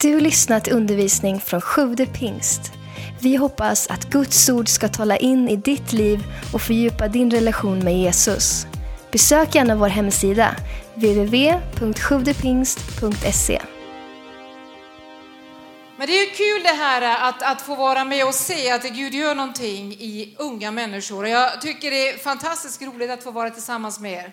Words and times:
Du 0.00 0.20
lyssnat 0.20 0.64
till 0.64 0.72
undervisning 0.72 1.40
från 1.40 1.60
Sjude 1.60 2.06
pingst. 2.06 2.72
Vi 3.20 3.36
hoppas 3.36 3.86
att 3.86 4.10
Guds 4.10 4.48
ord 4.48 4.68
ska 4.68 4.88
tala 4.88 5.16
in 5.16 5.48
i 5.48 5.56
ditt 5.56 5.92
liv 5.92 6.24
och 6.52 6.62
fördjupa 6.62 7.08
din 7.08 7.30
relation 7.30 7.78
med 7.78 7.98
Jesus. 7.98 8.66
Besök 9.12 9.54
gärna 9.54 9.76
vår 9.76 9.88
hemsida, 9.88 10.56
www.sjuvdepingst.se. 10.94 13.62
Men 15.98 16.06
det 16.06 16.12
är 16.12 16.34
kul 16.34 16.62
det 16.62 16.68
här 16.68 17.28
att, 17.28 17.42
att 17.42 17.62
få 17.62 17.74
vara 17.74 18.04
med 18.04 18.26
och 18.26 18.34
se 18.34 18.70
att 18.70 18.82
Gud 18.82 19.14
gör 19.14 19.34
någonting 19.34 19.92
i 19.92 20.34
unga 20.38 20.70
människor. 20.70 21.28
Jag 21.28 21.60
tycker 21.60 21.90
det 21.90 22.08
är 22.08 22.18
fantastiskt 22.18 22.82
roligt 22.82 23.10
att 23.10 23.22
få 23.22 23.30
vara 23.30 23.50
tillsammans 23.50 24.00
med 24.00 24.12
er. 24.12 24.32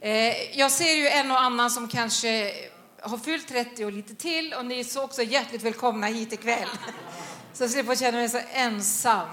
Eh, 0.00 0.58
jag 0.58 0.70
ser 0.70 0.96
ju 0.96 1.08
en 1.08 1.30
och 1.30 1.40
annan 1.40 1.70
som 1.70 1.88
kanske 1.88 2.52
har 3.00 3.18
fyllt 3.18 3.48
30 3.48 3.84
och 3.84 3.92
lite 3.92 4.14
till 4.14 4.54
och 4.54 4.66
ni 4.66 4.80
är 4.80 4.84
så 4.84 5.02
också 5.02 5.22
hjärtligt 5.22 5.62
välkomna 5.62 6.06
hit 6.06 6.32
ikväll. 6.32 6.68
Så 7.52 7.62
jag 7.62 7.70
slipper 7.70 7.94
känna 7.94 8.18
mig 8.18 8.28
så 8.28 8.40
ensam. 8.52 9.28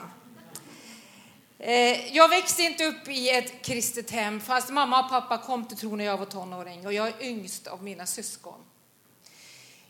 Eh, 1.60 2.16
jag 2.16 2.30
växte 2.30 2.64
inte 2.64 2.86
upp 2.86 3.08
i 3.08 3.30
ett 3.30 3.66
kristet 3.66 4.12
hem 4.12 4.42
fast 4.42 4.70
mamma 4.70 5.04
och 5.04 5.10
pappa 5.10 5.38
kom 5.38 5.66
till 5.66 5.78
tro 5.78 5.96
när 5.96 6.06
jag 6.06 6.18
var 6.18 6.26
tonåring 6.26 6.86
och 6.86 6.94
jag 6.94 7.08
är 7.08 7.24
yngst 7.24 7.68
av 7.68 7.84
mina 7.84 8.06
syskon. 8.06 8.60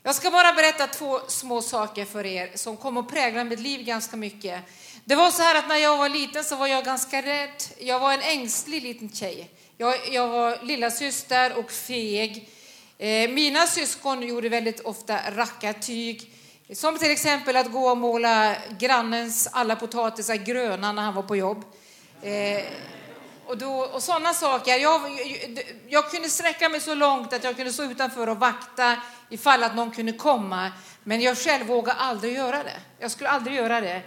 Jag 0.02 0.14
ska 0.14 0.30
bara 0.30 0.52
berätta 0.52 0.86
två 0.86 1.20
små 1.28 1.62
saker 1.62 2.04
för 2.04 2.26
er 2.26 2.50
som 2.54 2.76
kommer 2.76 3.00
att 3.00 3.08
prägla 3.08 3.44
mitt 3.44 3.60
liv 3.60 3.84
ganska 3.84 4.16
mycket. 4.16 4.62
Det 5.04 5.14
var 5.14 5.30
så 5.30 5.42
här 5.42 5.58
att 5.58 5.68
när 5.68 5.76
jag 5.76 5.96
var 5.96 6.08
liten 6.08 6.44
så 6.44 6.56
var 6.56 6.66
jag 6.66 6.84
ganska 6.84 7.22
rädd. 7.22 7.62
Jag 7.78 8.00
var 8.00 8.12
en 8.12 8.22
ängslig 8.22 8.82
liten 8.82 9.12
tjej. 9.12 9.50
Jag, 9.76 10.08
jag 10.08 10.28
var 10.28 10.64
lilla 10.64 10.90
syster 10.90 11.58
och 11.58 11.70
feg. 11.70 12.48
Eh, 12.98 13.30
mina 13.30 13.66
syskon 13.66 14.22
gjorde 14.22 14.48
väldigt 14.48 14.80
ofta 14.80 15.18
rackartyg. 15.30 16.32
Som 16.72 16.98
till 16.98 17.10
exempel 17.10 17.56
att 17.56 17.72
gå 17.72 17.88
och 17.90 17.96
måla 17.96 18.56
grannens 18.78 19.48
alla 19.52 19.76
potatisar 19.76 20.34
gröna 20.36 20.92
när 20.92 21.02
han 21.02 21.14
var 21.14 21.22
på 21.22 21.36
jobb. 21.36 21.64
Eh, 22.22 22.64
och, 23.46 23.58
då, 23.58 23.72
och 23.72 24.02
sådana 24.02 24.34
saker. 24.34 24.70
Jag, 24.70 24.80
jag, 24.80 25.10
jag, 25.88 26.10
kunde 26.10 26.28
sträcka 26.28 26.68
mig 26.68 26.80
så 26.80 26.94
långt 26.94 27.32
att 27.32 27.44
jag 27.44 27.56
kunde 27.56 27.72
stå 27.72 27.82
utanför 27.82 28.28
och 28.28 28.38
vakta 28.38 28.96
ifall 29.30 29.62
att 29.62 29.76
någon 29.76 29.90
kunde 29.90 30.12
komma. 30.12 30.72
Men 31.04 31.20
jag 31.20 31.38
själv 31.38 31.66
vågade 31.66 31.98
aldrig 31.98 32.34
göra 32.34 32.62
det. 32.62 32.80
Jag 32.98 33.10
skulle 33.10 33.28
aldrig 33.28 33.56
göra 33.56 33.80
det. 33.80 34.02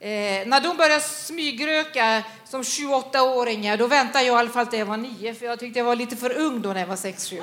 Eh, 0.00 0.46
när 0.46 0.60
de 0.60 0.76
började 0.76 1.00
smygröka 1.00 2.22
som 2.44 2.62
28-åringar, 2.62 3.76
då 3.76 3.86
väntade 3.86 4.24
jag 4.24 4.36
i 4.36 4.38
alla 4.38 4.50
fall 4.50 4.66
till 4.66 4.78
jag 4.78 4.86
var 4.86 4.96
nio, 4.96 5.34
för 5.34 5.46
jag 5.46 5.58
tyckte 5.58 5.78
jag 5.78 5.84
var 5.84 5.96
lite 5.96 6.16
för 6.16 6.36
ung 6.38 6.62
då 6.62 6.72
när 6.72 6.80
jag 6.80 6.86
var 6.86 6.96
6-7. 6.96 7.42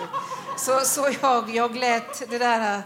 Så, 0.60 0.80
så 0.86 1.10
jag, 1.22 1.56
jag 1.56 1.76
lät 1.76 2.30
det 2.30 2.38
där 2.38 2.78
äh, 2.78 2.82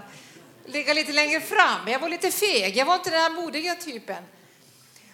ligga 0.66 0.94
lite 0.94 1.12
längre 1.12 1.42
fram. 1.42 1.88
Jag 1.88 2.00
var 2.00 2.10
lite 2.10 2.32
feg, 2.32 2.78
jag 2.78 2.86
var 2.86 2.96
inte 2.96 3.10
den 3.10 3.20
här 3.20 3.30
modiga 3.30 3.76
typen. 3.76 4.24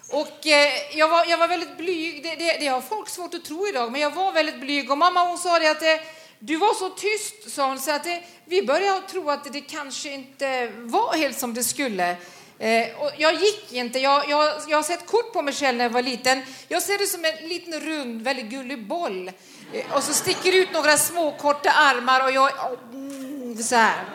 Och 0.10 0.48
eh, 0.48 0.98
jag, 0.98 1.08
var, 1.08 1.26
jag 1.26 1.38
var 1.38 1.48
väldigt 1.48 1.78
blyg, 1.78 2.24
det, 2.24 2.36
det, 2.36 2.58
det, 2.60 2.68
har 2.68 2.82
folk 2.82 3.10
svårt 3.10 3.34
att 3.34 3.46
tro 3.46 3.68
idag, 3.68 3.92
men 3.92 4.02
jag 4.02 4.12
var 4.12 4.32
väldigt 4.32 4.60
blyg. 4.60 4.92
Och 4.92 4.98
mamma 4.98 5.24
hon 5.24 5.38
sa 5.38 5.60
det 5.60 5.72
att 5.72 5.80
det, 5.80 6.02
du 6.40 6.56
var 6.56 6.74
så 6.74 6.90
tyst, 6.90 7.56
sa 7.56 7.68
hon, 7.68 7.80
så 7.80 7.92
att 7.92 8.04
det, 8.04 8.24
vi 8.46 8.64
började 8.64 9.02
tro 9.02 9.30
att 9.30 9.54
det 9.54 9.62
kanske 9.62 10.10
inte 10.14 10.72
var 10.76 11.16
helt 11.16 11.40
som 11.40 11.54
det 11.54 11.64
skulle. 11.64 12.16
Eh, 12.60 12.88
och 13.00 13.12
jag 13.18 13.34
gick 13.34 13.74
inte. 13.74 14.00
Jag, 14.00 14.30
jag, 14.30 14.62
jag 14.68 14.78
har 14.78 14.84
sett 14.84 15.06
kort 15.06 15.34
på 15.34 15.42
mig 15.42 15.54
själv 15.54 15.78
när 15.78 15.86
jag 15.86 15.90
var 15.90 16.02
liten. 16.02 16.42
Jag 16.68 16.84
ser 16.84 16.98
det 16.98 17.08
som 17.08 17.26
en 17.26 17.50
liten 17.50 17.80
rund, 17.80 18.22
väldigt 18.22 18.46
gullig 18.46 18.88
boll. 18.88 19.32
Eh, 19.74 19.96
och 19.96 20.04
så 20.04 20.14
sticker 20.14 20.56
ut 20.56 20.74
några 20.74 20.98
små 20.98 21.32
korta 21.32 21.72
armar 21.72 22.24
och 22.24 22.32
jag... 22.32 22.52
Mm, 22.94 23.64
så 23.64 23.76
här. 23.76 24.06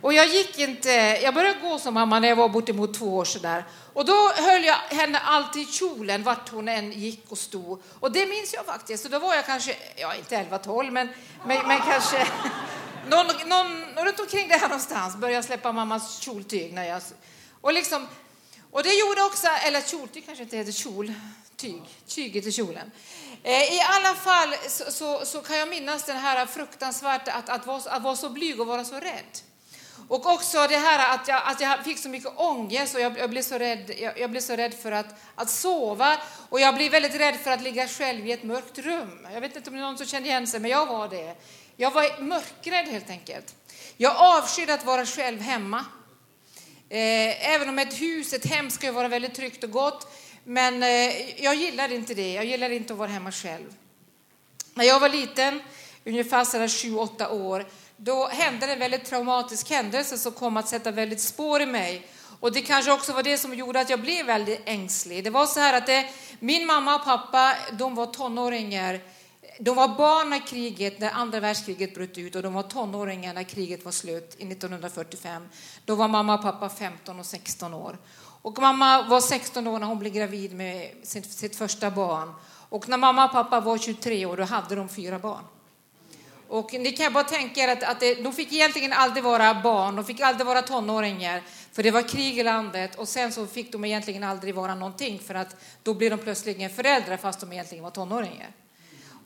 Och 0.00 0.12
jag 0.12 0.26
gick 0.26 0.58
inte... 0.58 0.90
Jag 1.22 1.34
började 1.34 1.60
gå 1.60 1.78
som 1.78 1.94
mamma 1.94 2.20
när 2.20 2.28
jag 2.28 2.36
var 2.36 2.48
bortemot 2.48 2.94
två 2.94 3.16
år 3.16 3.24
sådär. 3.24 3.64
Och 3.92 4.04
då 4.04 4.32
höll 4.36 4.64
jag 4.64 4.74
henne 4.74 5.18
alltid 5.18 5.62
i 5.62 5.72
kjolen 5.72 6.22
vart 6.22 6.48
hon 6.48 6.68
än 6.68 6.92
gick 6.92 7.24
och 7.28 7.38
stod. 7.38 7.82
Och 8.00 8.12
det 8.12 8.26
minns 8.26 8.54
jag 8.54 8.66
faktiskt. 8.66 9.02
Så 9.02 9.08
då 9.08 9.18
var 9.18 9.34
jag 9.34 9.46
kanske, 9.46 9.76
ja 9.96 10.14
inte 10.14 10.36
11-12, 10.36 10.90
men, 10.90 11.08
men, 11.46 11.68
men 11.68 11.78
kanske 11.80 12.26
någon, 13.08 13.26
någon, 13.46 14.04
runt 14.04 14.20
omkring 14.20 14.48
det 14.48 14.54
här 14.54 14.68
någonstans 14.68 15.16
började 15.16 15.34
jag 15.34 15.44
släppa 15.44 15.72
mammas 15.72 16.20
kjoltyg 16.20 16.72
när 16.72 16.84
jag 16.84 17.02
och, 17.60 17.72
liksom, 17.72 18.08
och 18.70 18.82
det 18.82 18.94
gjorde 18.94 19.22
också, 19.22 19.46
eller 19.46 19.80
kjoltyg 19.80 20.26
kanske 20.26 20.42
inte 20.42 20.56
heter 20.56 20.72
kjol, 20.72 21.12
tyg, 21.56 21.82
tyget 22.06 22.46
i 22.46 22.52
kjolen. 22.52 22.90
Eh, 23.46 23.74
I 23.74 23.80
alla 23.80 24.14
fall 24.14 24.54
så, 24.68 24.92
så, 24.92 25.24
så, 25.24 25.40
kan 25.40 25.58
jag 25.58 25.68
minnas 25.68 26.04
det 26.04 26.12
här 26.12 26.46
fruktansvärt 26.46 27.28
att, 27.28 27.48
att, 27.48 27.66
vara, 27.66 27.80
att 27.90 28.02
vara 28.02 28.16
så 28.16 28.28
blyg 28.28 28.60
och 28.60 28.66
vara 28.66 28.84
så 28.84 28.94
rädd. 28.94 29.38
Och 30.08 30.26
också 30.26 30.66
det 30.66 30.76
här 30.76 31.14
att 31.14 31.28
jag, 31.28 31.42
att 31.44 31.60
jag 31.60 31.84
fick 31.84 31.98
så 31.98 32.08
mycket 32.08 32.32
ångest 32.36 32.94
och 32.94 33.00
jag, 33.00 33.18
jag 33.18 33.30
blev 33.30 33.42
så 33.42 33.58
rädd, 33.58 33.90
jag, 33.98 34.18
jag, 34.18 34.30
blev 34.30 34.40
så 34.40 34.56
rädd 34.56 34.74
för 34.74 34.92
att, 34.92 35.06
att 35.34 35.50
sova 35.50 36.16
och 36.48 36.60
jag 36.60 36.74
blev 36.74 36.92
väldigt 36.92 37.14
rädd 37.14 37.36
för 37.36 37.50
att 37.50 37.62
ligga 37.62 37.88
själv 37.88 38.26
i 38.26 38.32
ett 38.32 38.42
mörkt 38.42 38.78
rum. 38.78 39.26
Jag 39.34 39.40
vet 39.40 39.56
inte 39.56 39.70
om 39.70 39.76
det 39.76 39.82
är 39.82 39.84
någon 39.84 39.98
som 39.98 40.06
känner 40.06 40.26
igen 40.26 40.46
sig, 40.46 40.60
men 40.60 40.70
jag 40.70 40.86
var 40.86 41.08
det. 41.08 41.34
Jag 41.76 41.90
var 41.90 42.20
mörkrädd 42.22 42.86
helt 42.86 43.10
enkelt. 43.10 43.54
Jag 43.96 44.16
avskydde 44.16 44.74
att 44.74 44.84
vara 44.84 45.06
själv 45.06 45.40
hemma. 45.40 45.84
Eh, 46.88 47.54
även 47.54 47.68
om 47.68 47.78
ett 47.78 48.00
hus, 48.00 48.32
ett 48.32 48.46
hem 48.46 48.70
ska 48.70 48.92
vara 48.92 49.08
väldigt 49.08 49.34
tryggt 49.34 49.64
och 49.64 49.70
gott. 49.70 50.06
Men 50.48 50.82
eh, 50.82 51.42
jag 51.44 51.54
gillar 51.54 51.92
inte 51.92 52.14
det. 52.14 52.32
Jag 52.32 52.44
gillar 52.44 52.70
inte 52.70 52.92
att 52.92 52.98
vara 52.98 53.08
hemma 53.08 53.32
själv. 53.32 53.74
När 54.74 54.84
jag 54.84 55.00
var 55.00 55.08
liten, 55.08 55.60
ungefär 56.04 56.44
7-8 56.44 57.30
år, 57.30 57.66
då 57.96 58.26
hände 58.26 58.66
en 58.66 58.78
väldigt 58.78 59.04
traumatisk 59.04 59.70
händelse 59.70 60.18
som 60.18 60.32
kom 60.32 60.56
att 60.56 60.68
sätta 60.68 60.90
väldigt 60.90 61.20
spår 61.20 61.62
i 61.62 61.66
mig. 61.66 62.06
Och 62.40 62.52
det 62.52 62.60
kanske 62.60 62.92
också 62.92 63.12
var 63.12 63.22
det 63.22 63.38
som 63.38 63.54
gjorde 63.54 63.80
att 63.80 63.90
jag 63.90 64.00
blev 64.00 64.26
väldigt 64.26 64.62
ängslig. 64.64 65.24
Det 65.24 65.30
var 65.30 65.46
så 65.46 65.60
här 65.60 65.74
att 65.74 65.86
det, 65.86 66.06
min 66.40 66.66
mamma 66.66 66.94
och 66.94 67.04
pappa, 67.04 67.56
de 67.72 67.94
var 67.94 68.06
tonåringar 68.06 69.00
de 69.58 69.76
var 69.76 69.88
barn 69.88 70.30
när 70.30 70.46
kriget, 70.46 71.00
när 71.00 71.10
andra 71.10 71.40
världskriget 71.40 71.94
bröt 71.94 72.18
ut 72.18 72.34
och 72.34 72.42
de 72.42 72.54
var 72.54 72.62
tonåringar 72.62 73.34
när 73.34 73.42
kriget 73.42 73.84
var 73.84 73.92
slut 73.92 74.34
1945. 74.38 75.48
Då 75.84 75.94
var 75.94 76.08
mamma 76.08 76.34
och 76.34 76.42
pappa 76.42 76.68
15 76.68 77.18
och 77.18 77.26
16 77.26 77.74
år. 77.74 77.98
Och 78.46 78.58
mamma 78.58 79.02
var 79.02 79.20
16 79.20 79.66
år 79.66 79.78
när 79.78 79.86
hon 79.86 79.98
blev 79.98 80.12
gravid 80.12 80.54
med 80.54 80.90
sitt, 81.02 81.32
sitt 81.32 81.56
första 81.56 81.90
barn. 81.90 82.32
Och 82.68 82.88
när 82.88 82.96
mamma 82.96 83.24
och 83.24 83.32
pappa 83.32 83.60
var 83.60 83.78
23 83.78 84.26
år, 84.26 84.36
då 84.36 84.44
hade 84.44 84.74
de 84.74 84.88
fyra 84.88 85.18
barn. 85.18 85.44
Och 86.48 86.72
ni 86.72 86.92
kan 86.92 87.12
bara 87.12 87.24
tänka 87.24 87.60
er 87.60 87.68
att, 87.68 87.82
att 87.82 88.00
det, 88.00 88.14
de 88.14 88.32
fick 88.32 88.52
egentligen 88.52 88.92
aldrig 88.92 89.24
vara 89.24 89.62
barn, 89.62 89.96
de 89.96 90.04
fick 90.04 90.20
aldrig 90.20 90.46
vara 90.46 90.62
tonåringar, 90.62 91.42
för 91.72 91.82
det 91.82 91.90
var 91.90 92.02
krig 92.02 92.38
i 92.38 92.42
landet. 92.42 92.94
Och 92.94 93.08
sen 93.08 93.32
så 93.32 93.46
fick 93.46 93.72
de 93.72 93.84
egentligen 93.84 94.24
aldrig 94.24 94.54
vara 94.54 94.74
någonting, 94.74 95.18
för 95.18 95.34
att 95.34 95.56
då 95.82 95.94
blev 95.94 96.10
de 96.10 96.18
plötsligen 96.18 96.70
föräldrar 96.70 97.16
fast 97.16 97.40
de 97.40 97.52
egentligen 97.52 97.84
var 97.84 97.90
tonåringar. 97.90 98.50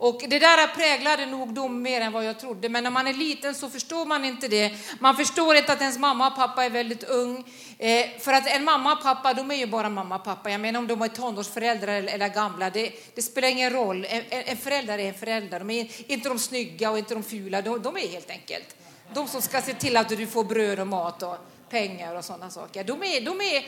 Och 0.00 0.22
det 0.28 0.38
där 0.38 0.66
präglade 0.66 1.26
nog 1.26 1.54
dem 1.54 1.82
mer 1.82 2.00
än 2.00 2.12
vad 2.12 2.24
jag 2.24 2.40
trodde. 2.40 2.68
Men 2.68 2.84
när 2.84 2.90
man 2.90 3.06
är 3.06 3.14
liten 3.14 3.54
så 3.54 3.70
förstår 3.70 4.06
man 4.06 4.24
inte 4.24 4.48
det. 4.48 4.72
Man 5.00 5.16
förstår 5.16 5.56
inte 5.56 5.72
att 5.72 5.80
ens 5.80 5.98
mamma 5.98 6.26
och 6.26 6.36
pappa 6.36 6.64
är 6.64 6.70
väldigt 6.70 7.04
ung. 7.04 7.44
Eh, 7.78 8.06
för 8.18 8.32
att 8.32 8.46
en 8.46 8.64
mamma 8.64 8.92
och 8.92 9.02
pappa, 9.02 9.34
de 9.34 9.50
är 9.50 9.54
ju 9.54 9.66
bara 9.66 9.88
mamma 9.88 10.16
och 10.16 10.24
pappa. 10.24 10.50
Jag 10.50 10.60
menar 10.60 10.78
om 10.78 10.86
de 10.86 11.02
är 11.02 11.08
tonårsföräldrar 11.08 11.92
eller, 11.92 12.12
eller 12.12 12.28
gamla, 12.28 12.70
det, 12.70 12.92
det, 13.14 13.22
spelar 13.22 13.48
ingen 13.48 13.70
roll. 13.70 14.06
En, 14.08 14.22
en, 14.30 14.56
förälder 14.56 14.98
är 14.98 15.08
en 15.08 15.14
förälder. 15.14 15.58
De 15.58 15.70
är 15.70 16.12
inte 16.12 16.28
de 16.28 16.38
snygga 16.38 16.90
och 16.90 16.98
inte 16.98 17.14
de 17.14 17.22
fula, 17.22 17.62
de, 17.62 17.82
de 17.82 17.96
är 17.96 18.08
helt 18.08 18.30
enkelt 18.30 18.76
de 19.14 19.28
som 19.28 19.42
ska 19.42 19.62
se 19.62 19.74
till 19.74 19.96
att 19.96 20.08
du 20.08 20.26
får 20.26 20.44
bröd 20.44 20.80
och 20.80 20.86
mat 20.86 21.22
och 21.22 21.36
pengar 21.70 22.14
och 22.14 22.24
sådana 22.24 22.50
saker. 22.50 22.84
De 22.84 23.02
är, 23.02 23.20
de 23.20 23.40
är, 23.40 23.66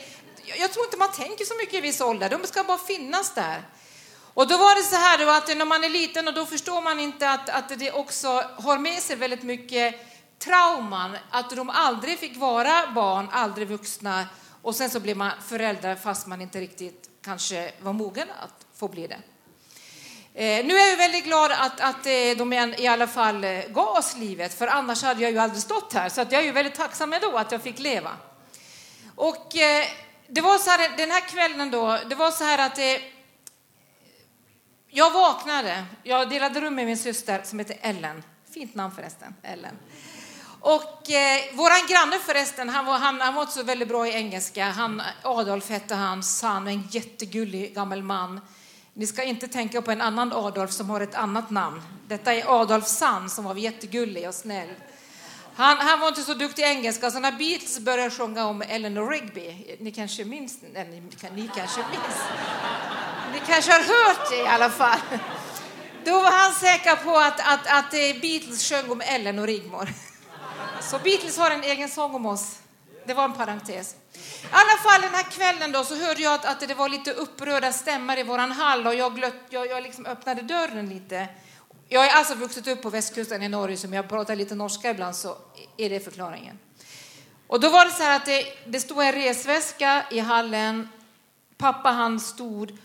jag 0.59 0.71
tror 0.71 0.85
inte 0.85 0.97
man 0.97 1.11
tänker 1.11 1.45
så 1.45 1.55
mycket 1.57 1.73
i 1.73 1.81
viss 1.81 2.01
ålder, 2.01 2.29
de 2.29 2.47
ska 2.47 2.63
bara 2.63 2.77
finnas 2.77 3.35
där. 3.35 3.61
Och 4.33 4.47
då 4.47 4.57
var 4.57 4.75
det 4.75 4.83
så 4.83 4.95
här 4.95 5.17
då 5.17 5.29
att 5.29 5.57
när 5.57 5.65
man 5.65 5.83
är 5.83 5.89
liten 5.89 6.27
och 6.27 6.33
då 6.33 6.45
förstår 6.45 6.81
man 6.81 6.99
inte 6.99 7.29
att, 7.29 7.49
att 7.49 7.79
det 7.79 7.91
också 7.91 8.27
har 8.55 8.77
med 8.77 9.01
sig 9.01 9.15
väldigt 9.15 9.43
mycket 9.43 9.95
trauman, 10.39 11.17
att 11.29 11.49
de 11.49 11.69
aldrig 11.69 12.19
fick 12.19 12.37
vara 12.37 12.91
barn, 12.95 13.29
aldrig 13.31 13.67
vuxna 13.67 14.25
och 14.61 14.75
sen 14.75 14.89
så 14.89 14.99
blir 14.99 15.15
man 15.15 15.31
föräldrar 15.47 15.95
fast 15.95 16.27
man 16.27 16.41
inte 16.41 16.59
riktigt 16.59 17.09
kanske 17.23 17.71
var 17.81 17.93
mogen 17.93 18.27
att 18.43 18.65
få 18.75 18.87
bli 18.87 19.07
det. 19.07 19.19
Eh, 20.35 20.65
nu 20.65 20.77
är 20.77 20.89
jag 20.89 20.97
väldigt 20.97 21.23
glad 21.23 21.51
att, 21.51 21.79
att 21.79 22.05
eh, 22.05 22.37
de 22.37 22.53
i 22.77 22.87
alla 22.87 23.07
fall 23.07 23.43
eh, 23.43 23.59
gav 23.67 23.97
oss 23.97 24.15
livet, 24.15 24.53
för 24.53 24.67
annars 24.67 25.03
hade 25.03 25.21
jag 25.21 25.31
ju 25.31 25.37
aldrig 25.37 25.61
stått 25.61 25.93
här. 25.93 26.09
Så 26.09 26.21
att 26.21 26.31
jag 26.31 26.41
är 26.41 26.45
ju 26.45 26.51
väldigt 26.51 26.75
tacksam 26.75 27.13
ändå 27.13 27.37
att 27.37 27.51
jag 27.51 27.61
fick 27.61 27.79
leva. 27.79 28.11
Och 29.15 29.57
eh, 29.57 29.85
det 30.27 30.41
var 30.41 30.57
så 30.57 30.69
här, 30.69 30.97
den 30.97 31.11
här 31.11 31.21
kvällen 31.21 31.71
då, 31.71 31.99
det 32.09 32.15
var 32.15 32.31
så 32.31 32.43
här 32.43 32.65
att 32.65 32.77
eh, 32.77 33.12
jag 34.95 35.11
vaknade. 35.11 35.85
Jag 36.03 36.29
delade 36.29 36.61
rum 36.61 36.75
med 36.75 36.85
min 36.85 36.97
syster 36.97 37.41
som 37.43 37.59
heter 37.59 37.77
Ellen. 37.81 38.23
Fint 38.53 38.75
namn 38.75 38.95
förresten, 38.95 39.35
Ellen. 39.43 39.75
Och 40.59 41.11
eh, 41.11 41.55
våran 41.55 41.87
granne 41.89 42.19
förresten, 42.19 42.69
han 42.69 42.85
var, 42.85 42.97
han, 42.97 43.21
han 43.21 43.35
var 43.35 43.41
inte 43.41 43.53
så 43.53 43.63
väldigt 43.63 43.87
bra 43.87 44.07
i 44.07 44.11
engelska. 44.11 44.65
Han, 44.65 45.01
Adolf 45.21 45.69
hette 45.69 45.95
hans, 45.95 46.41
han 46.41 46.67
en 46.67 46.87
jättegullig 46.91 47.75
gammal 47.75 48.03
man. 48.03 48.41
Ni 48.93 49.07
ska 49.07 49.23
inte 49.23 49.47
tänka 49.47 49.81
på 49.81 49.91
en 49.91 50.01
annan 50.01 50.33
Adolf 50.33 50.71
som 50.71 50.89
har 50.89 51.01
ett 51.01 51.15
annat 51.15 51.49
namn. 51.49 51.81
Detta 52.07 52.33
är 52.33 52.61
Adolf 52.61 52.87
Sand 52.87 53.31
som 53.31 53.45
var 53.45 53.55
jättegullig 53.55 54.27
och 54.27 54.35
snäll. 54.35 54.69
Han, 55.55 55.77
han 55.77 55.99
var 55.99 56.07
inte 56.07 56.21
så 56.21 56.33
duktig 56.33 56.61
i 56.61 56.65
engelska, 56.65 57.11
så 57.11 57.19
när 57.19 57.31
Beatles 57.31 57.79
började 57.79 58.11
sjunga 58.11 58.45
om 58.45 58.61
Eleanor 58.61 59.09
Rigby, 59.09 59.77
ni 59.79 59.91
kanske 59.91 60.25
minns, 60.25 60.57
nej, 60.73 60.87
ni, 60.87 61.01
ni 61.35 61.49
kanske 61.55 61.79
minns, 61.91 62.19
ni 63.33 63.39
kanske 63.47 63.71
har 63.71 63.79
hört 63.79 64.29
det 64.29 64.37
i 64.37 64.47
alla 64.47 64.69
fall. 64.69 64.99
Då 66.05 66.11
var 66.11 66.31
han 66.31 66.53
säker 66.53 66.95
på 66.95 67.17
att, 67.17 67.39
att, 67.39 67.67
att 67.67 67.93
eh, 67.93 68.21
Beatles 68.21 68.69
sjöng 68.69 68.91
om 68.91 69.01
Ellen 69.01 69.39
och 69.39 69.47
Rigmor. 69.47 69.89
Så 70.81 70.99
Beatles 70.99 71.37
har 71.37 71.51
en 71.51 71.63
egen 71.63 71.89
sång 71.89 72.15
om 72.15 72.25
oss. 72.25 72.59
Det 73.05 73.13
var 73.13 73.23
en 73.23 73.33
parentes. 73.33 73.95
I 74.13 74.47
alla 74.51 74.77
fall 74.83 75.01
den 75.01 75.13
här 75.13 75.23
kvällen 75.23 75.71
då 75.71 75.83
så 75.83 75.95
hörde 75.95 76.21
jag 76.21 76.33
att, 76.33 76.45
att 76.45 76.67
det 76.67 76.73
var 76.73 76.89
lite 76.89 77.11
upprörda 77.11 77.71
stämmor 77.71 78.17
i 78.17 78.23
våran 78.23 78.51
hall 78.51 78.87
och 78.87 78.95
jag, 78.95 79.15
glött, 79.15 79.33
jag, 79.49 79.67
jag 79.67 79.83
liksom 79.83 80.05
öppnade 80.05 80.41
dörren 80.41 80.89
lite. 80.89 81.27
Jag 81.89 82.05
är 82.05 82.17
alltså 82.17 82.35
vuxit 82.35 82.67
upp 82.67 82.81
på 82.81 82.89
västkusten 82.89 83.43
i 83.43 83.49
Norge 83.49 83.77
som 83.77 83.93
jag 83.93 84.09
pratar 84.09 84.35
lite 84.35 84.55
norska 84.55 84.91
ibland 84.91 85.15
så 85.15 85.37
är 85.77 85.89
det 85.89 85.99
förklaringen. 85.99 86.59
Och 87.47 87.59
då 87.59 87.69
var 87.69 87.85
det 87.85 87.91
så 87.91 88.03
här 88.03 88.15
att 88.15 88.25
det, 88.25 88.45
det 88.67 88.79
stod 88.79 89.03
en 89.03 89.11
resväska 89.11 90.05
i 90.11 90.19
hallen. 90.19 90.89
Pappa 91.57 91.91
han 91.91 92.19
stod 92.19 92.77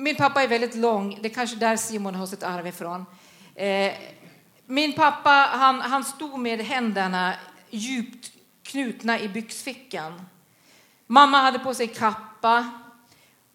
min 0.00 0.16
pappa 0.16 0.42
är 0.42 0.48
väldigt 0.48 0.74
lång, 0.74 1.18
det 1.22 1.28
är 1.28 1.34
kanske 1.34 1.56
där 1.56 1.76
Simon 1.76 2.14
har 2.14 2.26
sitt 2.26 2.42
arv 2.42 2.66
ifrån. 2.66 3.06
Eh, 3.54 3.92
min 4.66 4.92
pappa 4.92 5.30
han, 5.30 5.80
han 5.80 6.04
stod 6.04 6.38
med 6.38 6.60
händerna 6.60 7.34
djupt 7.70 8.32
knutna 8.62 9.20
i 9.20 9.28
byxfickan. 9.28 10.26
Mamma 11.06 11.38
hade 11.38 11.58
på 11.58 11.74
sig 11.74 11.86
kappa 11.86 12.70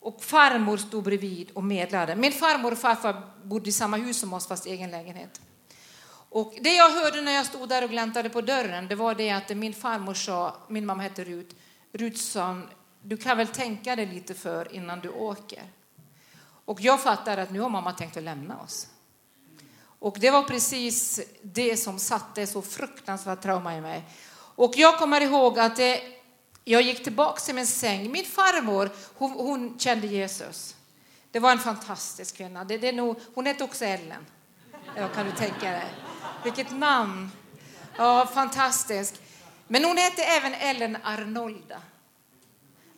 och 0.03 0.23
farmor 0.23 0.77
stod 0.77 1.03
bredvid 1.03 1.51
och 1.51 1.63
medlade. 1.63 2.15
Min 2.15 2.31
farmor 2.31 2.71
och 2.71 2.77
farfar 2.77 3.21
bodde 3.43 3.69
i 3.69 3.71
samma 3.71 3.97
hus 3.97 4.19
som 4.19 4.33
oss 4.33 4.47
fast 4.47 4.67
i 4.67 4.69
egen 4.69 4.91
lägenhet. 4.91 5.41
Och 6.29 6.53
det 6.61 6.75
jag 6.75 6.89
hörde 6.89 7.21
när 7.21 7.31
jag 7.31 7.45
stod 7.45 7.69
där 7.69 7.83
och 7.83 7.89
gläntade 7.89 8.29
på 8.29 8.41
dörren 8.41 8.87
det 8.87 8.95
var 8.95 9.15
det 9.15 9.31
att 9.31 9.57
min 9.57 9.73
farmor 9.73 10.13
sa, 10.13 10.57
min 10.67 10.85
mamma 10.85 11.03
hette 11.03 11.23
Rut, 11.23 11.55
Rut 11.91 12.17
sa 12.17 12.61
du 13.01 13.17
kan 13.17 13.37
väl 13.37 13.47
tänka 13.47 13.95
dig 13.95 14.05
lite 14.05 14.33
för 14.33 14.75
innan 14.75 14.99
du 14.99 15.09
åker. 15.09 15.63
Och 16.65 16.81
jag 16.81 17.01
fattar 17.01 17.37
att 17.37 17.51
nu 17.51 17.59
har 17.59 17.69
mamma 17.69 17.93
tänkt 17.93 18.17
att 18.17 18.23
lämna 18.23 18.59
oss. 18.59 18.87
Och 19.99 20.17
det 20.19 20.31
var 20.31 20.43
precis 20.43 21.19
det 21.41 21.77
som 21.77 21.99
satte 21.99 22.47
så 22.47 22.61
fruktansvärt 22.61 23.41
trauma 23.41 23.77
i 23.77 23.81
mig. 23.81 24.03
Och 24.55 24.73
jag 24.75 24.99
kommer 24.99 25.21
ihåg 25.21 25.59
att 25.59 25.75
det, 25.75 26.01
jag 26.63 26.81
gick 26.81 27.03
tillbaka 27.03 27.39
till 27.39 27.55
min 27.55 27.67
säng. 27.67 28.11
Min 28.11 28.25
farmor, 28.25 28.89
hon, 29.15 29.31
hon 29.31 29.79
kände 29.79 30.07
Jesus. 30.07 30.75
Det 31.31 31.39
var 31.39 31.51
en 31.51 31.59
fantastisk 31.59 32.37
kvinna. 32.37 32.63
Det, 32.63 32.77
det 32.77 32.87
är 32.87 32.93
nog, 32.93 33.19
hon 33.35 33.45
hette 33.45 33.63
också 33.63 33.85
Ellen. 33.85 34.25
Ja, 34.97 35.07
kan 35.07 35.25
du 35.25 35.31
tänka 35.31 35.71
dig. 35.71 35.93
Vilket 36.43 36.71
namn. 36.71 37.31
Ja, 37.97 38.29
fantastisk. 38.33 39.13
Men 39.67 39.85
hon 39.85 39.97
hette 39.97 40.23
även 40.23 40.53
Ellen 40.53 40.97
Arnolda. 41.03 41.81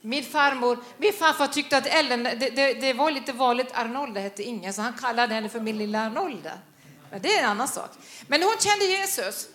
Min 0.02 0.24
farmor, 0.24 0.80
min 0.98 1.14
farfar 1.14 1.48
tyckte 1.48 1.78
att 1.78 1.86
Ellen, 1.86 2.24
det, 2.24 2.50
det, 2.50 2.74
det 2.74 2.94
var 2.94 3.12
lite 3.12 3.34
vanligt, 3.34 3.72
Arnolda 3.74 4.20
hette 4.20 4.44
ingen, 4.44 4.74
så 4.74 4.82
han 4.82 4.94
kallade 4.94 5.34
henne 5.34 5.50
för 5.50 5.60
min 5.60 5.78
lilla 5.78 6.06
Arnolda. 6.06 6.52
Men 7.12 7.22
det 7.22 7.36
är 7.36 7.44
en 7.44 7.50
annan 7.50 7.68
sak. 7.68 7.92
Men 8.28 8.44
hon 8.44 8.56
kände 8.60 8.86
Jesus. 8.86 9.48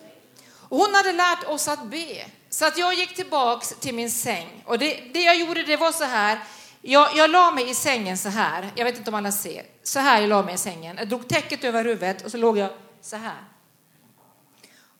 Och 0.69 0.77
hon 0.77 0.95
hade 0.95 1.11
lärt 1.11 1.43
oss 1.43 1.67
att 1.67 1.85
be. 1.85 2.25
Så 2.53 2.65
att 2.65 2.77
jag 2.77 2.93
gick 2.93 3.15
tillbaks 3.15 3.75
till 3.79 3.95
min 3.95 4.11
säng. 4.11 4.63
Och 4.65 4.79
det, 4.79 5.03
det 5.13 5.21
jag 5.21 5.35
gjorde 5.35 5.63
det 5.63 5.77
var 5.77 5.91
så 5.91 6.03
här, 6.03 6.39
jag, 6.81 7.09
jag 7.15 7.29
la 7.29 7.51
mig 7.51 7.69
i 7.69 7.73
sängen 7.73 8.17
så 8.17 8.29
här, 8.29 8.71
jag 8.75 8.85
vet 8.85 8.97
inte 8.97 9.09
om 9.09 9.15
alla 9.15 9.31
ser, 9.31 9.65
så 9.83 9.99
här 9.99 10.21
jag 10.21 10.29
la 10.29 10.43
mig 10.43 10.55
i 10.55 10.57
sängen. 10.57 10.97
Jag 10.97 11.09
drog 11.09 11.27
täcket 11.27 11.63
över 11.63 11.85
huvudet 11.85 12.25
och 12.25 12.31
så 12.31 12.37
låg 12.37 12.57
jag 12.57 12.69
så 13.01 13.15
här. 13.15 13.43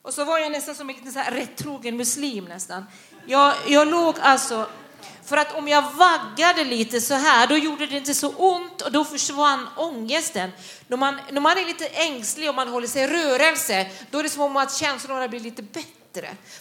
Och 0.02 0.14
så 0.14 0.26
var 0.26 0.40
jag 0.40 0.52
nästan 0.52 0.76
som 0.76 0.90
en 0.90 0.96
liten 0.96 1.12
så 1.12 1.20
här 1.20 1.32
rättrogen 1.32 1.98
muslim 1.98 2.46
nästan. 2.46 2.86
Jag, 3.26 3.54
jag 3.68 3.88
låg 3.88 4.16
alltså 4.22 4.68
för 5.26 5.38
att 5.38 5.56
om 5.56 5.68
jag 5.68 5.92
vaggade 5.92 6.64
lite 6.64 7.02
så 7.02 7.14
här, 7.14 7.48
då 7.48 7.58
gjorde 7.58 7.86
det 7.86 7.98
inte 7.98 8.14
så 8.14 8.30
ont 8.30 8.82
och 8.82 8.92
då 8.92 9.06
försvann 9.06 9.68
ångesten. 9.78 10.52
När 10.88 10.98
man, 10.98 11.20
när 11.32 11.42
man 11.42 11.58
är 11.58 11.66
lite 11.66 11.88
ängslig 11.88 12.50
och 12.50 12.56
man 12.56 12.68
håller 12.68 12.88
sig 12.88 13.04
i 13.04 13.08
rörelse, 13.08 13.88
då 14.12 14.20
är 14.20 14.24
det 14.24 14.30
som 14.30 14.58
att 14.58 14.74
känslorna 14.74 15.28
blir 15.28 15.40
lite 15.40 15.62
bättre. 15.62 16.01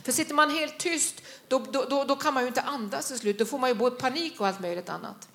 För 0.02 0.12
sitter 0.12 0.35
man 0.35 0.50
helt 0.50 0.79
tyst, 0.79 1.23
då, 1.49 1.58
då, 1.58 1.85
då, 1.85 2.05
då 2.05 2.17
kan 2.17 2.35
man 2.35 2.43
ju 2.43 2.49
inte 2.49 2.62
andas 2.62 3.08
till 3.08 3.19
slut. 3.19 3.38
Då 3.38 3.44
får 3.44 3.58
man 3.58 3.70
ju 3.70 3.75
både 3.75 3.97
panik 3.97 4.41
och 4.41 4.47
allt 4.47 4.61
möjligt 4.61 4.88
annat. 4.88 5.29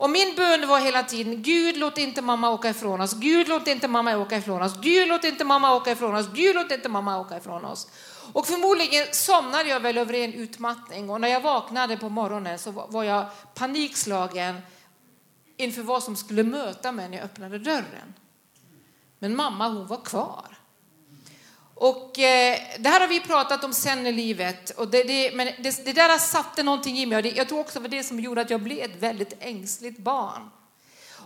Och 0.00 0.10
min 0.10 0.36
bön 0.36 0.68
var 0.68 0.80
hela 0.80 1.02
tiden, 1.02 1.42
Gud 1.42 1.76
låt 1.76 1.98
inte 1.98 2.22
mamma 2.22 2.50
åka 2.50 2.70
ifrån 2.70 3.00
oss, 3.00 3.14
Gud 3.14 3.48
låt 3.48 3.66
inte 3.66 3.88
mamma 3.88 4.16
åka 4.16 4.36
ifrån 4.36 4.62
oss, 4.62 4.72
Gud 4.80 5.08
låt 5.08 5.24
inte 5.24 5.44
mamma 5.44 5.74
åka 5.74 5.92
ifrån 5.92 6.14
oss, 6.14 6.26
Gud 6.34 6.54
låt 6.54 6.72
inte 6.72 6.88
mamma 6.88 7.20
åka 7.20 7.36
ifrån 7.36 7.64
oss. 7.64 7.88
Och 8.32 8.46
förmodligen 8.46 9.06
somnade 9.12 9.68
jag 9.68 9.80
väl 9.80 9.98
över 9.98 10.14
en 10.14 10.32
utmattning 10.32 11.10
och 11.10 11.20
när 11.20 11.28
jag 11.28 11.40
vaknade 11.40 11.96
på 11.96 12.08
morgonen 12.08 12.58
så 12.58 12.70
var 12.70 13.04
jag 13.04 13.26
panikslagen 13.54 14.60
inför 15.56 15.82
vad 15.82 16.02
som 16.02 16.16
skulle 16.16 16.42
möta 16.42 16.92
mig 16.92 17.08
när 17.08 17.16
jag 17.16 17.24
öppnade 17.24 17.58
dörren. 17.58 18.14
Men 19.18 19.36
mamma 19.36 19.68
hon 19.68 19.86
var 19.86 20.04
kvar. 20.04 20.59
Och 21.80 22.18
eh, 22.18 22.58
det 22.78 22.88
här 22.88 23.00
har 23.00 23.08
vi 23.08 23.20
pratat 23.20 23.64
om 23.64 23.72
sen 23.72 24.06
i 24.06 24.12
livet. 24.12 24.70
Och 24.70 24.88
det, 24.88 25.02
det, 25.02 25.34
men 25.34 25.46
det, 25.58 25.84
det 25.84 25.92
där 25.92 26.18
satte 26.18 26.62
någonting 26.62 26.98
i 26.98 27.06
mig. 27.06 27.16
Och 27.16 27.22
det, 27.22 27.30
jag 27.30 27.48
tror 27.48 27.60
också 27.60 27.78
det 27.78 27.82
var 27.82 27.88
det 27.88 28.04
som 28.04 28.20
gjorde 28.20 28.40
att 28.40 28.50
jag 28.50 28.62
blev 28.62 28.78
ett 28.78 28.96
väldigt 29.02 29.36
ängsligt 29.40 29.98
barn. 29.98 30.50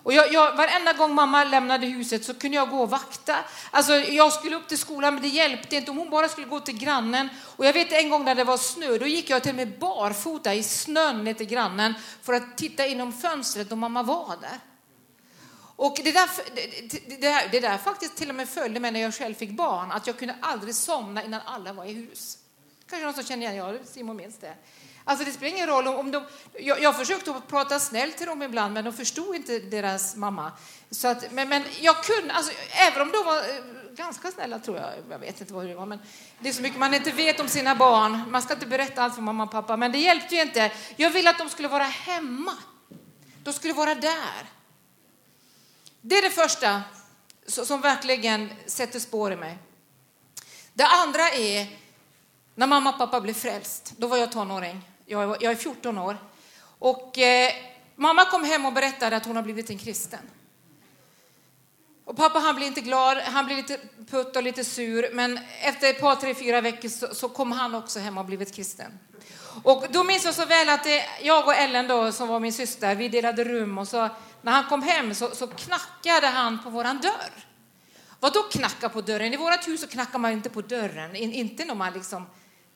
Och 0.02 0.12
jag, 0.12 0.32
jag, 0.32 0.56
varenda 0.56 0.92
gång 0.92 1.14
mamma 1.14 1.44
lämnade 1.44 1.86
huset 1.86 2.24
så 2.24 2.34
kunde 2.34 2.56
jag 2.56 2.70
gå 2.70 2.82
och 2.82 2.90
vakta. 2.90 3.36
Alltså, 3.70 3.92
jag 3.92 4.32
skulle 4.32 4.56
upp 4.56 4.68
till 4.68 4.78
skolan 4.78 5.14
men 5.14 5.22
det 5.22 5.28
hjälpte 5.28 5.76
inte. 5.76 5.90
Om 5.90 5.98
hon 5.98 6.10
bara 6.10 6.28
skulle 6.28 6.46
gå 6.46 6.60
till 6.60 6.78
grannen. 6.78 7.28
Och 7.56 7.66
jag 7.66 7.72
vet 7.72 7.92
en 7.92 8.10
gång 8.10 8.24
när 8.24 8.34
det 8.34 8.44
var 8.44 8.56
snö, 8.56 8.98
då 8.98 9.06
gick 9.06 9.30
jag 9.30 9.42
till 9.42 9.50
och 9.50 9.56
med 9.56 9.78
barfota 9.78 10.54
i 10.54 10.62
snön 10.62 11.24
ner 11.24 11.34
till 11.34 11.46
grannen 11.46 11.94
för 12.22 12.32
att 12.32 12.56
titta 12.58 12.86
inom 12.86 13.12
fönstret 13.12 13.72
om 13.72 13.78
mamma 13.78 14.02
var 14.02 14.36
där. 14.40 14.73
Och 15.76 16.00
det 16.04 16.12
där, 16.12 16.30
det, 16.54 17.20
det, 17.20 17.48
det 17.52 17.60
där 17.60 17.78
faktiskt 17.78 18.16
till 18.16 18.28
och 18.28 18.34
med 18.34 18.48
följde 18.48 18.80
mig 18.80 18.90
när 18.90 19.00
jag 19.00 19.14
själv 19.14 19.34
fick 19.34 19.50
barn, 19.50 19.92
att 19.92 20.06
jag 20.06 20.18
kunde 20.18 20.36
aldrig 20.40 20.74
somna 20.74 21.24
innan 21.24 21.40
alla 21.44 21.72
var 21.72 21.84
i 21.84 21.92
hus. 21.92 22.38
Kanske 22.90 23.04
någon 23.04 23.14
som 23.14 23.24
känner 23.24 23.52
igen, 23.52 23.56
ja 23.56 23.74
Simon 23.84 24.16
minns 24.16 24.38
det. 24.38 24.54
Alltså 25.04 25.24
det 25.24 25.32
spelar 25.32 25.56
ingen 25.56 25.66
roll 25.66 25.88
om 25.88 26.10
de... 26.10 26.24
Jag, 26.58 26.82
jag 26.82 26.96
försökte 26.96 27.30
att 27.30 27.48
prata 27.48 27.80
snällt 27.80 28.16
till 28.16 28.26
dem 28.26 28.42
ibland, 28.42 28.74
men 28.74 28.84
de 28.84 28.92
förstod 28.92 29.36
inte 29.36 29.58
deras 29.58 30.16
mamma. 30.16 30.52
Så 30.90 31.08
att, 31.08 31.32
men, 31.32 31.48
men 31.48 31.64
jag 31.80 32.04
kunde, 32.04 32.34
alltså, 32.34 32.52
även 32.70 33.02
om 33.02 33.12
de 33.12 33.24
var 33.24 33.36
eh, 33.36 33.94
ganska 33.96 34.30
snälla 34.30 34.58
tror 34.58 34.76
jag, 34.76 34.90
jag 35.10 35.18
vet 35.18 35.40
inte 35.40 35.54
vad 35.54 35.66
det 35.66 35.74
var, 35.74 35.86
men 35.86 35.98
det 36.38 36.48
är 36.48 36.52
så 36.52 36.62
mycket 36.62 36.78
man 36.78 36.94
inte 36.94 37.10
vet 37.10 37.40
om 37.40 37.48
sina 37.48 37.74
barn. 37.74 38.30
Man 38.30 38.42
ska 38.42 38.54
inte 38.54 38.66
berätta 38.66 39.02
allt 39.02 39.14
för 39.14 39.22
mamma 39.22 39.42
och 39.42 39.50
pappa, 39.50 39.76
men 39.76 39.92
det 39.92 39.98
hjälpte 39.98 40.34
ju 40.34 40.42
inte. 40.42 40.72
Jag 40.96 41.10
ville 41.10 41.30
att 41.30 41.38
de 41.38 41.48
skulle 41.48 41.68
vara 41.68 41.84
hemma. 41.84 42.52
De 43.44 43.52
skulle 43.52 43.74
vara 43.74 43.94
där. 43.94 44.48
Det 46.06 46.18
är 46.18 46.22
det 46.22 46.30
första 46.30 46.82
som 47.46 47.80
verkligen 47.80 48.50
sätter 48.66 48.98
spår 48.98 49.32
i 49.32 49.36
mig. 49.36 49.58
Det 50.72 50.86
andra 50.86 51.30
är 51.30 51.78
när 52.54 52.66
mamma 52.66 52.90
och 52.90 52.98
pappa 52.98 53.20
blev 53.20 53.34
frälst. 53.34 53.92
Då 53.96 54.06
var 54.06 54.16
jag 54.16 54.32
tonåring. 54.32 54.88
Jag 55.06 55.42
är 55.42 55.54
14 55.54 55.98
år. 55.98 56.16
Och 56.78 57.18
eh, 57.18 57.52
mamma 57.96 58.24
kom 58.24 58.44
hem 58.44 58.66
och 58.66 58.72
berättade 58.72 59.16
att 59.16 59.26
hon 59.26 59.36
har 59.36 59.42
blivit 59.42 59.70
en 59.70 59.78
kristen. 59.78 60.20
Och 62.04 62.16
pappa 62.16 62.38
han 62.38 62.56
blev 62.56 62.68
inte 62.68 62.80
glad, 62.80 63.18
han 63.18 63.46
blev 63.46 63.58
lite 63.58 63.78
putt 64.10 64.36
och 64.36 64.42
lite 64.42 64.64
sur, 64.64 65.10
men 65.12 65.38
efter 65.60 65.90
ett 65.90 66.00
par, 66.00 66.16
tre, 66.16 66.34
fyra 66.34 66.60
veckor 66.60 66.88
så, 66.88 67.14
så 67.14 67.28
kom 67.28 67.52
han 67.52 67.74
också 67.74 67.98
hem 67.98 68.18
och 68.18 68.24
blivit 68.24 68.54
kristen. 68.54 68.98
Och 69.62 69.84
då 69.90 70.04
minns 70.04 70.24
jag 70.24 70.34
så 70.34 70.44
väl 70.46 70.68
att 70.68 70.84
det, 70.84 71.04
jag 71.22 71.46
och 71.46 71.54
Ellen 71.54 71.88
då, 71.88 72.12
som 72.12 72.28
var 72.28 72.40
min 72.40 72.52
syster, 72.52 72.94
vi 72.94 73.08
delade 73.08 73.44
rum 73.44 73.78
och 73.78 73.88
så 73.88 74.08
när 74.44 74.52
han 74.52 74.64
kom 74.64 74.82
hem 74.82 75.14
så, 75.14 75.30
så 75.34 75.46
knackade 75.46 76.26
han 76.26 76.62
på 76.62 76.70
våran 76.70 77.00
dörr. 77.00 77.32
Vad 78.20 78.32
då 78.32 78.42
knacka 78.42 78.88
på 78.88 79.00
dörren? 79.00 79.34
I 79.34 79.36
vårt 79.36 79.68
hus 79.68 79.80
så 79.80 79.86
knackar 79.86 80.18
man 80.18 80.32
inte 80.32 80.50
på 80.50 80.60
dörren, 80.60 81.16
In, 81.16 81.32
inte 81.32 81.64
när 81.64 81.74
man 81.74 81.92
liksom 81.92 82.26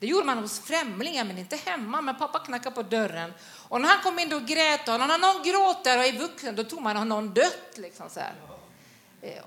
det 0.01 0.07
gjorde 0.07 0.27
man 0.27 0.39
hos 0.39 0.61
främlingar, 0.61 1.25
men 1.25 1.39
inte 1.39 1.57
hemma. 1.57 2.01
Men 2.01 2.17
pappa 2.17 2.39
knackade 2.39 2.75
på 2.75 2.83
dörren. 2.83 3.33
Och 3.69 3.81
när 3.81 3.89
han 3.89 4.03
kom 4.03 4.19
in 4.19 4.29
då 4.29 4.39
grät 4.39 4.87
han. 4.87 5.03
Och 5.03 5.09
när 5.09 5.19
någon 5.19 5.43
gråter 5.43 5.99
och 5.99 6.05
är 6.05 6.19
vuxen, 6.19 6.57
då 6.57 6.65
tror 6.65 6.81
man 6.81 6.97
att 6.97 7.07
någon 7.07 7.35
dött. 7.35 7.73
Liksom 7.75 8.11
så 8.11 8.21
här. 8.21 8.35
Eh, 9.23 9.43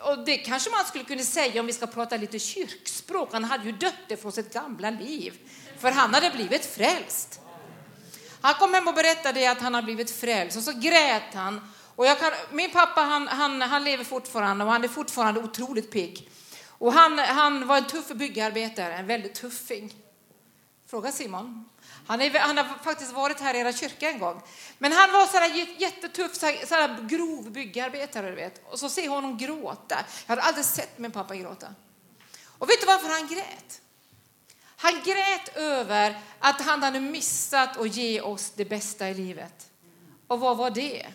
och 0.00 0.24
det 0.24 0.36
kanske 0.36 0.70
man 0.70 0.84
skulle 0.84 1.04
kunna 1.04 1.22
säga 1.22 1.60
om 1.60 1.66
vi 1.66 1.72
ska 1.72 1.86
prata 1.86 2.16
lite 2.16 2.38
kyrkspråk. 2.38 3.28
Han 3.32 3.44
hade 3.44 3.64
ju 3.64 3.72
dött 3.72 4.20
från 4.20 4.32
sitt 4.32 4.52
gamla 4.52 4.90
liv. 4.90 5.34
För 5.78 5.90
han 5.90 6.14
hade 6.14 6.30
blivit 6.30 6.64
frälst. 6.66 7.40
Han 8.40 8.54
kom 8.54 8.74
hem 8.74 8.88
och 8.88 8.94
berättade 8.94 9.50
att 9.50 9.60
han 9.60 9.74
har 9.74 9.82
blivit 9.82 10.10
frälst. 10.10 10.56
Och 10.56 10.62
så 10.62 10.72
grät 10.72 11.34
han. 11.34 11.72
Och 11.96 12.06
kan, 12.06 12.32
min 12.50 12.70
pappa 12.70 13.00
han, 13.00 13.28
han, 13.28 13.62
han 13.62 13.84
lever 13.84 14.04
fortfarande 14.04 14.64
och 14.64 14.70
han 14.70 14.84
är 14.84 14.88
fortfarande 14.88 15.40
otroligt 15.40 15.90
pigg. 15.90 16.28
Och 16.68 16.92
han, 16.92 17.18
han 17.18 17.66
var 17.66 17.76
en 17.76 17.86
tuff 17.86 18.08
byggarbetare, 18.08 18.94
en 18.94 19.06
väldigt 19.06 19.34
tuffing. 19.34 19.94
Fråga 20.86 21.12
Simon. 21.12 21.68
Han, 22.06 22.20
är, 22.20 22.38
han, 22.38 22.56
har 22.56 22.64
faktiskt 22.84 23.12
varit 23.12 23.40
här 23.40 23.54
i 23.54 23.58
era 23.58 23.72
kyrka 23.72 24.10
en 24.10 24.18
gång. 24.18 24.42
Men 24.78 24.92
han 24.92 25.12
var 25.12 25.26
sådär 25.26 25.66
jättetuff, 25.78 26.34
sådär 26.68 27.08
grov 27.08 27.50
byggarbetare. 27.50 28.30
Du 28.30 28.36
vet. 28.36 28.62
Och 28.70 28.78
så 28.78 28.88
ser 28.88 29.04
jag 29.04 29.10
honom 29.10 29.38
gråta. 29.38 30.04
Jag 30.26 30.28
hade 30.36 30.42
aldrig 30.42 30.64
sett 30.64 30.98
min 30.98 31.10
pappa 31.10 31.36
gråta. 31.36 31.66
Och 32.58 32.70
vet 32.70 32.80
du 32.80 32.86
varför 32.86 33.08
han 33.08 33.26
grät? 33.26 33.80
Han 34.76 35.02
grät 35.04 35.56
över 35.56 36.20
att 36.38 36.60
han 36.60 36.82
hade 36.82 37.00
missat 37.00 37.76
att 37.76 37.96
ge 37.96 38.20
oss 38.20 38.52
det 38.56 38.64
bästa 38.64 39.08
i 39.08 39.14
livet. 39.14 39.70
Och 40.26 40.40
vad 40.40 40.56
var 40.56 40.70
det? 40.70 41.06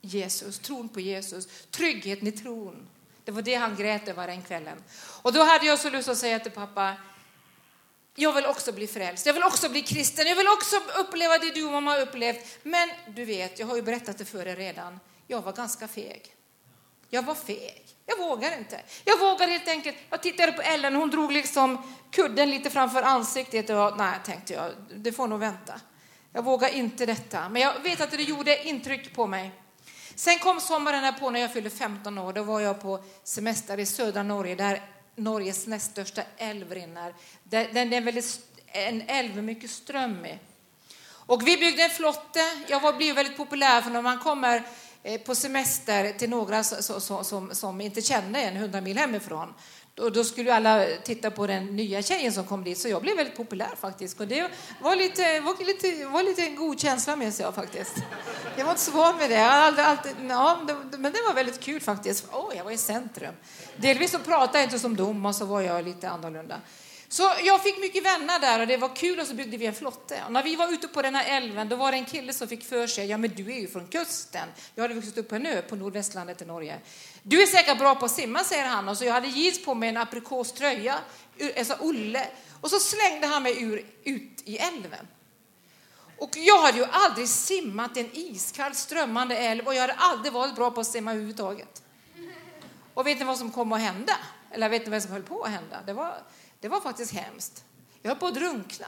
Jesus, 0.00 0.58
tron 0.58 0.88
på 0.88 1.00
Jesus, 1.00 1.48
tryggheten 1.70 2.28
i 2.28 2.32
tron. 2.32 2.88
Det 3.24 3.32
var 3.32 3.42
det 3.42 3.54
han 3.54 3.76
grät 3.76 4.08
över 4.08 4.26
den 4.26 4.42
kvällen. 4.42 4.84
Och 5.22 5.32
då 5.32 5.42
hade 5.42 5.66
jag 5.66 5.78
så 5.78 5.90
lust 5.90 6.08
att 6.08 6.18
säga 6.18 6.38
till 6.38 6.52
pappa, 6.52 6.96
jag 8.14 8.32
vill 8.32 8.46
också 8.46 8.72
bli 8.72 8.86
frälst, 8.86 9.26
jag 9.26 9.34
vill 9.34 9.42
också 9.42 9.68
bli 9.68 9.82
kristen, 9.82 10.26
jag 10.26 10.36
vill 10.36 10.48
också 10.48 10.76
uppleva 11.00 11.38
det 11.38 11.54
du 11.54 11.64
och 11.64 11.72
mamma 11.72 11.90
har 11.90 12.00
upplevt. 12.00 12.58
Men 12.62 12.90
du 13.08 13.24
vet, 13.24 13.58
jag 13.58 13.66
har 13.66 13.76
ju 13.76 13.82
berättat 13.82 14.18
det 14.18 14.24
för 14.24 14.46
er 14.46 14.56
redan, 14.56 15.00
jag 15.26 15.42
var 15.42 15.52
ganska 15.52 15.88
feg. 15.88 16.33
Jag 17.14 17.22
var 17.22 17.34
feg. 17.34 17.84
Jag 18.06 18.18
vågar 18.18 18.58
inte. 18.58 18.80
Jag 19.04 19.18
vågar 19.18 19.48
helt 19.48 19.68
enkelt. 19.68 19.96
Jag 20.10 20.22
tittade 20.22 20.52
på 20.52 20.62
Ellen, 20.62 20.94
hon 20.94 21.10
drog 21.10 21.32
liksom 21.32 21.78
kudden 22.10 22.50
lite 22.50 22.70
framför 22.70 23.02
ansiktet 23.02 23.70
och 23.70 23.96
nej, 23.96 24.14
tänkte 24.24 24.52
jag, 24.52 24.70
det 24.94 25.12
får 25.12 25.28
nog 25.28 25.40
vänta. 25.40 25.80
Jag 26.32 26.44
vågar 26.44 26.68
inte 26.68 27.06
detta, 27.06 27.48
men 27.48 27.62
jag 27.62 27.80
vet 27.82 28.00
att 28.00 28.10
det 28.10 28.22
gjorde 28.22 28.68
intryck 28.68 29.14
på 29.14 29.26
mig. 29.26 29.50
Sen 30.14 30.38
kom 30.38 30.60
sommaren 30.60 31.04
här 31.04 31.12
på 31.12 31.30
när 31.30 31.40
jag 31.40 31.52
fyllde 31.52 31.70
15 31.70 32.18
år. 32.18 32.32
Då 32.32 32.42
var 32.42 32.60
jag 32.60 32.82
på 32.82 33.04
semester 33.24 33.78
i 33.78 33.86
södra 33.86 34.22
Norge 34.22 34.54
där 34.54 34.82
Norges 35.16 35.66
näst 35.66 35.90
största 35.90 36.22
älv 36.36 36.72
rinner. 36.72 37.14
Den 37.44 37.92
är 37.92 38.00
väldigt, 38.00 38.40
en 38.66 39.02
älv 39.06 39.34
med 39.34 39.44
mycket 39.44 39.70
ström 39.70 40.26
i. 40.26 40.38
Och 41.26 41.46
vi 41.46 41.56
byggde 41.56 41.82
en 41.82 41.90
flotte. 41.90 42.40
Jag 42.68 42.80
var, 42.80 42.92
blev 42.92 43.14
väldigt 43.14 43.36
populär 43.36 43.82
för 43.82 43.90
när 43.90 44.02
man 44.02 44.18
kommer 44.18 44.62
Eh, 45.06 45.20
på 45.20 45.34
semester 45.34 46.12
till 46.12 46.30
några 46.30 46.64
som, 46.64 47.24
som, 47.24 47.54
som 47.54 47.80
inte 47.80 48.02
kände 48.02 48.40
en 48.40 48.56
100 48.56 48.80
mil 48.80 48.98
hemifrån 48.98 49.54
då, 49.94 50.08
då 50.10 50.24
skulle 50.24 50.54
alla 50.54 50.86
titta 51.04 51.30
på 51.30 51.46
den 51.46 51.66
nya 51.66 52.02
tjejen 52.02 52.32
som 52.32 52.44
kom 52.44 52.64
dit, 52.64 52.78
så 52.78 52.88
jag 52.88 53.02
blev 53.02 53.16
väldigt 53.16 53.36
populär 53.36 53.70
faktiskt. 53.80 54.20
Och 54.20 54.28
det 54.28 54.50
var 54.80 54.96
lite, 54.96 55.40
var 55.40 55.64
lite, 55.64 56.06
var 56.06 56.22
lite 56.22 56.42
en 56.42 56.56
god 56.56 56.80
känsla 56.80 57.16
med 57.16 57.34
sig 57.34 57.52
faktiskt. 57.52 57.94
Jag 58.56 58.64
var 58.64 58.72
inte 58.72 58.82
så 58.82 58.90
van 58.90 59.16
med 59.16 59.30
det. 59.30 59.36
Jag 59.36 59.52
aldrig, 59.52 59.86
alltid, 59.86 60.12
ja, 60.28 60.60
det, 60.66 60.98
men 60.98 61.12
det 61.12 61.18
var 61.26 61.34
väldigt 61.34 61.60
kul 61.60 61.80
faktiskt. 61.80 62.26
Oh, 62.32 62.56
jag 62.56 62.64
var 62.64 62.70
i 62.70 62.78
centrum. 62.78 63.34
Delvis 63.76 64.10
så 64.10 64.18
pratade 64.18 64.58
jag 64.58 64.66
inte 64.66 64.78
som 64.78 64.96
dom 64.96 65.26
och 65.26 65.34
så 65.34 65.44
var 65.44 65.60
jag 65.60 65.84
lite 65.84 66.08
annorlunda. 66.08 66.60
Så 67.14 67.32
jag 67.44 67.62
fick 67.62 67.78
mycket 67.78 68.04
vänner 68.04 68.38
där 68.38 68.60
och 68.60 68.66
det 68.66 68.76
var 68.76 68.96
kul 68.96 69.20
och 69.20 69.26
så 69.26 69.34
byggde 69.34 69.56
vi 69.56 69.66
en 69.66 69.74
flotte. 69.74 70.22
Och 70.26 70.32
när 70.32 70.42
vi 70.42 70.56
var 70.56 70.72
ute 70.72 70.88
på 70.88 71.02
den 71.02 71.14
här 71.14 71.36
älven 71.36 71.68
då 71.68 71.76
var 71.76 71.92
det 71.92 71.98
en 71.98 72.04
kille 72.04 72.32
som 72.32 72.48
fick 72.48 72.64
för 72.64 72.86
sig, 72.86 73.06
ja 73.06 73.18
men 73.18 73.30
du 73.30 73.52
är 73.52 73.60
ju 73.60 73.68
från 73.68 73.86
kusten. 73.86 74.48
Jag 74.74 74.82
hade 74.82 74.94
vuxit 74.94 75.18
upp 75.18 75.28
på 75.28 75.34
en 75.34 75.46
ö 75.46 75.62
på 75.62 75.76
nordvästlandet 75.76 76.42
i 76.42 76.44
Norge. 76.44 76.78
Du 77.22 77.42
är 77.42 77.46
säkert 77.46 77.78
bra 77.78 77.94
på 77.94 78.04
att 78.04 78.10
simma, 78.10 78.44
säger 78.44 78.66
han. 78.66 78.88
Och 78.88 78.98
så 78.98 79.04
jag 79.04 79.12
hade 79.12 79.28
jeans 79.28 79.64
på 79.64 79.74
mig 79.74 79.88
en 79.88 79.96
aprikoströja, 79.96 80.98
alltså 81.58 81.76
Olle. 81.80 82.26
Och 82.60 82.70
så 82.70 82.78
slängde 82.78 83.26
han 83.26 83.42
mig 83.42 83.62
ur, 83.62 83.86
ut 84.04 84.42
i 84.44 84.58
älven. 84.58 85.06
Och 86.18 86.30
jag 86.34 86.62
hade 86.62 86.78
ju 86.78 86.84
aldrig 86.90 87.28
simmat 87.28 87.96
i 87.96 88.00
en 88.00 88.10
iskall 88.12 88.74
strömmande 88.74 89.36
älv 89.36 89.66
och 89.66 89.74
jag 89.74 89.80
hade 89.80 89.92
aldrig 89.92 90.32
varit 90.32 90.54
bra 90.54 90.70
på 90.70 90.80
att 90.80 90.86
simma 90.86 91.10
överhuvudtaget. 91.10 91.82
Och 92.94 93.06
vet 93.06 93.18
ni 93.18 93.24
vad 93.24 93.38
som 93.38 93.50
kom 93.50 93.72
att 93.72 93.80
hända? 93.80 94.12
Eller 94.50 94.68
vet 94.68 94.84
ni 94.84 94.90
vad 94.90 95.02
som 95.02 95.12
höll 95.12 95.22
på 95.22 95.42
att 95.42 95.50
hända? 95.50 95.80
Det 95.86 95.92
var, 95.92 96.14
det 96.64 96.68
var 96.68 96.80
faktiskt 96.80 97.12
hemskt. 97.12 97.64
Jag 98.02 98.10
höll 98.10 98.18
på 98.18 98.26
att 98.26 98.34
drunkna. 98.34 98.86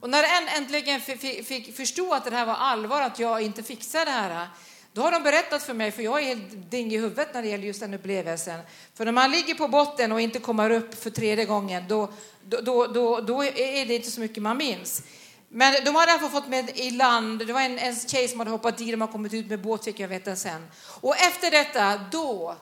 Och 0.00 0.10
när 0.10 0.24
en 0.24 0.48
äntligen 0.48 1.00
fick 1.44 1.76
förstå 1.76 2.14
att 2.14 2.24
det 2.24 2.30
här 2.30 2.46
var 2.46 2.54
allvar, 2.54 3.02
att 3.02 3.18
jag 3.18 3.42
inte 3.42 3.62
fixade 3.62 4.04
det 4.04 4.10
här, 4.10 4.48
då 4.92 5.02
har 5.02 5.12
de 5.12 5.22
berättat 5.22 5.62
för 5.62 5.74
mig, 5.74 5.90
för 5.92 6.02
jag 6.02 6.22
är 6.22 6.24
helt 6.24 6.70
ding 6.70 6.92
i 6.92 6.98
huvudet 6.98 7.34
när 7.34 7.42
det 7.42 7.48
gäller 7.48 7.64
just 7.64 7.80
den 7.80 7.94
upplevelsen. 7.94 8.60
För 8.94 9.04
när 9.04 9.12
man 9.12 9.30
ligger 9.30 9.54
på 9.54 9.68
botten 9.68 10.12
och 10.12 10.20
inte 10.20 10.38
kommer 10.38 10.70
upp 10.70 11.02
för 11.02 11.10
tredje 11.10 11.44
gången, 11.44 11.84
då, 11.88 12.12
då, 12.44 12.86
då, 12.86 13.20
då, 13.20 13.44
är 13.44 13.86
det 13.86 13.94
inte 13.94 14.10
så 14.10 14.20
mycket 14.20 14.42
man 14.42 14.56
minns. 14.56 15.02
Men 15.48 15.84
de 15.84 15.94
hade 15.94 16.12
därför 16.12 16.28
fått 16.28 16.48
med 16.48 16.70
i 16.74 16.90
land, 16.90 17.46
det 17.46 17.52
var 17.52 17.60
en, 17.60 17.78
en 17.78 17.96
tjej 17.96 18.28
som 18.28 18.38
hade 18.38 18.50
hoppat 18.50 18.80
i, 18.80 18.90
de 18.90 19.00
har 19.00 19.08
kommit 19.08 19.34
ut 19.34 19.48
med 19.48 19.62
båt 19.62 19.84
fick 19.84 20.00
jag 20.00 20.08
veta 20.08 20.36
sen. 20.36 20.66
Och 21.00 21.16
efter 21.16 21.50
detta, 21.50 22.00
då, 22.12 22.56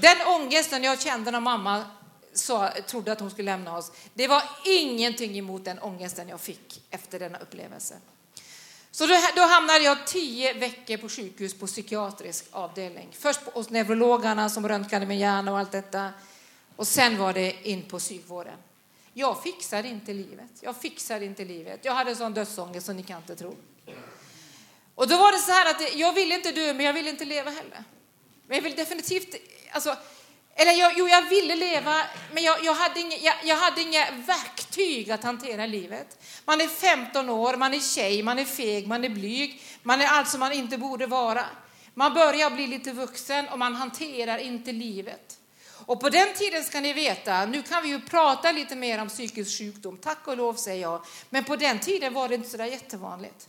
den 0.00 0.16
ångesten 0.26 0.84
jag 0.84 1.00
kände 1.00 1.30
när 1.30 1.40
mamma 1.40 1.84
sa, 2.32 2.70
trodde 2.86 3.12
att 3.12 3.20
hon 3.20 3.30
skulle 3.30 3.50
lämna 3.50 3.76
oss, 3.76 3.92
det 4.14 4.28
var 4.28 4.42
ingenting 4.64 5.38
emot 5.38 5.64
den 5.64 5.78
ångesten 5.78 6.28
jag 6.28 6.40
fick 6.40 6.82
efter 6.90 7.18
denna 7.18 7.38
upplevelse. 7.38 7.94
Så 8.90 9.06
då, 9.06 9.14
då 9.36 9.42
hamnade 9.42 9.84
jag 9.84 10.06
tio 10.06 10.52
veckor 10.52 10.96
på 10.96 11.08
sjukhus 11.08 11.54
på 11.54 11.66
psykiatrisk 11.66 12.44
avdelning. 12.50 13.08
Först 13.12 13.40
hos 13.40 13.70
neurologerna 13.70 14.50
som 14.50 14.68
röntgade 14.68 15.06
min 15.06 15.18
hjärna 15.18 15.52
och 15.52 15.58
allt 15.58 15.72
detta. 15.72 16.10
Och 16.76 16.86
sen 16.86 17.18
var 17.18 17.32
det 17.32 17.68
in 17.68 17.82
på 17.82 17.98
psykvården. 17.98 18.56
Jag 19.12 19.42
fixade 19.42 19.88
inte 19.88 20.12
livet. 20.12 20.50
Jag 20.60 20.76
fixade 20.76 21.24
inte 21.24 21.44
livet. 21.44 21.84
Jag 21.84 21.94
hade 21.94 22.16
sån 22.16 22.34
dödsångest 22.34 22.86
som 22.86 22.96
ni 22.96 23.02
kan 23.02 23.16
inte 23.16 23.36
tro. 23.36 23.56
Och 24.94 25.08
då 25.08 25.16
var 25.16 25.32
det 25.32 25.38
så 25.38 25.52
här 25.52 25.70
att 25.70 25.94
jag 25.94 26.12
ville 26.12 26.34
inte 26.34 26.52
dö, 26.52 26.74
men 26.74 26.86
jag 26.86 26.92
ville 26.92 27.10
inte 27.10 27.24
leva 27.24 27.50
heller. 27.50 27.84
Men 28.46 28.56
jag 28.56 28.62
vill 28.62 28.76
definitivt, 28.76 29.34
alltså, 29.70 29.96
eller 30.60 30.72
jag, 30.72 30.92
jo, 30.96 31.08
jag 31.08 31.28
ville 31.28 31.56
leva, 31.56 32.02
men 32.32 32.42
jag, 32.42 32.64
jag, 32.64 32.74
hade 32.74 33.00
inga, 33.00 33.16
jag, 33.16 33.34
jag 33.44 33.56
hade 33.56 33.80
inga 33.80 34.06
verktyg 34.10 35.10
att 35.10 35.24
hantera 35.24 35.66
livet. 35.66 36.18
Man 36.44 36.60
är 36.60 36.66
15 36.66 37.28
år, 37.28 37.56
man 37.56 37.74
är 37.74 37.80
tjej, 37.80 38.22
man 38.22 38.38
är 38.38 38.44
feg, 38.44 38.88
man 38.88 39.04
är 39.04 39.08
blyg, 39.08 39.62
man 39.82 40.00
är 40.00 40.06
allt 40.06 40.28
som 40.28 40.40
man 40.40 40.52
inte 40.52 40.78
borde 40.78 41.06
vara. 41.06 41.44
Man 41.94 42.14
börjar 42.14 42.50
bli 42.50 42.66
lite 42.66 42.92
vuxen 42.92 43.48
och 43.48 43.58
man 43.58 43.74
hanterar 43.74 44.38
inte 44.38 44.72
livet. 44.72 45.38
Och 45.86 46.00
på 46.00 46.08
den 46.08 46.34
tiden 46.34 46.64
ska 46.64 46.80
ni 46.80 46.92
veta, 46.92 47.46
nu 47.46 47.62
kan 47.62 47.82
vi 47.82 47.88
ju 47.88 48.00
prata 48.00 48.52
lite 48.52 48.76
mer 48.76 49.00
om 49.00 49.08
psykisk 49.08 49.58
sjukdom, 49.58 49.96
tack 49.96 50.28
och 50.28 50.36
lov 50.36 50.54
säger 50.54 50.82
jag, 50.82 51.04
men 51.30 51.44
på 51.44 51.56
den 51.56 51.78
tiden 51.78 52.14
var 52.14 52.28
det 52.28 52.34
inte 52.34 52.48
så 52.48 52.56
där 52.56 52.64
jättevanligt. 52.64 53.48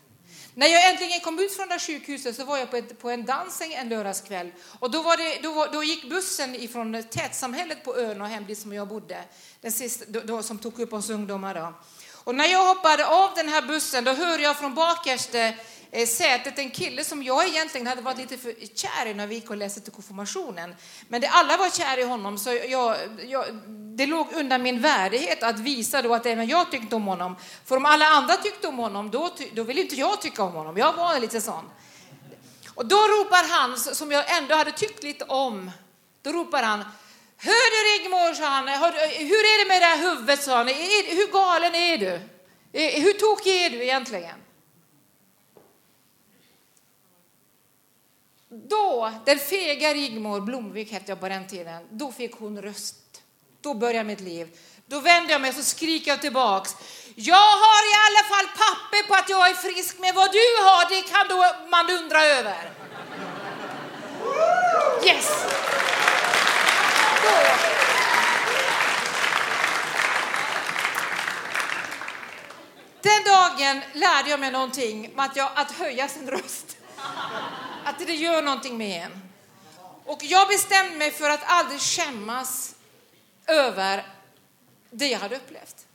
När 0.59 0.67
jag 0.67 0.89
äntligen 0.89 1.19
kom 1.19 1.39
ut 1.39 1.55
från 1.55 1.67
det 1.67 1.79
sjukhuset 1.79 2.35
så 2.35 2.43
var 2.43 2.57
jag 2.57 2.71
på, 2.71 2.77
ett, 2.77 2.99
på 3.01 3.09
en 3.09 3.25
dans 3.25 3.61
en 3.61 3.89
lördagskväll. 3.89 4.51
Och 4.79 4.91
då, 4.91 5.01
var 5.01 5.17
det, 5.17 5.39
då, 5.43 5.67
då 5.71 5.83
gick 5.83 6.09
bussen 6.09 6.55
ifrån 6.55 7.03
tätsamhället 7.03 7.83
på 7.83 7.97
ön 7.97 8.21
och 8.21 8.27
hem 8.27 8.45
dit 8.45 8.57
som 8.57 8.73
jag 8.73 8.87
bodde, 8.87 9.23
den 9.61 9.71
sista, 9.71 10.05
då, 10.07 10.19
då, 10.19 10.43
som 10.43 10.59
tog 10.59 10.79
upp 10.79 10.93
oss 10.93 11.09
ungdomar. 11.09 11.55
Då. 11.55 11.73
Och 12.23 12.35
när 12.35 12.45
jag 12.45 12.75
hoppade 12.75 13.05
av 13.07 13.29
den 13.35 13.49
här 13.49 13.61
bussen 13.61 14.03
då 14.03 14.11
hör 14.11 14.39
jag 14.39 14.57
från 14.57 14.75
bakerste 14.75 15.55
Eh, 15.91 16.07
sätet 16.07 16.59
en 16.59 16.71
kille 16.71 17.03
som 17.03 17.23
jag 17.23 17.47
egentligen 17.47 17.87
hade 17.87 18.01
varit 18.01 18.17
lite 18.17 18.37
för 18.37 18.53
kär 18.75 19.05
i 19.05 19.13
när 19.13 19.27
vi 19.27 19.35
gick 19.35 19.49
och 19.49 19.57
läste 19.57 19.81
till 19.81 19.93
konfirmationen. 19.93 20.75
Men 21.07 21.21
det, 21.21 21.27
alla 21.27 21.57
var 21.57 21.69
kär 21.69 21.99
i 21.99 22.03
honom 22.03 22.37
så 22.37 22.49
jag, 22.69 22.97
jag, 23.27 23.45
det 23.97 24.05
låg 24.05 24.33
undan 24.33 24.61
min 24.61 24.81
värdighet 24.81 25.43
att 25.43 25.59
visa 25.59 26.01
då 26.01 26.13
att 26.13 26.25
även 26.25 26.47
jag 26.47 26.71
tyckte 26.71 26.95
om 26.95 27.07
honom. 27.07 27.35
För 27.65 27.77
om 27.77 27.85
alla 27.85 28.05
andra 28.05 28.35
tyckte 28.35 28.67
om 28.67 28.77
honom 28.77 29.11
då, 29.11 29.29
då 29.53 29.63
ville 29.63 29.81
inte 29.81 29.95
jag 29.95 30.21
tycka 30.21 30.43
om 30.43 30.53
honom. 30.53 30.77
Jag 30.77 30.93
var 30.93 31.19
lite 31.19 31.41
sån. 31.41 31.65
Och 32.75 32.85
då 32.85 32.95
ropar 32.95 33.49
han, 33.49 33.77
som 33.77 34.11
jag 34.11 34.37
ändå 34.37 34.55
hade 34.55 34.71
tyckt 34.71 35.03
lite 35.03 35.25
om, 35.25 35.71
då 36.21 36.31
ropar 36.31 36.63
han 36.63 36.83
Hör 37.41 37.71
du 37.71 38.03
Rigmor, 38.03 38.33
sa 38.33 38.45
han, 38.45 38.67
hur 38.67 39.43
är 39.51 39.63
det 39.63 39.67
med 39.67 39.81
det 39.81 39.85
här 39.85 39.97
huvudet, 39.97 40.43
sa 40.43 40.57
han. 40.57 40.67
Hur 40.67 41.31
galen 41.31 41.75
är 41.75 41.97
du? 41.97 42.19
Eh, 42.73 43.03
hur 43.03 43.13
tokig 43.13 43.65
är 43.65 43.69
du 43.69 43.83
egentligen? 43.83 44.35
Då, 48.69 49.11
den 49.25 49.39
fega 49.39 49.93
Rigmor 49.93 50.41
Blomvik 50.41 50.91
hette 50.91 51.11
jag 51.11 51.19
på 51.19 51.29
den 51.29 51.47
tiden, 51.47 51.87
då 51.91 52.11
fick 52.11 52.35
hon 52.35 52.61
röst. 52.61 52.95
Då 53.61 53.73
började 53.73 54.03
mitt 54.03 54.19
liv. 54.19 54.57
Då 54.85 54.99
vänder 54.99 55.31
jag 55.31 55.41
mig 55.41 55.49
och 55.49 55.63
skriker 55.63 56.11
jag 56.11 56.21
tillbaks. 56.21 56.75
Jag 57.15 57.35
har 57.35 57.81
i 57.91 57.95
alla 58.07 58.23
fall 58.29 58.45
papper 58.57 59.07
på 59.07 59.15
att 59.15 59.29
jag 59.29 59.49
är 59.49 59.53
frisk, 59.53 59.95
men 59.99 60.15
vad 60.15 60.31
du 60.31 60.37
har, 60.37 60.89
det 60.89 61.01
kan 61.01 61.27
då 61.27 61.69
man 61.69 61.89
undra 61.89 62.25
över. 62.25 62.71
Yes! 65.05 65.45
Då. 67.23 67.69
Den 73.01 73.23
dagen 73.23 73.81
lärde 73.93 74.29
jag 74.29 74.39
mig 74.39 74.51
någonting 74.51 75.13
att, 75.15 75.35
jag, 75.35 75.49
att 75.55 75.71
höja 75.71 76.07
sin 76.07 76.29
röst. 76.29 76.77
Att 77.85 77.99
det 78.07 78.13
gör 78.13 78.41
någonting 78.41 78.77
med 78.77 79.03
en. 79.03 79.21
Och 80.05 80.23
jag 80.23 80.47
bestämde 80.47 80.97
mig 80.97 81.11
för 81.11 81.29
att 81.29 81.43
aldrig 81.43 81.79
skämmas 81.79 82.75
över 83.47 84.05
det 84.91 85.07
jag 85.07 85.19
hade 85.19 85.35
upplevt. 85.35 85.85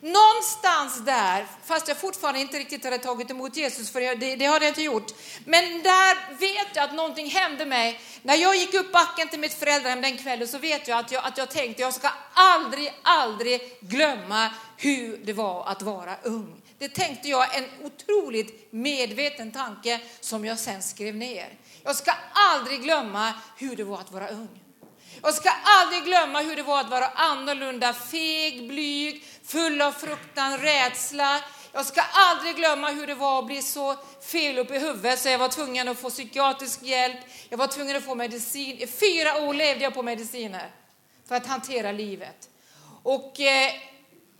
Någonstans 0.00 1.04
där, 1.04 1.46
fast 1.64 1.88
jag 1.88 1.96
fortfarande 1.96 2.40
inte 2.40 2.58
riktigt 2.58 2.84
hade 2.84 2.98
tagit 2.98 3.30
emot 3.30 3.56
Jesus, 3.56 3.90
för 3.90 4.00
det, 4.00 4.36
det 4.36 4.44
hade 4.44 4.64
jag 4.64 4.70
inte 4.70 4.82
gjort. 4.82 5.12
Men 5.44 5.82
där 5.82 6.38
vet 6.38 6.76
jag 6.76 6.84
att 6.84 6.94
någonting 6.94 7.30
hände 7.30 7.66
mig. 7.66 8.00
När 8.22 8.34
jag 8.34 8.56
gick 8.56 8.74
upp 8.74 8.92
backen 8.92 9.28
till 9.28 9.40
mitt 9.40 9.54
föräldrahem 9.54 10.00
den 10.00 10.18
kvällen 10.18 10.48
så 10.48 10.58
vet 10.58 10.88
jag 10.88 10.98
att 10.98 11.12
jag, 11.12 11.24
att 11.24 11.38
jag 11.38 11.50
tänkte 11.50 11.82
jag 11.82 11.94
ska 11.94 12.10
aldrig, 12.32 12.92
aldrig 13.02 13.78
glömma 13.80 14.50
hur 14.76 15.16
det 15.16 15.32
var 15.32 15.66
att 15.66 15.82
vara 15.82 16.16
ung. 16.22 16.62
Det 16.78 16.88
tänkte 16.88 17.28
jag, 17.28 17.56
en 17.56 17.64
otroligt 17.82 18.72
medveten 18.72 19.52
tanke 19.52 20.00
som 20.20 20.44
jag 20.44 20.58
sen 20.58 20.82
skrev 20.82 21.16
ner. 21.16 21.58
Jag 21.84 21.96
ska 21.96 22.12
aldrig 22.32 22.82
glömma 22.82 23.32
hur 23.56 23.76
det 23.76 23.84
var 23.84 24.00
att 24.00 24.12
vara 24.12 24.28
ung. 24.28 24.62
Jag 25.22 25.34
ska 25.34 25.50
aldrig 25.64 26.04
glömma 26.04 26.40
hur 26.40 26.56
det 26.56 26.62
var 26.62 26.80
att 26.80 26.90
vara 26.90 27.08
annorlunda, 27.08 27.92
feg, 27.92 28.68
blyg, 28.68 29.24
full 29.44 29.82
av 29.82 29.92
fruktan, 29.92 30.58
rädsla. 30.58 31.40
Jag 31.72 31.86
ska 31.86 32.00
aldrig 32.00 32.56
glömma 32.56 32.88
hur 32.88 33.06
det 33.06 33.14
var 33.14 33.38
att 33.38 33.46
bli 33.46 33.62
så 33.62 33.96
fel 34.22 34.58
upp 34.58 34.70
i 34.70 34.78
huvudet 34.78 35.18
så 35.18 35.28
jag 35.28 35.38
var 35.38 35.48
tvungen 35.48 35.88
att 35.88 35.98
få 35.98 36.10
psykiatrisk 36.10 36.82
hjälp. 36.82 37.18
Jag 37.48 37.58
var 37.58 37.66
tvungen 37.66 37.96
att 37.96 38.04
få 38.04 38.14
medicin. 38.14 38.78
I 38.78 38.86
fyra 38.86 39.38
år 39.38 39.54
levde 39.54 39.84
jag 39.84 39.94
på 39.94 40.02
mediciner 40.02 40.70
för 41.28 41.34
att 41.34 41.46
hantera 41.46 41.92
livet. 41.92 42.48
Och 43.02 43.40
eh, 43.40 43.72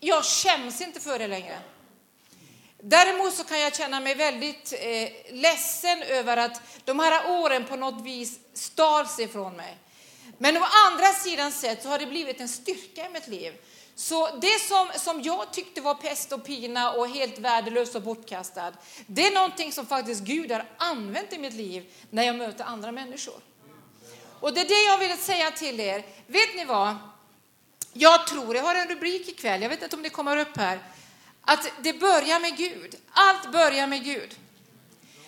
jag 0.01 0.25
skäms 0.25 0.81
inte 0.81 1.01
för 1.01 1.19
det 1.19 1.27
längre. 1.27 1.59
Däremot 2.83 3.35
så 3.35 3.45
kan 3.45 3.61
jag 3.61 3.77
känna 3.77 4.01
mig 4.01 4.15
väldigt 4.15 4.73
eh, 4.81 5.35
ledsen 5.35 6.03
över 6.03 6.37
att 6.37 6.63
de 6.85 6.99
här 6.99 7.31
åren 7.31 7.65
på 7.65 7.77
något 7.77 8.05
vis 8.05 8.39
stals 8.55 9.19
ifrån 9.19 9.57
mig. 9.57 9.79
Men 10.39 10.57
å 10.57 10.67
andra 10.87 11.07
sidan 11.07 11.53
sett 11.53 11.83
så 11.83 11.89
har 11.89 11.99
det 11.99 12.07
blivit 12.07 12.41
en 12.41 12.49
styrka 12.49 13.07
i 13.07 13.09
mitt 13.09 13.29
liv. 13.29 13.53
Så 13.95 14.37
det 14.37 14.61
som, 14.61 14.89
som 14.97 15.23
jag 15.23 15.53
tyckte 15.53 15.81
var 15.81 15.95
pest 15.95 16.33
och 16.33 16.45
pina 16.45 16.93
och 16.93 17.09
helt 17.09 17.39
värdelöst 17.39 17.95
och 17.95 18.03
bortkastad, 18.03 18.73
det 19.07 19.27
är 19.27 19.35
någonting 19.35 19.73
som 19.73 19.87
faktiskt 19.87 20.23
Gud 20.23 20.53
har 20.53 20.65
använt 20.77 21.33
i 21.33 21.39
mitt 21.39 21.55
liv 21.55 21.93
när 22.11 22.23
jag 22.23 22.37
möter 22.37 22.65
andra 22.65 22.93
människor. 22.93 23.41
Och 24.41 24.55
det 24.55 24.61
är 24.61 24.69
det 24.69 24.83
jag 24.83 24.99
vill 24.99 25.19
säga 25.19 25.51
till 25.51 25.81
er. 25.81 26.05
Vet 26.27 26.57
ni 26.57 26.65
vad? 26.65 26.97
Jag 27.93 28.27
tror, 28.27 28.57
jag 28.57 28.63
har 28.63 28.75
en 28.75 28.89
rubrik 28.89 29.29
ikväll, 29.29 29.63
jag 29.63 29.69
vet 29.69 29.83
inte 29.83 29.97
om 29.97 30.03
det 30.03 30.11
kommer 30.11 30.37
upp 30.37 30.57
här, 30.57 30.79
att 31.49 31.71
det 31.81 31.93
börjar 31.93 32.41
med 32.41 32.57
Gud. 32.57 32.95
Allt 33.13 33.53
börjar 33.53 33.87
med 33.87 34.05
Gud. 34.05 34.37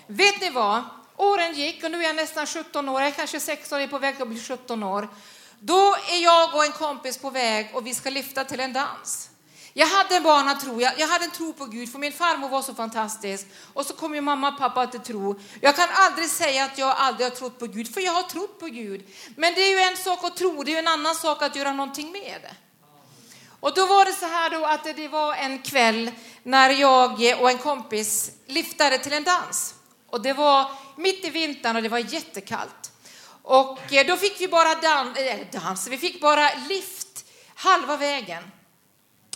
Vet 0.07 0.41
ni 0.41 0.51
vad? 0.51 0.83
Åren 1.17 1.55
gick 1.55 1.85
och 1.85 1.91
nu 1.91 1.99
är 1.99 2.03
jag 2.03 2.17
nästan 2.17 2.47
17 2.47 2.89
år, 2.89 3.01
jag 3.01 3.09
är 3.09 3.15
kanske 3.15 3.41
16, 3.41 3.79
jag 3.79 3.85
är 3.85 3.91
på 3.91 3.99
väg 3.99 4.23
att 4.23 4.29
bli 4.29 4.41
17 4.41 4.83
år. 4.83 5.09
Då 5.61 5.97
är 6.09 6.23
jag 6.23 6.55
och 6.55 6.65
en 6.65 6.73
kompis 6.73 7.19
på 7.19 7.31
väg 7.31 7.71
och 7.75 7.87
vi 7.87 7.95
ska 7.95 8.11
lyfta 8.11 8.45
till 8.45 8.61
en 8.61 8.73
dans. 8.73 9.31
Jag 9.73 9.87
hade 9.87 10.17
en 10.17 10.23
barnatro, 10.23 10.81
jag, 10.81 10.93
jag 10.99 11.09
hade 11.09 11.25
en 11.25 11.31
tro 11.31 11.53
på 11.53 11.65
Gud 11.65 11.93
för 11.93 11.99
min 11.99 12.13
farmor 12.13 12.49
var 12.49 12.63
så 12.63 12.75
fantastisk. 12.75 13.47
Och 13.73 13.87
så 13.87 13.95
kom 13.95 14.15
ju 14.15 14.21
mamma 14.21 14.49
och 14.49 14.59
pappa 14.59 14.87
till 14.87 15.01
tro. 15.01 15.41
Jag 15.61 15.77
kan 15.77 15.89
aldrig 15.93 16.29
säga 16.29 16.65
att 16.65 16.79
jag 16.79 16.95
aldrig 16.97 17.27
har 17.31 17.37
trott 17.37 17.59
på 17.59 17.67
Gud, 17.67 17.95
för 17.95 18.01
jag 18.01 18.13
har 18.13 18.23
trott 18.23 18.61
på 18.61 18.67
Gud. 18.67 19.09
Men 19.37 19.55
det 19.55 19.61
är 19.61 19.71
ju 19.71 19.91
en 19.91 19.97
sak 19.97 20.25
att 20.25 20.37
tro, 20.37 20.63
det 20.63 20.71
är 20.71 20.73
ju 20.73 20.79
en 20.79 20.89
annan 20.89 21.15
sak 21.15 21.43
att 21.43 21.57
göra 21.57 21.73
någonting 21.73 22.13
med 22.13 22.41
det. 22.43 22.55
Och 23.61 23.75
då 23.75 23.87
var 23.87 24.05
det 24.05 24.13
så 24.13 24.27
här 24.27 24.51
då 24.51 24.65
att 24.65 24.97
det 24.97 25.09
var 25.09 25.35
en 25.35 25.59
kväll 25.59 26.11
när 26.43 26.71
jag 26.71 27.13
och 27.41 27.51
en 27.51 27.59
kompis 27.59 28.31
liftade 28.47 28.99
till 28.99 29.13
en 29.13 29.25
dans. 29.25 29.75
Och 30.07 30.23
det 30.23 30.33
var 30.33 30.71
mitt 30.97 31.25
i 31.25 31.31
vintern 31.31 31.77
och 31.77 31.83
det 31.83 31.89
var 31.89 31.99
jättekallt. 31.99 32.93
Och 33.43 33.93
eh, 33.93 34.07
då 34.07 34.17
fick 34.17 34.41
vi 34.41 34.49
bara 34.49 34.75
dans, 34.75 35.19
äh, 35.19 35.27
eh, 35.27 35.47
dans, 35.53 35.89
vi 35.89 35.99
fick 35.99 36.21
bara 36.21 36.51
lift 36.69 37.27
halva 37.55 37.97
vägen. 37.97 38.43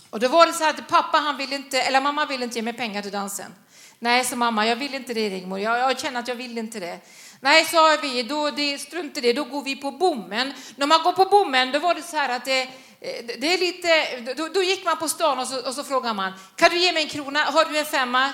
Och 0.09 0.19
då 0.19 0.27
var 0.27 0.47
det 0.47 0.53
så 0.53 0.63
här 0.63 0.73
att 0.73 0.87
pappa, 0.87 1.17
han 1.17 1.37
ville 1.37 1.55
inte, 1.55 1.81
eller 1.81 2.01
mamma 2.01 2.25
ville 2.25 2.43
inte 2.43 2.55
ge 2.55 2.61
mig 2.61 2.73
pengar 2.73 3.01
till 3.01 3.11
dansen. 3.11 3.55
Nej, 3.99 4.25
sa 4.25 4.35
mamma, 4.35 4.67
jag 4.67 4.75
vill 4.75 4.95
inte 4.95 5.13
det 5.13 5.29
Rigmor, 5.29 5.59
jag, 5.59 5.79
jag 5.79 5.99
känner 5.99 6.19
att 6.19 6.27
jag 6.27 6.35
vill 6.35 6.57
inte 6.57 6.79
det. 6.79 6.99
Nej, 7.39 7.65
sa 7.65 7.97
vi, 8.01 8.23
då, 8.23 8.51
det, 8.51 8.77
strunt 8.77 9.17
i 9.17 9.21
det, 9.21 9.33
då 9.33 9.43
går 9.43 9.61
vi 9.61 9.75
på 9.75 9.91
bommen. 9.91 10.53
När 10.75 10.87
man 10.87 11.03
går 11.03 11.11
på 11.11 11.25
bommen, 11.25 11.71
då 11.71 11.79
var 11.79 11.95
det 11.95 12.01
så 12.01 12.17
här 12.17 12.29
att 12.29 12.45
det, 12.45 12.69
Eh, 13.05 13.25
det 13.39 13.53
är 13.53 13.57
lite, 13.57 14.33
då, 14.33 14.47
då, 14.47 14.63
gick 14.63 14.85
man 14.85 14.97
på 14.97 15.07
stan 15.07 15.39
och 15.39 15.47
så, 15.47 15.67
och 15.67 15.73
så 15.73 15.83
frågade 15.83 16.13
man, 16.13 16.33
kan 16.55 16.69
du 16.69 16.77
ge 16.77 16.91
mig 16.91 17.03
en 17.03 17.09
krona? 17.09 17.39
Har 17.39 17.65
du 17.65 17.77
en 17.77 17.85
femma? 17.85 18.33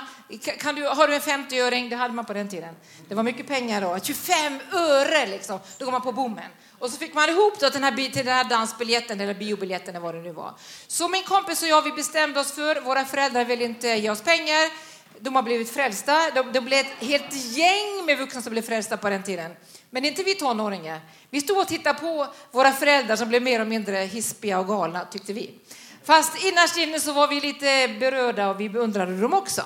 Kan 0.60 0.76
du, 0.76 0.88
har 0.88 1.08
du 1.08 1.16
en 1.16 1.22
50-öring? 1.22 1.90
Det 1.90 1.96
hade 1.96 2.14
man 2.14 2.26
på 2.26 2.34
den 2.34 2.50
tiden. 2.50 2.76
Det 3.08 3.16
var 3.16 3.24
mycket 3.24 3.48
pengar 3.48 3.82
då. 3.82 4.00
25 4.04 4.60
öre 4.74 5.26
liksom. 5.26 5.60
Då 5.78 5.86
går 5.86 5.92
man 5.92 6.02
på 6.02 6.12
bommen. 6.12 6.52
Och 6.80 6.90
så 6.90 6.98
fick 6.98 7.14
man 7.14 7.30
ihop 7.30 7.60
då 7.60 7.70
den 7.70 7.84
här, 7.84 7.92
till 7.96 8.26
den 8.26 8.36
här 8.36 8.44
dansbiljetten 8.44 9.22
eller 9.22 9.34
biobiljetten 9.34 9.90
eller 9.90 10.00
vad 10.00 10.16
det 10.16 10.22
nu 10.22 10.32
var. 10.32 10.54
Så 10.88 11.08
min 11.08 11.24
kompis 11.24 11.64
och 11.64 11.70
jag, 11.70 11.82
vi 11.82 11.92
bestämde 11.92 12.40
oss 12.40 12.52
för, 12.52 12.82
våra 12.82 13.06
föräldrar 13.06 13.46
vill 13.46 13.62
inte 13.62 13.88
ge 13.88 14.10
oss 14.10 14.22
pengar. 14.22 14.70
De 15.20 15.36
har 15.36 15.44
blivit 15.44 15.72
frälsta. 15.72 16.32
det 16.34 16.44
de 16.54 16.60
blev 16.60 16.80
ett 16.80 16.94
helt 17.00 17.34
gäng 17.34 18.06
med 18.06 18.18
vuxna 18.18 18.42
som 18.42 18.52
blev 18.52 18.62
frälsta 18.62 18.98
på 18.98 19.10
den 19.10 19.24
tiden. 19.24 19.52
Men 19.94 20.06
inte 20.06 20.24
vi 20.24 20.36
tonåringar. 20.36 21.00
Vi 21.30 21.42
stod 21.42 21.58
och 21.58 21.68
tittade 21.68 22.00
på 22.00 22.28
våra 22.52 22.72
föräldrar 22.72 23.16
som 23.16 23.30
blev 23.30 23.42
mer 23.42 23.62
och 23.62 23.68
mindre 23.68 23.98
hispiga 23.98 24.60
och 24.60 24.68
galna, 24.68 25.06
tyckte 25.06 25.34
vi. 25.34 25.60
Fast 26.04 26.44
innerst 26.44 26.78
inne 26.78 27.00
så 27.00 27.14
var 27.14 27.28
vi 27.28 27.42
lite 27.42 27.88
berörda 28.00 28.50
och 28.50 28.62
vi 28.62 28.70
beundrade 28.70 29.22
dem 29.22 29.34
också. 29.34 29.64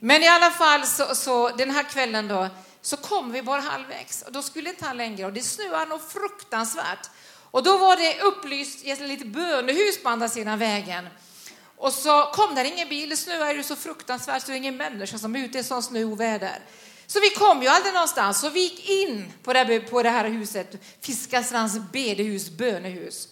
Men 0.00 0.22
i 0.22 0.28
alla 0.28 0.50
fall 0.50 0.86
så, 0.86 1.14
så 1.14 1.48
den 1.48 1.70
här 1.70 1.82
kvällen 1.82 2.28
då 2.28 2.48
så 2.80 2.96
kom 2.96 3.32
vi 3.32 3.42
bara 3.42 3.60
halvvägs 3.60 4.22
och 4.22 4.32
då 4.32 4.42
skulle 4.42 4.70
inte 4.70 4.84
han 4.84 4.96
längre 4.96 5.26
och 5.26 5.32
det 5.32 5.42
snöade 5.42 5.84
något 5.84 6.12
fruktansvärt. 6.12 7.10
Och 7.50 7.62
då 7.62 7.78
var 7.78 7.96
det 7.96 8.20
upplyst 8.20 8.84
i 8.84 8.96
litet 8.96 9.26
bönehus 9.26 10.02
på 10.02 10.08
andra 10.08 10.28
sidan 10.28 10.58
vägen. 10.58 11.08
Och 11.76 11.92
så 11.92 12.22
kom 12.22 12.54
där 12.54 12.64
ingen 12.64 12.88
bil, 12.88 13.08
det 13.08 13.16
snöade 13.16 13.62
så 13.62 13.76
fruktansvärt 13.76 14.42
så 14.42 14.48
det 14.48 14.54
är 14.54 14.56
ingen 14.56 14.76
människa 14.76 15.18
som 15.18 15.36
är 15.36 15.44
ute 15.44 15.58
i 15.58 15.64
sån 15.64 15.82
snö 15.82 16.04
och 16.04 16.20
väder. 16.20 16.58
Så 17.12 17.20
vi 17.20 17.30
kom 17.30 17.62
ju 17.62 17.68
aldrig 17.68 17.94
någonstans. 17.94 18.40
Så 18.40 18.50
vi 18.50 18.60
gick 18.60 18.88
in 18.88 19.32
på 19.42 19.52
det, 19.52 19.80
på 19.80 20.02
det 20.02 20.10
här 20.10 20.24
huset, 20.24 20.84
Fiskastrands 21.00 21.78
bedehus, 21.92 22.50
bönehus. 22.50 23.28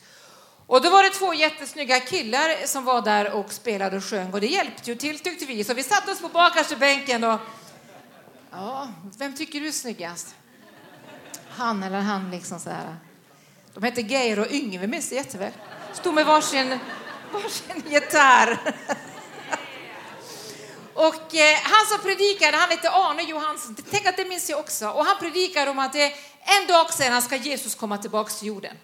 Och 0.66 0.82
då 0.82 0.90
var 0.90 1.02
det 1.02 1.10
två 1.10 1.34
jättesnygga 1.34 2.00
killar 2.00 2.66
som 2.66 2.84
var 2.84 3.02
där 3.02 3.32
och 3.32 3.52
spelade 3.52 3.96
och 3.96 4.04
sjöng 4.04 4.32
och 4.32 4.40
det 4.40 4.46
hjälpte 4.46 4.90
ju 4.90 4.96
till 4.96 5.18
tyckte 5.18 5.46
vi. 5.46 5.64
Så 5.64 5.74
vi 5.74 5.82
satte 5.82 6.12
oss 6.12 6.20
på 6.20 6.28
bakerste 6.28 6.76
bänken 6.76 7.24
och 7.24 7.40
ja, 8.50 8.88
vem 9.18 9.36
tycker 9.36 9.60
du 9.60 9.68
är 9.68 9.72
snyggast? 9.72 10.34
Han 11.48 11.82
eller 11.82 12.00
han 12.00 12.30
liksom 12.30 12.60
så 12.60 12.70
här. 12.70 12.96
De 13.74 13.82
hette 13.82 14.00
Geir 14.00 14.38
och 14.38 14.50
Yngve, 14.50 14.86
minns 14.86 15.08
det 15.08 15.14
jätteväl. 15.14 15.52
Stod 15.92 16.14
med 16.14 16.26
varsin, 16.26 16.78
varsin 17.32 17.82
gitarr. 17.90 18.74
Och 21.00 21.34
eh, 21.34 21.58
han 21.62 21.86
som 21.86 21.98
predikade, 21.98 22.56
han 22.56 22.70
hette 22.70 22.90
Arne 22.90 23.22
Johansson. 23.22 23.76
Tänk 23.90 24.06
att 24.06 24.16
det 24.16 24.24
minns 24.24 24.50
jag 24.50 24.58
också. 24.58 24.88
Och 24.88 25.04
han 25.04 25.18
predikade 25.18 25.70
om 25.70 25.78
att 25.78 25.92
det 25.92 26.12
en 26.40 26.66
dag 26.68 26.92
sedan 26.94 27.22
ska 27.22 27.36
Jesus 27.36 27.74
komma 27.74 27.98
tillbaka 27.98 28.30
till 28.30 28.48
jorden. 28.48 28.76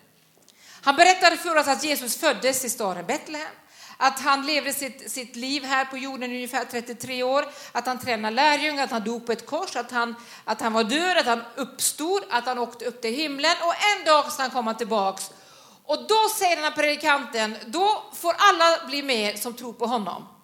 Han 0.83 0.97
berättade 0.97 1.37
för 1.37 1.57
oss 1.57 1.69
att 1.69 1.85
Jesus 1.85 2.17
föddes 2.17 2.65
i 2.65 2.71
staden 2.71 3.07
Betlehem. 3.07 3.49
Att 3.97 4.21
han 4.21 4.47
levde 4.47 4.73
sitt, 4.73 5.11
sitt 5.11 5.37
liv 5.37 5.65
här 5.65 5.85
på 5.85 5.99
jorden 5.99 6.33
i 6.33 6.35
ungefär 6.35 6.65
33 6.65 7.23
år. 7.23 7.45
Att 7.73 7.87
han 7.87 7.99
tränade 7.99 8.35
lärjungar, 8.35 8.85
att 8.85 8.91
han 8.91 9.05
dog 9.05 9.27
på 9.27 9.33
ett 9.33 9.47
kors, 9.47 9.77
att 9.77 9.91
han, 9.91 10.15
att 10.45 10.61
han 10.61 10.73
var 10.73 10.85
död, 10.85 11.17
att 11.17 11.27
han 11.27 11.43
uppstod, 11.57 12.23
att 12.31 12.47
han 12.47 12.59
åkte 12.59 12.85
upp 12.85 13.03
till 13.03 13.15
himlen. 13.15 13.57
Och 13.63 13.75
en 13.75 14.05
dag 14.05 14.33
ska 14.33 14.43
han 14.43 14.51
komma 14.51 14.75
tillbaks. 14.75 15.31
Och 15.85 16.07
då 16.09 16.29
säger 16.39 16.57
den 16.57 16.65
här 16.65 16.71
predikanten, 16.71 17.57
då 17.67 18.05
får 18.15 18.35
alla 18.39 18.87
bli 18.87 19.03
med 19.03 19.39
som 19.39 19.55
tror 19.55 19.73
på 19.73 19.87
honom. 19.87 20.36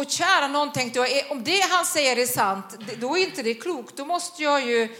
Och 0.00 0.10
kära 0.10 0.48
någon 0.48 0.72
tänkte 0.72 1.00
eh, 1.00 1.16
jag, 1.16 1.30
om 1.30 1.44
det 1.44 1.60
han 1.60 1.84
säger 1.84 2.16
är 2.16 2.26
sant, 2.26 2.64
då 2.98 3.16
är 3.16 3.20
inte 3.22 3.42
det 3.42 3.54
klokt. 3.54 3.96
Då 3.96 4.04
måste 4.04 4.42
jag 4.42 4.66
ju 4.66 4.96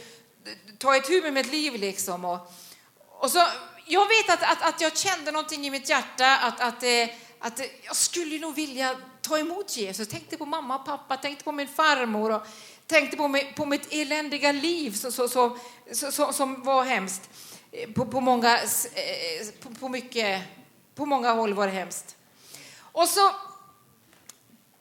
ta 0.78 0.96
ett 0.96 1.06
tur 1.06 1.22
med 1.22 1.32
mitt 1.32 1.52
liv 1.52 1.74
liksom. 1.74 2.24
Och, 2.24 2.52
och 3.10 3.30
så, 3.30 3.46
jag 3.86 4.06
vet 4.08 4.30
att, 4.30 4.42
att, 4.52 4.62
att 4.62 4.80
jag 4.80 4.96
kände 4.96 5.32
någonting 5.32 5.66
i 5.66 5.70
mitt 5.70 5.88
hjärta, 5.88 6.36
att, 6.36 6.60
att, 6.60 6.82
eh, 6.82 7.08
att 7.38 7.60
eh, 7.60 7.66
jag 7.82 7.96
skulle 7.96 8.38
nog 8.38 8.54
vilja 8.54 8.96
ta 9.20 9.38
emot 9.38 9.76
Jesus. 9.76 9.98
Jag 9.98 10.10
tänkte 10.10 10.36
på 10.36 10.46
mamma 10.46 10.78
och 10.78 10.84
pappa, 10.84 11.16
tänkte 11.16 11.44
på 11.44 11.52
min 11.52 11.68
farmor 11.68 12.32
och 12.32 12.42
tänkte 12.86 13.16
på, 13.16 13.28
mig, 13.28 13.52
på 13.56 13.66
mitt 13.66 13.92
eländiga 13.92 14.52
liv 14.52 14.90
så, 14.92 15.12
så, 15.12 15.28
så, 15.28 15.56
så, 15.92 16.32
som 16.32 16.62
var 16.62 16.84
hemskt. 16.84 17.30
På, 17.94 18.06
på, 18.06 18.20
många, 18.20 18.58
på, 19.62 19.70
på, 19.80 19.88
mycket, 19.88 20.42
på 20.94 21.06
många 21.06 21.32
håll 21.32 21.54
var 21.54 21.66
det 21.66 21.72
hemskt. 21.72 22.16
Och 22.92 23.08
så 23.08 23.30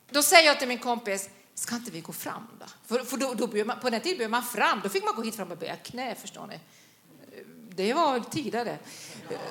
då 0.09 0.23
säger 0.23 0.47
jag 0.47 0.59
till 0.59 0.67
min 0.67 0.79
kompis, 0.79 1.29
ska 1.55 1.75
inte 1.75 1.91
vi 1.91 2.01
gå 2.01 2.13
fram 2.13 2.47
då? 2.59 2.65
För, 2.85 3.03
för 3.03 3.17
då, 3.17 3.33
då 3.33 3.65
man, 3.65 3.79
på 3.79 3.89
den 3.89 4.01
tiden 4.01 4.17
bjöd 4.17 4.31
man 4.31 4.43
fram, 4.43 4.81
då 4.83 4.89
fick 4.89 5.03
man 5.03 5.15
gå 5.15 5.21
hit 5.21 5.35
fram 5.35 5.51
och 5.51 5.57
böja 5.57 5.75
knä, 5.75 6.15
förstår 6.15 6.47
ni. 6.47 6.59
Det 7.69 7.93
var 7.93 8.19
tidigare. 8.19 8.79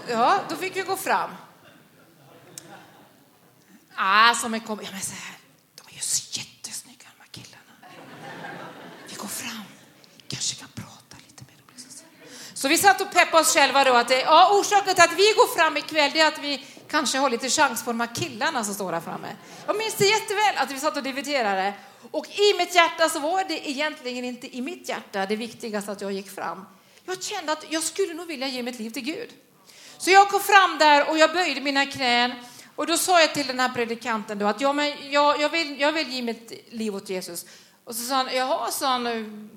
Ja, 0.09 0.40
då 0.49 0.57
fick 0.57 0.77
vi 0.77 0.83
gå 0.83 0.97
fram. 0.97 1.31
Ah, 3.94 4.35
som 4.35 4.55
en 4.55 4.61
kompis, 4.61 4.88
ja 4.88 4.92
men 4.92 5.03
så 5.03 5.14
här, 5.14 5.37
de 5.75 5.83
är 5.90 5.94
ju 5.94 6.01
så 6.01 6.38
jättesnygga 6.40 7.07
de 7.16 7.21
här 7.21 7.29
killarna. 7.31 7.94
Vi 9.09 9.14
går 9.14 9.29
fram, 9.29 9.64
kanske 10.29 10.57
kan 10.57 10.68
prata 10.75 11.16
lite 11.29 11.44
med 11.44 11.55
dem. 11.59 11.85
Så 12.55 12.68
vi 12.68 12.79
satt 12.79 13.01
och 13.01 13.12
peppade 13.12 13.42
oss 13.42 13.55
själva 13.55 13.85
då 13.85 13.94
att 13.94 14.09
det, 14.09 14.21
ja, 14.21 14.59
orsaken 14.61 14.94
till 14.94 15.05
att 15.05 15.18
vi 15.18 15.33
går 15.37 15.57
fram 15.57 15.77
ikväll 15.77 16.11
det 16.14 16.21
är 16.21 16.29
att 16.29 16.38
vi 16.38 16.66
kanske 16.90 17.18
har 17.18 17.31
lite 17.31 17.48
chans 17.48 17.85
på 17.85 17.90
de 17.90 18.01
här 18.01 18.14
killarna 18.14 18.64
som 18.64 18.74
står 18.74 18.92
här 18.92 19.01
framme. 19.01 19.37
Jag 19.66 19.77
minns 19.77 19.94
det 19.94 20.07
jätteväl 20.07 20.55
att 20.57 20.70
vi 20.70 20.81
satt 20.81 20.96
och 20.96 21.03
dividerade. 21.03 21.72
Och 22.11 22.27
i 22.27 22.59
mitt 22.59 22.74
hjärta 22.74 23.09
så 23.09 23.18
var 23.18 23.44
det 23.44 23.70
egentligen 23.70 24.24
inte 24.24 24.57
i 24.57 24.61
mitt 24.61 24.88
hjärta 24.88 25.27
det 25.27 25.37
viktigaste 25.37 25.92
att 25.92 26.01
jag 26.01 26.12
gick 26.12 26.31
fram. 26.31 26.66
Jag 27.05 27.22
kände 27.22 27.53
att 27.53 27.66
jag 27.68 27.83
skulle 27.83 28.14
nog 28.14 28.27
vilja 28.27 28.48
ge 28.48 28.62
mitt 28.62 28.79
liv 28.79 28.90
till 28.90 29.05
Gud. 29.05 29.29
Så 29.98 30.11
jag 30.11 30.29
kom 30.29 30.40
fram 30.40 30.79
där 30.79 31.11
och 31.11 31.18
jag 31.18 31.33
böjde 31.33 31.61
mina 31.61 31.87
knän 31.87 32.33
och 32.77 32.87
då 32.87 32.96
sa 32.96 33.20
jag 33.20 33.35
till 33.35 33.46
den 33.46 33.61
här 33.61 33.68
predikanten 33.68 34.38
då 34.38 34.46
att 34.46 34.61
ja, 34.61 34.72
men 34.72 35.11
jag, 35.11 35.40
jag, 35.40 35.48
vill, 35.48 35.81
jag 35.81 35.92
vill 35.92 36.09
ge 36.09 36.22
mitt 36.22 36.53
liv 36.68 36.94
åt 36.94 37.11
Jesus. 37.11 37.46
Och 37.85 37.94
så 37.94 38.03
sa 38.03 38.14
han, 38.14 38.29
jaha, 38.33 38.70
sa 38.70 38.87
han, 38.87 39.51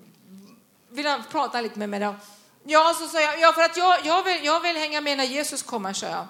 vill 0.89 1.07
han 1.07 1.23
prata 1.31 1.61
lite 1.61 1.79
med 1.79 1.89
mig 1.89 1.99
då? 1.99 2.15
Ja, 2.63 2.95
så 2.99 3.07
sa 3.07 3.21
jag, 3.21 3.39
ja 3.39 3.53
för 3.53 3.61
att 3.61 3.77
jag, 3.77 4.05
jag, 4.05 4.23
vill, 4.23 4.45
jag 4.45 4.59
vill 4.59 4.77
hänga 4.77 5.01
med 5.01 5.17
när 5.17 5.23
Jesus 5.23 5.63
kommer, 5.63 5.93
sa 5.93 6.05
jag. 6.07 6.27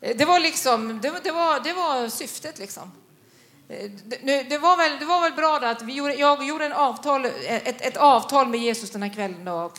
Eh, 0.00 0.16
det 0.16 0.24
var 0.24 0.40
liksom, 0.40 1.00
det, 1.02 1.12
det, 1.22 1.30
var, 1.30 1.60
det 1.60 1.72
var 1.72 2.08
syftet 2.08 2.58
liksom. 2.58 2.92
Eh, 3.68 3.90
det, 4.22 4.42
det, 4.42 4.58
var 4.58 4.76
väl, 4.76 4.98
det 4.98 5.04
var 5.04 5.20
väl 5.20 5.32
bra 5.32 5.56
att 5.56 5.82
vi 5.82 5.92
gjorde, 5.92 6.14
jag 6.14 6.46
gjorde 6.46 6.66
en 6.66 6.72
avtal, 6.72 7.24
eh, 7.24 7.32
ett, 7.68 7.80
ett 7.80 7.96
avtal 7.96 8.48
med 8.48 8.60
Jesus 8.60 8.90
den 8.90 9.02
här 9.02 9.14
kvällen. 9.14 9.48
Och, 9.48 9.78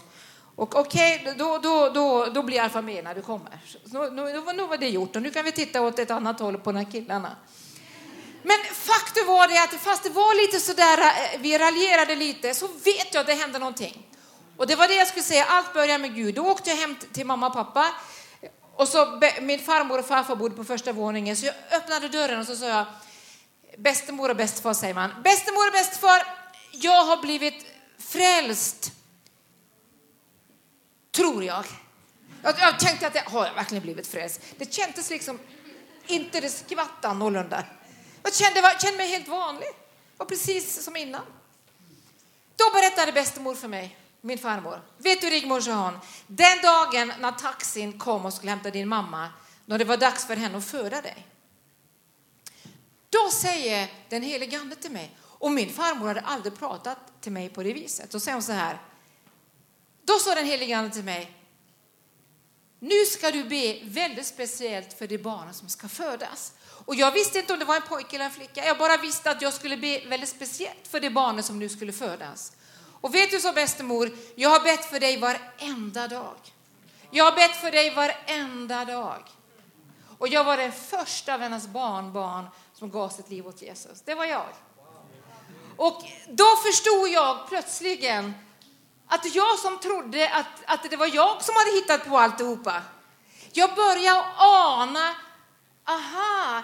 och 0.55 0.75
okej, 0.75 1.19
okay, 1.21 1.33
då, 1.33 1.57
då, 1.57 1.89
då, 1.89 2.25
då 2.25 2.43
blir 2.43 2.61
Alfa 2.61 2.81
med 2.81 3.03
när 3.03 3.15
du 3.15 3.21
kommer. 3.21 3.59
Så, 3.91 4.09
nu, 4.09 4.53
nu 4.53 4.65
var 4.65 4.77
det 4.77 4.89
gjort 4.89 5.15
och 5.15 5.21
nu 5.21 5.31
kan 5.31 5.45
vi 5.45 5.51
titta 5.51 5.81
åt 5.81 5.99
ett 5.99 6.11
annat 6.11 6.39
håll 6.39 6.57
på 6.57 6.71
de 6.71 6.77
här 6.77 6.91
killarna. 6.91 7.35
Men 8.43 8.57
faktum 8.73 9.27
var 9.27 9.47
det 9.47 9.63
att 9.63 9.81
fast 9.81 10.03
det 10.03 10.09
var 10.09 10.41
lite 10.41 10.59
sådär, 10.59 10.99
vi 11.37 11.57
raljerade 11.57 12.15
lite, 12.15 12.53
så 12.53 12.67
vet 12.67 13.13
jag 13.13 13.21
att 13.21 13.27
det 13.27 13.33
hände 13.33 13.59
någonting. 13.59 14.07
Och 14.57 14.67
det 14.67 14.75
var 14.75 14.87
det 14.87 14.95
jag 14.95 15.07
skulle 15.07 15.23
säga, 15.23 15.45
allt 15.45 15.73
börjar 15.73 15.97
med 15.97 16.15
Gud. 16.15 16.35
Då 16.35 16.47
åkte 16.47 16.69
jag 16.69 16.77
hem 16.77 16.95
till 17.13 17.25
mamma 17.25 17.47
och 17.47 17.53
pappa. 17.53 17.85
Och 18.75 18.87
så, 18.87 19.21
min 19.41 19.59
farmor 19.59 19.99
och 19.99 20.05
farfar 20.05 20.35
bodde 20.35 20.55
på 20.55 20.63
första 20.63 20.91
våningen, 20.91 21.37
så 21.37 21.45
jag 21.45 21.55
öppnade 21.71 22.07
dörren 22.07 22.39
och 22.39 22.45
så 22.45 22.55
sa 22.55 22.67
jag, 22.67 22.85
bästemor 23.77 24.29
och 24.29 24.35
bästfar 24.35 24.73
säger 24.73 24.93
man. 24.93 25.11
Bästemor 25.23 25.67
och 25.67 25.73
bästfar, 25.73 26.23
jag 26.71 27.05
har 27.05 27.17
blivit 27.17 27.65
frälst. 27.97 28.91
Tror 31.11 31.43
jag. 31.43 31.65
Jag, 32.43 32.55
jag 32.59 32.79
tänkte 32.79 33.07
att 33.07 33.15
jag 33.15 33.23
har 33.23 33.45
jag 33.45 33.53
verkligen 33.53 33.83
blivit 33.83 34.07
frälst? 34.07 34.41
Det 34.57 34.73
kändes 34.73 35.09
liksom 35.09 35.39
inte 36.07 36.41
det 36.41 36.49
skvatt 36.49 37.05
annorlunda. 37.05 37.63
Jag 38.23 38.33
kände, 38.33 38.59
jag 38.59 38.81
kände 38.81 38.97
mig 38.97 39.07
helt 39.07 39.27
vanlig. 39.27 39.67
Det 39.67 40.17
var 40.17 40.25
precis 40.25 40.83
som 40.83 40.95
innan. 40.95 41.21
Då 42.55 42.65
berättade 42.73 43.11
bästemor 43.11 43.55
för 43.55 43.67
mig, 43.67 43.97
min 44.25 44.37
farmor. 44.37 44.81
Vet 44.97 45.21
du 45.21 45.29
Rigmor, 45.29 45.61
sa 45.61 45.83
hon, 45.83 45.99
den 46.27 46.61
dagen 46.61 47.13
när 47.19 47.31
taxin 47.31 47.99
kom 47.99 48.25
och 48.25 48.33
skulle 48.33 48.51
hämta 48.51 48.71
din 48.71 48.87
mamma, 48.87 49.29
när 49.65 49.77
det 49.77 49.85
var 49.85 49.97
dags 49.97 50.27
för 50.27 50.35
henne 50.35 50.57
att 50.57 50.65
föda 50.65 51.01
dig. 51.01 51.27
Då 53.09 53.31
säger 53.31 53.91
den 54.09 54.23
helige 54.23 54.59
Ande 54.59 54.75
till 54.75 54.91
mig, 54.91 55.17
och 55.21 55.51
min 55.51 55.73
farmor 55.73 56.07
hade 56.07 56.21
aldrig 56.21 56.59
pratat 56.59 57.21
till 57.21 57.31
mig 57.31 57.49
på 57.49 57.63
det 57.63 57.73
viset. 57.73 58.11
Då 58.11 58.19
säger 58.19 58.33
hon 58.33 58.43
så 58.43 58.51
här, 58.51 58.81
då 60.03 60.19
sa 60.19 60.35
den 60.35 60.45
helige 60.45 60.77
Ande 60.77 60.89
till 60.89 61.03
mig, 61.03 61.31
nu 62.79 63.05
ska 63.05 63.31
du 63.31 63.43
be 63.43 63.79
väldigt 63.83 64.27
speciellt 64.27 64.93
för 64.93 65.07
det 65.07 65.17
barnet 65.17 65.55
som 65.55 65.69
ska 65.69 65.87
födas. 65.87 66.53
Och 66.85 66.95
jag 66.95 67.11
visste 67.11 67.39
inte 67.39 67.53
om 67.53 67.59
det 67.59 67.65
var 67.65 67.75
en 67.75 67.81
pojke 67.81 68.15
eller 68.15 68.25
en 68.25 68.31
flicka. 68.31 68.65
Jag 68.65 68.77
bara 68.77 68.97
visste 68.97 69.31
att 69.31 69.41
jag 69.41 69.53
skulle 69.53 69.77
be 69.77 70.05
väldigt 70.07 70.29
speciellt 70.29 70.87
för 70.87 70.99
det 70.99 71.09
barnet 71.09 71.45
som 71.45 71.59
nu 71.59 71.69
skulle 71.69 71.93
födas. 71.93 72.51
Och 73.05 73.15
vet 73.15 73.31
du 73.31 73.39
så 73.39 73.51
bästemor, 73.53 74.11
jag 74.35 74.49
har 74.49 74.59
bett 74.59 74.85
för 74.85 74.99
dig 74.99 75.17
varenda 75.17 76.07
dag. 76.07 76.35
Jag 77.11 77.25
har 77.25 77.31
bett 77.31 77.55
för 77.55 77.71
dig 77.71 77.95
varenda 77.95 78.85
dag. 78.85 79.23
Och 80.17 80.27
jag 80.27 80.43
var 80.43 80.57
den 80.57 80.71
första 80.71 81.33
av 81.33 81.39
hennes 81.39 81.67
barnbarn 81.67 82.47
som 82.73 82.89
gav 82.91 83.09
sitt 83.09 83.29
liv 83.29 83.47
åt 83.47 83.61
Jesus. 83.61 84.01
Det 84.05 84.15
var 84.15 84.25
jag. 84.25 84.47
Och 85.77 86.03
då 86.27 86.45
förstod 86.65 87.07
jag 87.07 87.47
plötsligen 87.47 88.33
att 89.07 89.35
jag 89.35 89.59
som 89.59 89.79
trodde 89.79 90.29
att, 90.29 90.63
att 90.65 90.89
det 90.89 90.97
var 90.97 91.15
jag 91.15 91.43
som 91.43 91.55
hade 91.55 91.71
hittat 91.71 92.07
på 92.07 92.17
alltihopa. 92.17 92.81
Jag 93.51 93.75
började 93.75 94.25
ana, 94.37 95.15
aha, 95.85 96.63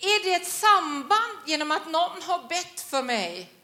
är 0.00 0.24
det 0.24 0.34
ett 0.34 0.48
samband 0.48 1.38
genom 1.46 1.70
att 1.70 1.86
någon 1.86 2.22
har 2.22 2.48
bett 2.48 2.80
för 2.80 3.02
mig 3.02 3.61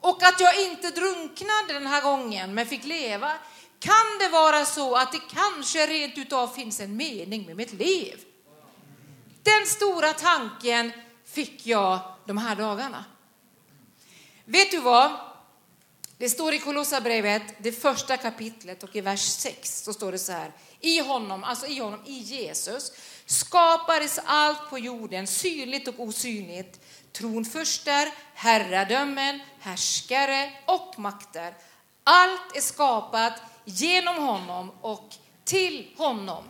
och 0.00 0.22
att 0.22 0.40
jag 0.40 0.60
inte 0.60 0.90
drunknade 0.90 1.72
den 1.72 1.86
här 1.86 2.02
gången 2.02 2.54
men 2.54 2.66
fick 2.66 2.84
leva? 2.84 3.32
Kan 3.78 4.18
det 4.20 4.28
vara 4.28 4.64
så 4.64 4.96
att 4.96 5.12
det 5.12 5.20
kanske 5.30 5.86
rent 5.86 6.18
utav 6.18 6.48
finns 6.48 6.80
en 6.80 6.96
mening 6.96 7.46
med 7.46 7.56
mitt 7.56 7.72
liv? 7.72 8.24
Den 9.42 9.66
stora 9.66 10.12
tanken 10.12 10.92
fick 11.24 11.66
jag 11.66 12.00
de 12.26 12.38
här 12.38 12.56
dagarna. 12.56 13.04
Vet 14.44 14.70
du 14.70 14.78
vad? 14.78 15.10
Det 16.18 16.28
står 16.28 16.54
i 16.54 16.58
Kolossabrevet, 16.58 17.42
det 17.58 17.72
första 17.72 18.16
kapitlet 18.16 18.82
och 18.82 18.96
i 18.96 19.00
vers 19.00 19.20
6 19.20 19.82
så 19.82 19.92
står 19.92 20.12
det 20.12 20.18
så 20.18 20.32
här. 20.32 20.52
I 20.80 21.00
honom, 21.00 21.44
alltså 21.44 21.66
i 21.66 21.78
honom, 21.78 22.00
i 22.06 22.18
Jesus, 22.18 22.92
skapades 23.26 24.20
allt 24.24 24.70
på 24.70 24.78
jorden, 24.78 25.26
synligt 25.26 25.88
och 25.88 26.00
osynligt 26.00 26.80
tronförster, 27.12 28.08
herradömen, 28.34 29.40
härskare 29.60 30.50
och 30.64 30.98
makter. 30.98 31.54
Allt 32.04 32.56
är 32.56 32.60
skapat 32.60 33.32
genom 33.64 34.16
honom 34.16 34.70
och 34.80 35.08
till 35.44 35.88
honom. 35.96 36.44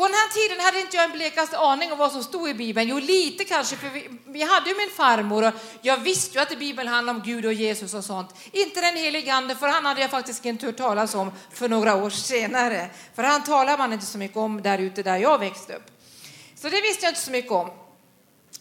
På 0.00 0.06
den 0.06 0.14
här 0.14 0.28
tiden 0.28 0.64
hade 0.64 0.80
inte 0.80 0.96
jag 0.96 1.04
en 1.04 1.12
blekaste 1.12 1.58
aning 1.58 1.92
om 1.92 1.98
vad 1.98 2.12
som 2.12 2.22
stod 2.22 2.48
i 2.48 2.54
Bibeln. 2.54 2.88
Jo, 2.88 2.98
lite 2.98 3.44
kanske, 3.44 3.76
för 3.76 3.88
vi, 3.88 4.08
vi 4.26 4.42
hade 4.42 4.70
ju 4.70 4.76
min 4.76 4.90
farmor 4.90 5.48
och 5.48 5.54
jag 5.82 5.96
visste 5.96 6.38
ju 6.38 6.42
att 6.42 6.58
Bibeln 6.58 6.88
handlar 6.88 7.14
om 7.14 7.22
Gud 7.24 7.46
och 7.46 7.52
Jesus 7.52 7.94
och 7.94 8.04
sånt. 8.04 8.34
Inte 8.52 8.80
den 8.80 8.96
helige 8.96 9.34
Ande, 9.34 9.54
för 9.54 9.68
han 9.68 9.84
hade 9.84 10.00
jag 10.00 10.10
faktiskt 10.10 10.44
inte 10.44 10.66
hört 10.66 10.76
talas 10.76 11.14
om 11.14 11.32
för 11.52 11.68
några 11.68 11.94
år 11.94 12.10
senare. 12.10 12.90
För 13.14 13.22
han 13.22 13.44
talar 13.44 13.78
man 13.78 13.92
inte 13.92 14.06
så 14.06 14.18
mycket 14.18 14.36
om 14.36 14.62
där 14.62 14.78
ute 14.78 15.02
där 15.02 15.16
jag 15.16 15.38
växte 15.38 15.74
upp. 15.74 15.86
Så 16.56 16.68
det 16.68 16.80
visste 16.80 17.04
jag 17.04 17.10
inte 17.10 17.20
så 17.20 17.30
mycket 17.30 17.52
om. 17.52 17.70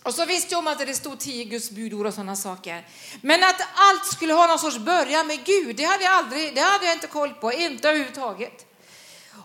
Och 0.04 0.14
så 0.14 0.26
visste 0.26 0.54
jag 0.54 0.60
om 0.60 0.68
att 0.68 0.80
det 0.80 0.94
stod 0.94 1.20
tio 1.20 1.44
Guds 1.44 1.72
budord 1.72 2.06
och 2.06 2.14
sådana 2.14 2.36
saker. 2.36 2.88
Men 3.22 3.44
att 3.44 3.62
allt 3.76 4.06
skulle 4.06 4.34
ha 4.34 4.48
någon 4.48 4.60
sorts 4.60 4.78
början 4.78 5.28
med 5.28 5.46
Gud, 5.46 5.76
det 5.76 5.84
hade 5.84 6.04
jag 6.04 6.14
aldrig, 6.14 6.56
det 6.56 6.62
hade 6.62 6.86
jag 6.86 6.96
inte 6.96 7.08
koll 7.08 7.34
på, 7.34 7.54
inte 7.54 7.90
överhuvudtaget. 7.90 8.66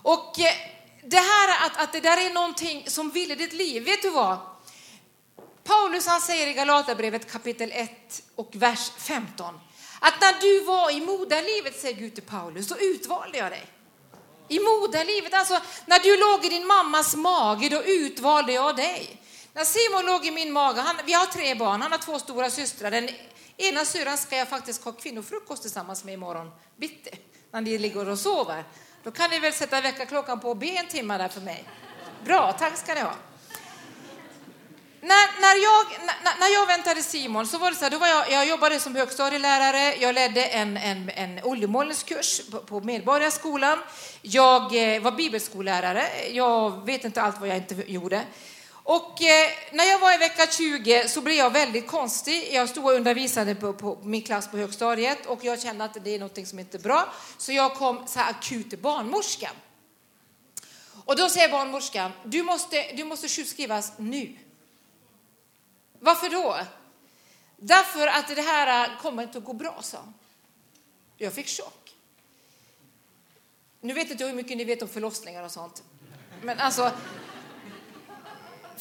Och 0.01 0.39
eh, 0.39 0.53
det 1.03 1.17
här 1.17 1.65
att, 1.65 1.77
att 1.77 1.93
det 1.93 1.99
där 1.99 2.25
är 2.25 2.33
någonting 2.33 2.83
som 2.87 3.09
vill 3.09 3.31
i 3.31 3.35
ditt 3.35 3.53
liv, 3.53 3.83
vet 3.83 4.01
du 4.01 4.09
vad? 4.09 4.37
Paulus 5.63 6.07
han 6.07 6.21
säger 6.21 6.47
i 6.47 6.53
Galaterbrevet 6.53 7.31
kapitel 7.31 7.71
1 7.71 8.21
och 8.35 8.49
vers 8.53 8.91
15 8.97 9.59
att 9.99 10.21
när 10.21 10.41
du 10.41 10.65
var 10.65 10.91
i 10.91 11.01
moderlivet, 11.01 11.79
säger 11.79 11.95
Gud 11.95 12.13
till 12.13 12.23
Paulus, 12.23 12.67
så 12.67 12.75
utvalde 12.77 13.37
jag 13.37 13.51
dig. 13.51 13.65
I 14.47 14.59
moderlivet, 14.59 15.33
alltså 15.33 15.59
när 15.85 15.99
du 15.99 16.17
låg 16.17 16.45
i 16.45 16.49
din 16.49 16.67
mammas 16.67 17.15
mage, 17.15 17.69
då 17.69 17.83
utvalde 17.83 18.53
jag 18.53 18.75
dig. 18.75 19.21
När 19.55 19.65
Simon 19.65 20.05
låg 20.05 20.25
i 20.25 20.31
min 20.31 20.51
mage, 20.51 20.81
han, 20.81 20.95
vi 21.05 21.13
har 21.13 21.25
tre 21.25 21.55
barn, 21.55 21.81
han 21.81 21.91
har 21.91 21.99
två 21.99 22.19
stora 22.19 22.49
systrar. 22.49 22.91
Den 22.91 23.09
ena 23.57 23.85
syrran 23.85 24.17
ska 24.17 24.37
jag 24.37 24.47
faktiskt 24.47 24.83
ha 24.83 24.91
kvinnofrukost 24.91 25.61
tillsammans 25.61 26.03
med 26.03 26.13
imorgon 26.13 26.51
bitti, 26.77 27.11
när 27.51 27.61
ni 27.61 27.77
ligger 27.77 28.09
och 28.09 28.19
sover. 28.19 28.63
Då 29.03 29.11
kan 29.11 29.29
ni 29.29 29.39
väl 29.39 29.53
sätta 29.53 29.81
väckarklockan 29.81 30.39
på 30.39 30.49
och 30.49 30.57
be 30.57 30.67
en 30.67 30.87
timme 30.87 31.17
där 31.17 31.27
för 31.27 31.41
mig. 31.41 31.63
Bra, 32.25 32.51
tack 32.59 32.77
ska 32.77 32.93
ni 32.93 33.01
ha. 33.01 33.13
När, 35.01 35.41
när, 35.41 35.63
jag, 35.63 36.05
när, 36.05 36.39
när 36.39 36.53
jag 36.53 36.67
väntade 36.67 37.03
Simon 37.03 37.47
så 37.47 37.57
var 37.57 37.71
det 37.71 37.77
så 37.77 37.83
här, 37.83 37.91
då 37.91 37.97
var 37.97 38.07
jag, 38.07 38.31
jag 38.31 38.47
jobbade 38.47 38.79
som 38.79 38.95
högstadielärare, 38.95 39.95
jag 39.95 40.15
ledde 40.15 40.45
en, 40.45 40.77
en, 40.77 41.09
en 41.09 41.43
oljemålningskurs 41.43 42.41
på, 42.51 42.59
på 42.59 42.79
Medborgarskolan, 42.81 43.79
jag 44.21 44.95
eh, 44.95 45.01
var 45.01 45.11
bibelskollärare, 45.11 46.03
jag 46.31 46.85
vet 46.85 47.05
inte 47.05 47.21
allt 47.21 47.39
vad 47.39 47.49
jag 47.49 47.57
inte 47.57 47.75
gjorde. 47.87 48.21
Och 48.87 49.21
eh, 49.21 49.51
när 49.71 49.85
jag 49.85 49.99
var 49.99 50.13
i 50.13 50.17
vecka 50.17 50.47
20 50.47 51.07
så 51.07 51.21
blev 51.21 51.35
jag 51.35 51.49
väldigt 51.49 51.87
konstig. 51.87 52.49
Jag 52.53 52.69
stod 52.69 52.85
och 52.85 52.91
undervisade 52.91 53.55
på, 53.55 53.73
på, 53.73 53.99
min 54.03 54.21
klass 54.21 54.51
på 54.51 54.57
högstadiet 54.57 55.25
och 55.25 55.43
jag 55.43 55.61
kände 55.61 55.83
att 55.83 55.97
det 56.03 56.15
är 56.15 56.19
något 56.19 56.47
som 56.47 56.59
inte 56.59 56.77
är 56.77 56.81
bra. 56.81 57.13
Så 57.37 57.51
jag 57.51 57.75
kom 57.75 58.07
så 58.07 58.19
här 58.19 58.29
akut 58.29 58.69
till 58.69 58.79
barnmorskan. 58.79 59.55
Och 61.05 61.15
då 61.15 61.29
säger 61.29 61.49
barnmorskan, 61.49 62.11
du 62.23 62.43
måste, 62.43 62.91
du 62.93 63.03
måste 63.03 63.29
sjukskrivas 63.29 63.93
nu. 63.97 64.37
Varför 65.99 66.29
då? 66.29 66.57
Därför 67.57 68.07
att 68.07 68.35
det 68.35 68.41
här 68.41 68.89
eh, 68.89 69.01
kommer 69.01 69.23
inte 69.23 69.37
att 69.37 69.43
gå 69.43 69.53
bra, 69.53 69.79
sa 69.81 70.13
Jag 71.17 71.33
fick 71.33 71.47
chock. 71.47 71.95
Nu 73.81 73.93
vet 73.93 74.11
inte 74.11 74.23
jag 74.23 74.29
hur 74.29 74.35
mycket 74.35 74.57
ni 74.57 74.63
vet 74.63 74.81
om 74.81 74.87
förlossningar 74.87 75.43
och 75.43 75.51
sånt. 75.51 75.83
Men 76.41 76.59
alltså, 76.59 76.91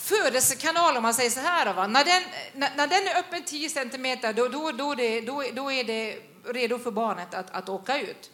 födelsekanal, 0.04 0.96
om 0.96 1.02
man 1.02 1.14
säger 1.14 1.30
så 1.30 1.40
här, 1.40 1.74
va? 1.74 1.86
När, 1.86 2.04
den, 2.04 2.22
när, 2.52 2.70
när 2.76 2.86
den 2.86 3.06
är 3.06 3.18
öppen 3.18 3.42
10 3.44 3.70
centimeter, 3.70 4.32
då, 4.32 4.48
då, 4.48 4.72
då, 4.72 4.94
det, 4.94 5.20
då, 5.20 5.42
då 5.52 5.72
är 5.72 5.84
det 5.84 6.18
redo 6.44 6.78
för 6.78 6.90
barnet 6.90 7.34
att, 7.34 7.50
att 7.50 7.68
åka 7.68 8.00
ut. 8.00 8.30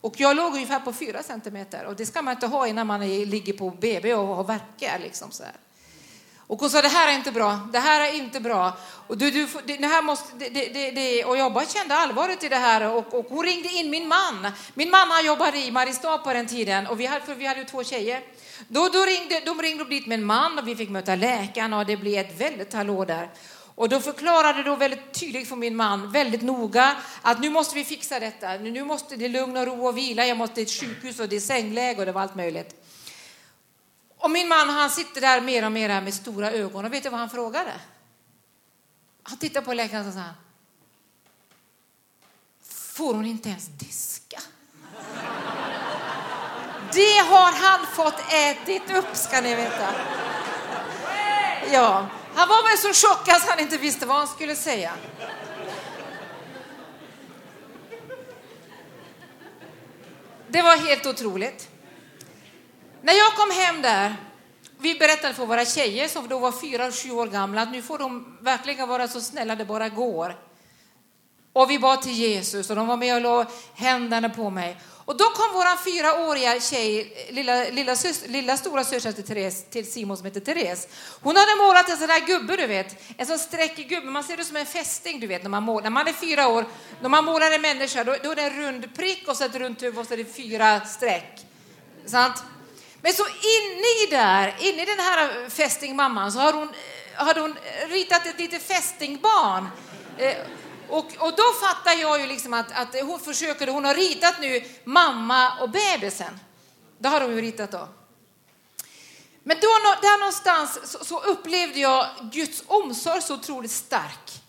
Och 0.00 0.14
jag 0.16 0.36
låg 0.36 0.54
ungefär 0.54 0.80
på 0.80 0.92
4 0.92 1.22
centimeter 1.22 1.84
och 1.84 1.96
det 1.96 2.06
ska 2.06 2.22
man 2.22 2.34
inte 2.34 2.46
ha 2.46 2.66
innan 2.66 2.86
man 2.86 3.08
ligger 3.08 3.52
på 3.52 3.70
BB 3.70 4.14
och 4.14 4.36
har 4.36 4.44
verkar. 4.44 4.98
Liksom 4.98 5.30
så 5.30 5.42
här. 5.42 5.52
Och 6.50 6.60
hon 6.60 6.70
sa, 6.70 6.82
det 6.82 6.88
här 6.88 7.08
är 7.08 7.16
inte 7.16 7.32
bra, 7.32 7.68
det 7.72 7.78
här 7.78 8.00
är 8.00 8.14
inte 8.14 8.40
bra. 8.40 8.76
Och, 9.06 9.18
du, 9.18 9.30
du, 9.30 9.46
det 9.66 9.86
här 9.86 10.02
måste, 10.02 10.36
det, 10.38 10.48
det, 10.48 10.90
det, 10.90 11.24
och 11.24 11.36
jag 11.36 11.52
bara 11.52 11.66
kände 11.66 11.94
allvaret 11.94 12.44
i 12.44 12.48
det 12.48 12.56
här 12.56 12.90
och, 12.90 13.14
och 13.14 13.26
hon 13.28 13.44
ringde 13.44 13.68
in 13.68 13.90
min 13.90 14.08
man. 14.08 14.52
Min 14.74 14.90
mamma 14.90 15.22
jobbade 15.22 15.58
i 15.58 15.70
Mariestad 15.70 16.18
på 16.18 16.32
den 16.32 16.46
tiden 16.46 16.86
och 16.86 17.00
vi 17.00 17.06
hade, 17.06 17.24
för 17.24 17.34
vi 17.34 17.46
hade 17.46 17.60
ju 17.60 17.66
två 17.66 17.84
tjejer. 17.84 18.22
Då, 18.68 18.88
då 18.88 19.04
ringde, 19.04 19.40
de 19.44 19.62
ringde 19.62 19.82
upp 19.82 19.90
dit 19.90 20.06
med 20.06 20.18
en 20.18 20.24
man 20.24 20.58
och 20.58 20.68
vi 20.68 20.76
fick 20.76 20.90
möta 20.90 21.14
läkaren 21.14 21.72
och 21.72 21.86
det 21.86 21.96
blev 21.96 22.26
ett 22.26 22.40
väldigt 22.40 22.72
hallå 22.72 23.04
där. 23.04 23.30
Och 23.74 23.88
då 23.88 24.00
förklarade 24.00 24.62
då 24.62 24.76
väldigt 24.76 25.12
tydligt 25.12 25.48
för 25.48 25.56
min 25.56 25.76
man, 25.76 26.12
väldigt 26.12 26.42
noga, 26.42 26.96
att 27.22 27.40
nu 27.40 27.50
måste 27.50 27.74
vi 27.74 27.84
fixa 27.84 28.20
detta. 28.20 28.54
Nu 28.54 28.84
måste 28.84 29.16
det 29.16 29.28
lugn 29.28 29.56
och 29.56 29.66
ro 29.66 29.86
och 29.86 29.98
vila. 29.98 30.26
Jag 30.26 30.36
måste 30.36 30.54
till 30.54 30.64
ett 30.64 30.70
sjukhus 30.70 31.20
och 31.20 31.28
det 31.28 31.36
är 31.36 31.40
sängläge 31.40 32.00
och 32.00 32.06
det 32.06 32.12
var 32.12 32.22
allt 32.22 32.36
möjligt. 32.36 32.79
Och 34.20 34.30
min 34.30 34.48
man 34.48 34.68
han 34.68 34.90
sitter 34.90 35.20
där 35.20 35.40
mer 35.40 35.64
och 35.64 35.72
mer 35.72 36.00
med 36.00 36.14
stora 36.14 36.50
ögon 36.52 36.84
och 36.84 36.92
vet 36.92 37.02
du 37.02 37.08
vad 37.08 37.20
han 37.20 37.30
frågade? 37.30 37.72
Han 39.22 39.38
tittar 39.38 39.60
på 39.60 39.74
läkaren 39.74 40.06
och 40.06 40.12
säger 40.12 40.34
Får 42.62 43.14
hon 43.14 43.24
inte 43.24 43.48
ens 43.48 43.66
diska? 43.66 44.40
Det 46.92 47.18
har 47.18 47.52
han 47.52 47.86
fått 47.86 48.32
ätit 48.32 48.90
upp 48.90 49.16
ska 49.16 49.40
ni 49.40 49.54
veta. 49.54 49.94
Ja, 51.72 52.06
han 52.34 52.48
var 52.48 52.68
väl 52.68 52.94
så 52.94 53.08
chockad 53.08 53.36
att 53.36 53.48
han 53.48 53.60
inte 53.60 53.78
visste 53.78 54.06
vad 54.06 54.16
han 54.16 54.28
skulle 54.28 54.56
säga. 54.56 54.92
Det 60.48 60.62
var 60.62 60.76
helt 60.76 61.06
otroligt. 61.06 61.69
När 63.02 63.14
jag 63.14 63.32
kom 63.36 63.50
hem 63.50 63.82
där, 63.82 64.16
vi 64.78 64.94
berättade 64.94 65.34
för 65.34 65.46
våra 65.46 65.64
tjejer 65.64 66.08
som 66.08 66.28
då 66.28 66.38
var 66.38 66.52
fyra 66.52 66.86
och 66.86 66.94
sju 66.94 67.10
år 67.10 67.26
gamla 67.26 67.62
att 67.62 67.72
nu 67.72 67.82
får 67.82 67.98
de 67.98 68.38
verkligen 68.40 68.88
vara 68.88 69.08
så 69.08 69.20
snälla 69.20 69.56
det 69.56 69.64
bara 69.64 69.88
går. 69.88 70.36
Och 71.52 71.70
vi 71.70 71.78
bad 71.78 72.02
till 72.02 72.12
Jesus 72.12 72.70
och 72.70 72.76
de 72.76 72.86
var 72.86 72.96
med 72.96 73.14
och 73.14 73.20
la 73.20 73.46
händerna 73.74 74.28
på 74.28 74.50
mig. 74.50 74.76
Och 75.04 75.16
då 75.16 75.24
kom 75.24 75.52
vår 75.52 75.76
fyraåriga 75.84 76.60
tjej, 76.60 77.12
lilla, 77.30 77.64
lilla, 77.64 77.96
syster, 77.96 78.28
lilla 78.28 78.56
stora 78.56 78.84
syster 78.84 79.12
till, 79.12 79.24
Therese, 79.24 79.64
till 79.70 79.92
Simon 79.92 80.16
som 80.16 80.26
heter 80.26 80.40
Therese. 80.40 80.88
Hon 81.20 81.36
hade 81.36 81.56
målat 81.56 81.90
en 81.90 81.96
sån 81.96 82.06
där 82.06 82.26
gubbe, 82.26 82.56
du 82.56 82.66
vet. 82.66 83.02
En 83.16 83.26
sån 83.26 83.38
sträckig 83.38 83.88
gubbe. 83.88 84.06
Man 84.06 84.24
ser 84.24 84.36
det 84.36 84.44
som 84.44 84.56
en 84.56 84.66
fästing, 84.66 85.20
du 85.20 85.26
vet, 85.26 85.42
när 85.42 85.50
man, 85.50 85.62
målar. 85.62 85.82
när 85.82 85.90
man 85.90 86.08
är 86.08 86.12
fyra 86.12 86.48
år. 86.48 86.64
När 87.00 87.08
man 87.08 87.24
målar 87.24 87.50
en 87.50 87.62
människa, 87.62 88.04
då, 88.04 88.16
då 88.22 88.30
är 88.30 88.36
det 88.36 88.42
en 88.42 88.62
rund 88.62 88.94
prick 88.94 89.28
och 89.28 89.36
så 89.36 89.44
ett 89.44 89.54
runt 89.54 89.82
huvud 89.82 89.98
och 89.98 90.06
så 90.06 90.12
är 90.12 90.18
det 90.18 90.24
fyra 90.24 90.80
streck. 90.80 91.46
Sant? 92.06 92.44
Men 93.02 93.12
så 93.12 93.26
inne 93.26 94.06
i 94.06 94.10
där, 94.10 94.56
inne 94.60 94.82
i 94.82 94.84
den 94.84 94.98
här 94.98 95.50
fästingmamman 95.50 96.32
så 96.32 96.38
har 96.38 96.52
hon, 96.52 96.68
eh, 96.68 97.24
hade 97.24 97.40
hon 97.40 97.56
ritat 97.88 98.26
ett 98.26 98.38
litet 98.38 98.62
fästingbarn. 98.62 99.68
Eh, 100.18 100.36
och, 100.88 101.06
och 101.18 101.36
då 101.36 101.52
fattar 101.60 102.00
jag 102.00 102.20
ju 102.20 102.26
liksom 102.26 102.54
att, 102.54 102.72
att 102.72 103.00
hon 103.00 103.20
försöker, 103.20 103.66
hon 103.66 103.84
har 103.84 103.94
ritat 103.94 104.34
nu 104.40 104.64
mamma 104.84 105.60
och 105.60 105.70
bebisen. 105.70 106.40
Det 106.98 107.08
har 107.08 107.20
hon 107.20 107.36
ju 107.36 107.40
ritat 107.40 107.70
då. 107.70 107.88
Men 109.42 109.56
då, 109.60 109.68
där 110.02 110.18
någonstans 110.18 110.92
så, 110.92 111.04
så 111.04 111.20
upplevde 111.20 111.80
jag 111.80 112.06
Guds 112.32 112.62
omsorg 112.66 113.22
så 113.22 113.34
otroligt 113.34 113.70
stark. 113.70 114.42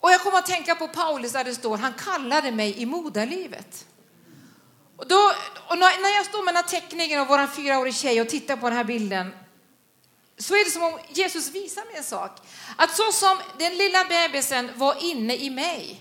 Och 0.00 0.10
jag 0.10 0.20
kommer 0.20 0.38
att 0.38 0.46
tänka 0.46 0.74
på 0.74 0.88
Paulus 0.88 1.32
där 1.32 1.44
det 1.44 1.54
står, 1.54 1.76
han 1.76 1.92
kallade 1.92 2.50
mig 2.50 2.78
i 2.78 2.86
moderlivet. 2.86 3.86
Och, 4.96 5.08
då, 5.08 5.32
och 5.68 5.78
när 5.78 6.16
jag 6.16 6.26
står 6.26 6.44
med 6.44 6.54
den 6.54 6.64
här 6.64 6.70
teckningen 6.70 7.20
av 7.20 7.26
vår 7.26 7.46
fyraåriga 7.46 7.94
tjej 7.94 8.20
och 8.20 8.28
tittar 8.28 8.56
på 8.56 8.68
den 8.68 8.76
här 8.76 8.84
bilden 8.84 9.34
så 10.38 10.54
är 10.54 10.64
det 10.64 10.70
som 10.70 10.82
om 10.82 10.98
Jesus 11.08 11.50
visar 11.50 11.84
mig 11.84 11.96
en 11.96 12.04
sak. 12.04 12.40
Att 12.76 12.96
så 12.96 13.12
som 13.12 13.38
den 13.58 13.74
lilla 13.74 14.04
bebisen 14.04 14.70
var 14.76 15.04
inne 15.04 15.36
i 15.36 15.50
mig, 15.50 16.00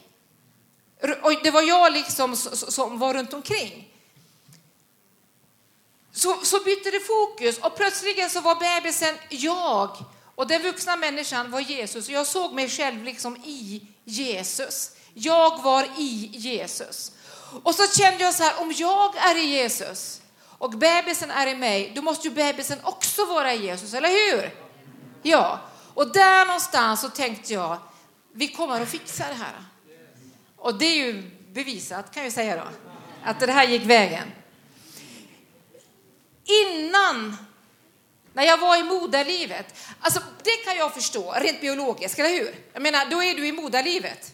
och 1.22 1.34
det 1.44 1.52
var 1.52 1.62
jag 1.62 1.94
liksom 1.94 2.36
som 2.36 3.00
var 3.00 3.14
runt 3.14 3.34
omkring, 3.34 3.90
så, 6.12 6.40
så 6.44 6.64
bytte 6.64 6.92
det 6.92 7.00
fokus 7.00 7.58
och 7.58 7.76
plötsligen 7.76 8.30
så 8.30 8.42
var 8.42 8.56
bebisen 8.56 9.16
jag 9.30 9.98
och 10.36 10.48
den 10.48 10.62
vuxna 10.62 10.96
människan 10.96 11.52
var 11.52 11.60
Jesus. 11.60 12.10
Jag 12.10 12.28
såg 12.28 12.54
mig 12.54 12.70
själv 12.70 13.04
liksom 13.04 13.38
i 13.38 13.88
Jesus. 14.04 14.92
Jag 15.14 15.62
var 15.64 15.88
i 15.98 16.30
Jesus. 16.34 17.12
Och 17.64 17.76
så 17.76 17.88
kände 17.88 18.24
jag 18.24 18.34
så 18.34 18.44
här, 18.44 18.62
om 18.62 18.72
jag 18.72 19.18
är 19.18 19.36
i 19.36 19.46
Jesus, 19.46 20.22
och 20.58 20.70
bebisen 20.70 21.32
är 21.32 21.48
i 21.48 21.56
mig, 21.56 21.92
då 21.96 22.02
måste 22.02 22.28
ju 22.28 22.34
bebisen 22.34 22.80
också 22.84 23.26
vara 23.26 23.54
i 23.54 23.66
Jesus, 23.66 23.94
eller 23.94 24.10
hur? 24.10 24.56
Ja, 25.22 25.60
och 25.94 26.14
där 26.14 26.46
någonstans 26.46 27.02
så 27.02 27.10
tänkte 27.10 27.54
jag, 27.54 27.78
vi 28.34 28.48
kommer 28.48 28.82
att 28.82 28.90
fixa 28.90 29.28
det 29.28 29.34
här. 29.34 29.54
Och 30.56 30.76
det 30.76 30.86
är 30.86 30.96
ju 30.96 31.32
bevisat 31.50 32.14
kan 32.14 32.24
jag 32.24 32.34
säga 32.34 32.56
då, 32.56 32.68
att 33.24 33.40
det 33.40 33.52
här 33.52 33.68
gick 33.68 33.84
vägen. 33.84 34.32
Innan, 36.46 37.38
när 38.34 38.44
jag 38.44 38.58
var 38.58 38.78
i 38.78 38.84
moderlivet, 38.84 39.76
alltså 40.00 40.20
det 40.44 40.66
kan 40.66 40.76
jag 40.78 40.94
förstå 40.94 41.32
rent 41.32 41.62
biologiskt, 41.62 42.20
eller 42.20 42.30
hur? 42.30 42.56
Jag 42.74 42.82
menar, 42.82 43.06
då 43.06 43.24
är 43.24 43.34
du 43.34 43.48
i 43.48 43.52
moderlivet. 43.52 44.34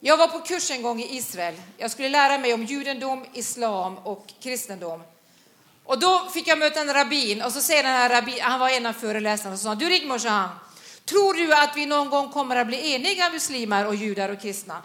Jag 0.00 0.16
var 0.16 0.28
på 0.28 0.38
kurs 0.38 0.70
en 0.70 0.82
gång 0.82 1.00
i 1.00 1.16
Israel. 1.16 1.54
Jag 1.76 1.90
skulle 1.90 2.08
lära 2.08 2.38
mig 2.38 2.54
om 2.54 2.64
judendom, 2.64 3.24
islam 3.32 3.98
och 3.98 4.26
kristendom. 4.40 5.02
Och 5.84 5.98
då 5.98 6.28
fick 6.28 6.48
jag 6.48 6.58
möta 6.58 6.80
en 6.80 6.94
rabbin 6.94 7.42
och 7.42 7.52
så 7.52 7.60
säger 7.60 7.82
den 7.82 7.92
här 7.92 8.08
rabbin, 8.08 8.40
han 8.40 8.60
var 8.60 8.68
en 8.68 8.86
av 8.86 8.92
föreläsarna, 8.92 9.54
och 9.54 9.60
sa 9.60 9.74
du 9.74 9.88
Rigmor, 9.88 10.18
sa 10.18 10.28
han, 10.28 10.58
tror 11.04 11.34
du 11.34 11.54
att 11.54 11.76
vi 11.76 11.86
någon 11.86 12.10
gång 12.10 12.28
kommer 12.28 12.56
att 12.56 12.66
bli 12.66 12.94
eniga 12.94 13.30
muslimer 13.30 13.86
och 13.86 13.94
judar 13.94 14.28
och 14.28 14.40
kristna? 14.40 14.82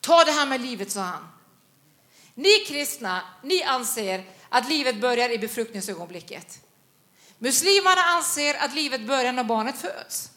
Ta 0.00 0.24
det 0.24 0.32
här 0.32 0.46
med 0.46 0.60
livet, 0.60 0.90
sa 0.90 1.00
han. 1.00 1.28
Ni 2.34 2.64
kristna, 2.66 3.22
ni 3.42 3.62
anser 3.62 4.24
att 4.48 4.68
livet 4.68 5.00
börjar 5.00 5.32
i 5.32 5.38
befruktningsögonblicket. 5.38 6.60
Muslimerna 7.38 8.02
anser 8.02 8.54
att 8.54 8.74
livet 8.74 9.06
börjar 9.06 9.32
när 9.32 9.44
barnet 9.44 9.78
föds. 9.78 10.30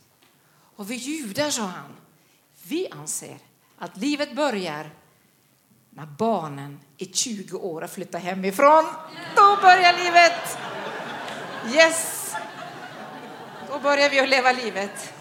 Och 0.76 0.92
vi 0.92 0.96
judar, 0.96 1.50
sa 1.50 1.62
han, 1.62 1.96
vi 2.70 2.88
anser 2.92 3.38
att 3.78 3.98
livet 3.98 4.36
börjar 4.36 4.90
när 5.90 6.06
barnen 6.06 6.80
är 6.98 7.06
20 7.06 7.58
år 7.58 7.82
och 7.82 7.90
flyttar 7.90 8.20
hemifrån. 8.20 8.86
Då 9.36 9.58
börjar 9.62 9.94
livet. 10.04 10.58
Yes! 11.76 12.34
Då 13.72 13.80
börjar 13.80 14.10
vi 14.10 14.20
att 14.20 14.30
leva 14.30 14.52
livet. 14.52 15.14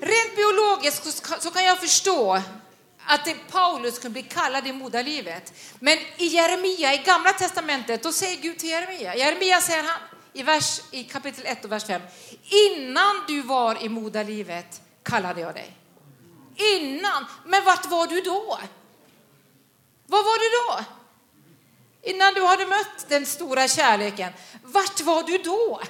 Rent 0.00 0.36
biologiskt 0.36 1.24
så 1.42 1.50
kan 1.50 1.64
jag 1.64 1.80
förstå 1.80 2.42
att 3.06 3.28
Paulus 3.50 3.98
kunde 3.98 4.12
bli 4.12 4.22
kallad 4.22 4.66
i 4.66 4.72
moderlivet. 4.72 5.52
Men 5.78 5.98
i 6.16 6.26
Jeremia, 6.26 6.94
i 6.94 6.96
gamla 6.96 7.32
testamentet, 7.32 8.02
då 8.02 8.12
säger 8.12 8.42
Gud 8.42 8.58
till 8.58 8.68
Jeremia, 8.68 9.16
Jeremia 9.16 9.60
säger 9.60 9.82
han, 9.82 10.00
i, 10.32 10.42
vers, 10.42 10.80
i 10.90 11.04
kapitel 11.04 11.46
1 11.46 11.64
och 11.64 11.72
vers 11.72 11.84
5. 11.84 12.02
Innan 12.42 13.24
du 13.26 13.42
var 13.42 13.84
i 13.84 13.88
moderlivet 13.88 14.82
kallade 15.02 15.40
jag 15.40 15.54
dig. 15.54 15.76
Innan. 16.56 17.26
Men 17.46 17.64
vart 17.64 17.86
var 17.86 18.06
du 18.06 18.20
då? 18.20 18.58
Var 20.06 20.22
var 20.22 20.38
du 20.38 20.82
då? 20.82 20.84
Innan 22.02 22.34
du 22.34 22.44
hade 22.46 22.66
mött 22.66 23.08
den 23.08 23.26
stora 23.26 23.68
kärleken. 23.68 24.32
Vart 24.62 25.00
var 25.00 25.22
du 25.22 25.38
då? 25.38 25.80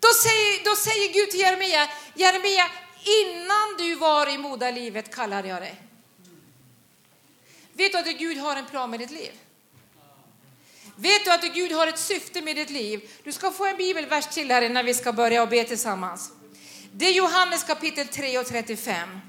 Då 0.00 0.08
säger, 0.08 0.64
då 0.64 0.76
säger 0.76 1.12
Gud 1.12 1.30
till 1.30 1.40
Jeremia, 1.40 1.88
Jeremia, 2.14 2.70
innan 3.02 3.76
du 3.78 3.94
var 3.94 4.34
i 4.34 4.38
moderlivet 4.38 5.14
kallade 5.14 5.48
jag 5.48 5.62
dig. 5.62 5.82
Vet 7.72 7.92
du 7.92 7.98
att 7.98 8.18
Gud 8.18 8.38
har 8.38 8.56
en 8.56 8.66
plan 8.66 8.90
med 8.90 9.00
ditt 9.00 9.10
liv? 9.10 9.32
Vet 10.96 11.24
du 11.24 11.32
att 11.32 11.54
Gud 11.54 11.72
har 11.72 11.86
ett 11.86 11.98
syfte 11.98 12.42
med 12.42 12.56
ditt 12.56 12.70
liv? 12.70 13.00
Du 13.24 13.32
ska 13.32 13.50
få 13.50 13.66
en 13.66 13.76
bibelvers 13.76 14.26
till 14.26 14.50
här 14.50 14.62
innan 14.62 14.84
vi 14.84 14.94
ska 14.94 15.12
börja 15.12 15.42
och 15.42 15.48
be 15.48 15.64
tillsammans. 15.64 16.30
Det 16.92 17.06
är 17.06 17.12
Johannes 17.12 17.64
kapitel 17.64 18.06
3 18.06 18.38
och 18.38 18.46
35. 18.46 19.20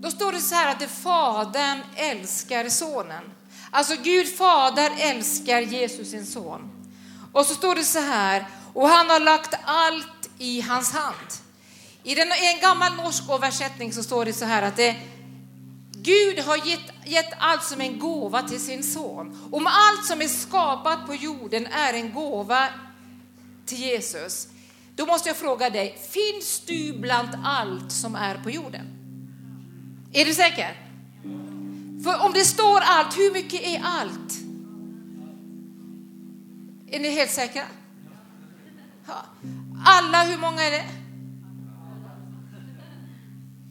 Då 0.00 0.10
står 0.10 0.32
det 0.32 0.40
så 0.40 0.54
här 0.54 0.70
att 0.70 0.80
det 0.80 0.88
Fadern 0.88 1.78
älskar 1.96 2.68
Sonen. 2.68 3.24
Alltså 3.70 3.94
Gud 4.02 4.36
Fader 4.36 4.92
älskar 4.98 5.60
Jesus 5.60 6.10
sin 6.10 6.26
son. 6.26 6.70
Och 7.32 7.46
så 7.46 7.54
står 7.54 7.74
det 7.74 7.84
så 7.84 8.00
här, 8.00 8.46
och 8.74 8.88
han 8.88 9.10
har 9.10 9.20
lagt 9.20 9.54
allt 9.64 10.30
i 10.38 10.60
hans 10.60 10.92
hand. 10.92 11.26
I, 12.02 12.14
den, 12.14 12.28
i 12.28 12.54
en 12.54 12.60
gammal 12.60 12.94
norsk 12.94 13.22
översättning 13.30 13.92
så 13.92 14.02
står 14.02 14.24
det 14.24 14.32
så 14.32 14.44
här 14.44 14.62
att 14.62 14.76
det 14.76 14.96
Gud 16.06 16.38
har 16.38 16.56
gett, 16.56 16.92
gett 17.04 17.32
allt 17.38 17.64
som 17.64 17.80
en 17.80 17.98
gåva 17.98 18.42
till 18.42 18.60
sin 18.60 18.82
son. 18.82 19.48
Om 19.52 19.66
allt 19.66 20.06
som 20.06 20.22
är 20.22 20.28
skapat 20.28 21.06
på 21.06 21.14
jorden 21.14 21.66
är 21.66 21.94
en 21.94 22.12
gåva 22.12 22.68
till 23.64 23.78
Jesus, 23.78 24.48
då 24.96 25.06
måste 25.06 25.28
jag 25.28 25.36
fråga 25.36 25.70
dig, 25.70 25.98
finns 26.10 26.60
du 26.66 26.98
bland 26.98 27.28
allt 27.44 27.92
som 27.92 28.14
är 28.14 28.34
på 28.34 28.50
jorden? 28.50 28.86
Är 30.12 30.24
du 30.24 30.34
säker? 30.34 30.82
För 32.04 32.24
om 32.26 32.32
det 32.32 32.44
står 32.44 32.80
allt, 32.80 33.18
hur 33.18 33.32
mycket 33.32 33.60
är 33.62 33.82
allt? 33.84 34.32
Är 36.90 37.00
ni 37.00 37.10
helt 37.10 37.30
säkra? 37.30 37.62
Alla, 39.84 40.24
hur 40.24 40.38
många 40.38 40.62
är 40.62 40.70
det? 40.70 40.84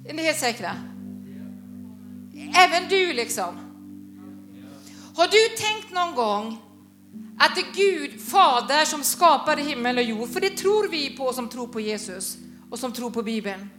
Är 0.09 0.13
ni 0.13 0.23
helt 0.23 0.39
säkra? 0.39 0.94
Även 2.35 2.89
du 2.89 3.13
liksom. 3.13 3.59
Har 5.15 5.27
du 5.27 5.55
tänkt 5.57 5.93
någon 5.93 6.15
gång 6.15 6.61
att 7.39 7.55
det 7.55 7.61
är 7.61 7.73
Gud, 7.75 8.21
Fader, 8.21 8.85
som 8.85 9.03
skapade 9.03 9.61
himmel 9.61 9.97
och 9.97 10.03
jord? 10.03 10.29
För 10.29 10.41
det 10.41 10.49
tror 10.49 10.87
vi 10.89 11.17
på 11.17 11.33
som 11.33 11.49
tror 11.49 11.67
på 11.67 11.79
Jesus 11.79 12.37
och 12.71 12.79
som 12.79 12.91
tror 12.91 13.11
på 13.11 13.23
Bibeln. 13.23 13.69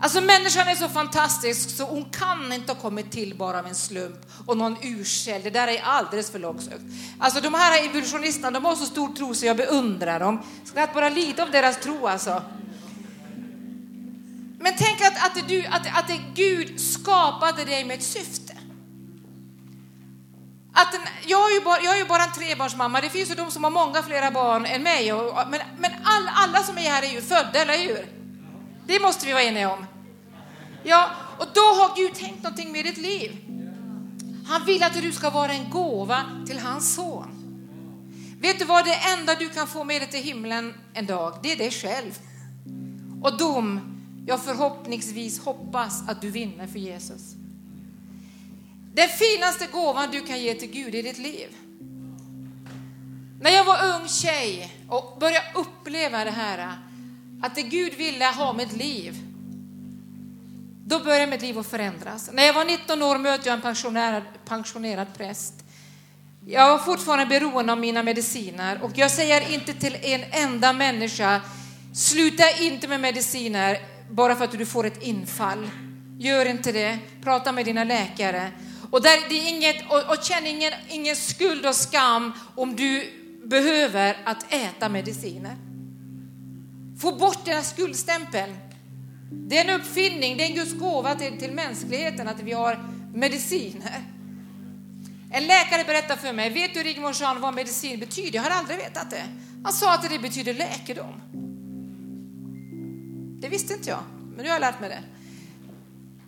Alltså 0.00 0.20
människan 0.20 0.68
är 0.68 0.74
så 0.74 0.88
fantastisk 0.88 1.70
så 1.70 1.84
hon 1.84 2.04
kan 2.04 2.52
inte 2.52 2.72
ha 2.72 2.80
kommit 2.80 3.10
till 3.10 3.34
bara 3.34 3.58
av 3.58 3.66
en 3.66 3.74
slump 3.74 4.18
och 4.46 4.56
någon 4.56 4.76
ursäkt. 4.82 5.44
Det 5.44 5.50
där 5.50 5.68
är 5.68 5.82
alldeles 5.82 6.30
för 6.30 6.38
långsökt. 6.38 6.82
Alltså 7.18 7.40
de 7.40 7.54
här 7.54 7.84
evolutionisterna, 7.84 8.50
de 8.50 8.64
har 8.64 8.74
så 8.74 8.86
stor 8.86 9.14
tro 9.14 9.34
så 9.34 9.46
jag 9.46 9.56
beundrar 9.56 10.20
dem. 10.20 10.40
Skratt 10.64 10.94
bara 10.94 11.08
lite 11.08 11.42
av 11.42 11.50
deras 11.50 11.80
tro 11.80 12.06
alltså. 12.06 12.42
Att, 15.36 15.48
du, 15.48 15.66
att, 15.66 15.86
att 15.86 16.10
Gud 16.34 16.80
skapade 16.80 17.64
dig 17.64 17.84
med 17.84 17.96
ett 17.96 18.04
syfte. 18.04 18.52
Att 20.72 20.94
en, 20.94 21.00
jag, 21.26 21.50
är 21.50 21.54
ju 21.54 21.64
bara, 21.64 21.80
jag 21.80 21.94
är 21.94 21.98
ju 21.98 22.04
bara 22.04 22.22
en 22.24 22.32
trebarnsmamma, 22.32 23.00
det 23.00 23.10
finns 23.10 23.30
ju 23.30 23.34
de 23.34 23.50
som 23.50 23.64
har 23.64 23.70
många 23.70 24.02
flera 24.02 24.30
barn 24.30 24.66
än 24.66 24.82
mig. 24.82 25.12
Och, 25.12 25.34
men 25.48 25.60
men 25.78 25.90
all, 26.04 26.28
alla 26.34 26.62
som 26.62 26.78
är 26.78 26.82
här 26.82 27.02
är 27.02 27.10
ju 27.10 27.22
födda, 27.22 27.62
eller 27.62 27.78
hur? 27.78 28.08
Det 28.86 29.00
måste 29.00 29.26
vi 29.26 29.32
vara 29.32 29.42
eniga 29.42 29.72
om. 29.72 29.86
Ja, 30.82 31.10
och 31.38 31.46
då 31.54 31.60
har 31.60 31.96
Gud 31.96 32.14
tänkt 32.14 32.42
någonting 32.42 32.72
med 32.72 32.84
ditt 32.84 32.98
liv. 32.98 33.36
Han 34.48 34.64
vill 34.64 34.82
att 34.82 35.02
du 35.02 35.12
ska 35.12 35.30
vara 35.30 35.52
en 35.52 35.70
gåva 35.70 36.22
till 36.46 36.58
hans 36.58 36.94
son. 36.94 37.28
Vet 38.40 38.58
du 38.58 38.64
vad, 38.64 38.84
det 38.84 38.94
enda 39.18 39.34
du 39.34 39.48
kan 39.48 39.66
få 39.66 39.84
med 39.84 40.02
dig 40.02 40.10
till 40.10 40.22
himlen 40.22 40.74
en 40.94 41.06
dag, 41.06 41.38
det 41.42 41.52
är 41.52 41.56
dig 41.56 41.70
själv. 41.70 42.18
Och 43.22 43.38
dom, 43.38 43.95
jag 44.26 44.44
förhoppningsvis 44.44 45.40
hoppas 45.40 46.08
att 46.08 46.20
du 46.20 46.30
vinner 46.30 46.66
för 46.66 46.78
Jesus. 46.78 47.34
Den 48.94 49.08
finaste 49.08 49.66
gåvan 49.72 50.10
du 50.10 50.20
kan 50.20 50.40
ge 50.40 50.54
till 50.54 50.70
Gud 50.70 50.94
i 50.94 51.02
ditt 51.02 51.18
liv. 51.18 51.48
När 53.40 53.50
jag 53.50 53.64
var 53.64 53.94
ung 53.94 54.08
tjej 54.08 54.72
och 54.88 55.16
började 55.20 55.46
uppleva 55.54 56.24
det 56.24 56.30
här, 56.30 56.78
att 57.42 57.54
det 57.54 57.62
Gud 57.62 57.94
ville 57.94 58.24
ha 58.24 58.52
mitt 58.52 58.72
liv, 58.72 59.22
då 60.86 60.98
började 60.98 61.26
mitt 61.26 61.42
liv 61.42 61.58
att 61.58 61.66
förändras. 61.66 62.30
När 62.32 62.42
jag 62.42 62.54
var 62.54 62.64
19 62.64 63.02
år 63.02 63.18
mötte 63.18 63.48
jag 63.48 63.54
en 63.54 63.62
pensionerad, 63.62 64.22
pensionerad 64.44 65.06
präst. 65.16 65.54
Jag 66.46 66.68
var 66.68 66.78
fortfarande 66.78 67.26
beroende 67.26 67.72
av 67.72 67.78
mina 67.78 68.02
mediciner 68.02 68.82
och 68.82 68.90
jag 68.94 69.10
säger 69.10 69.54
inte 69.54 69.72
till 69.72 69.96
en 70.02 70.24
enda 70.30 70.72
människa, 70.72 71.40
sluta 71.94 72.50
inte 72.50 72.88
med 72.88 73.00
mediciner 73.00 73.95
bara 74.10 74.36
för 74.36 74.44
att 74.44 74.52
du 74.52 74.66
får 74.66 74.86
ett 74.86 75.02
infall. 75.02 75.70
Gör 76.18 76.46
inte 76.46 76.72
det. 76.72 76.98
Prata 77.22 77.52
med 77.52 77.64
dina 77.64 77.84
läkare. 77.84 78.50
Och, 78.90 79.02
där, 79.02 79.28
det 79.28 79.34
är 79.34 79.48
inget, 79.48 79.90
och, 79.90 80.10
och 80.10 80.24
känn 80.24 80.46
ingen, 80.46 80.72
ingen 80.88 81.16
skuld 81.16 81.66
och 81.66 81.74
skam 81.74 82.32
om 82.54 82.76
du 82.76 83.12
behöver 83.44 84.16
att 84.24 84.52
äta 84.52 84.88
mediciner. 84.88 85.56
Få 87.00 87.14
bort 87.14 87.44
den 87.44 87.54
här 87.54 87.62
skuldstämpeln. 87.62 88.56
Det 89.30 89.58
är 89.58 89.64
en 89.64 89.80
uppfinning, 89.80 90.36
det 90.36 90.44
är 90.44 90.48
en 90.48 90.54
Guds 90.54 90.74
gåva 90.74 91.14
till, 91.14 91.38
till 91.38 91.52
mänskligheten 91.52 92.28
att 92.28 92.40
vi 92.40 92.52
har 92.52 92.78
mediciner. 93.14 94.04
En 95.30 95.46
läkare 95.46 95.84
berättade 95.84 96.20
för 96.20 96.32
mig, 96.32 96.50
vet 96.50 96.74
du 96.74 96.82
Rigmor 96.82 97.12
Jean 97.20 97.40
vad 97.40 97.54
medicin 97.54 98.00
betyder? 98.00 98.34
Jag 98.34 98.42
har 98.42 98.50
aldrig 98.50 98.78
vetat 98.78 99.10
det. 99.10 99.24
Han 99.62 99.72
sa 99.72 99.94
att 99.94 100.10
det 100.10 100.18
betyder 100.18 100.54
läkedom. 100.54 101.20
Det 103.40 103.48
visste 103.48 103.74
inte 103.74 103.90
jag, 103.90 104.02
men 104.36 104.36
nu 104.36 104.42
har 104.42 104.54
jag 104.54 104.60
lärt 104.60 104.80
mig 104.80 104.88
det. 104.88 105.02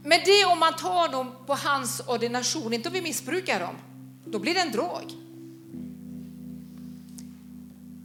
Men 0.02 0.20
det 0.24 0.44
om 0.44 0.58
man 0.58 0.76
tar 0.76 1.08
dem 1.08 1.32
på 1.46 1.54
hans 1.54 2.00
ordination, 2.06 2.72
inte 2.72 2.88
om 2.88 2.92
vi 2.92 3.02
missbrukar 3.02 3.60
dem, 3.60 3.74
då 4.24 4.38
blir 4.38 4.54
det 4.54 4.60
en 4.60 4.72
drog. 4.72 5.12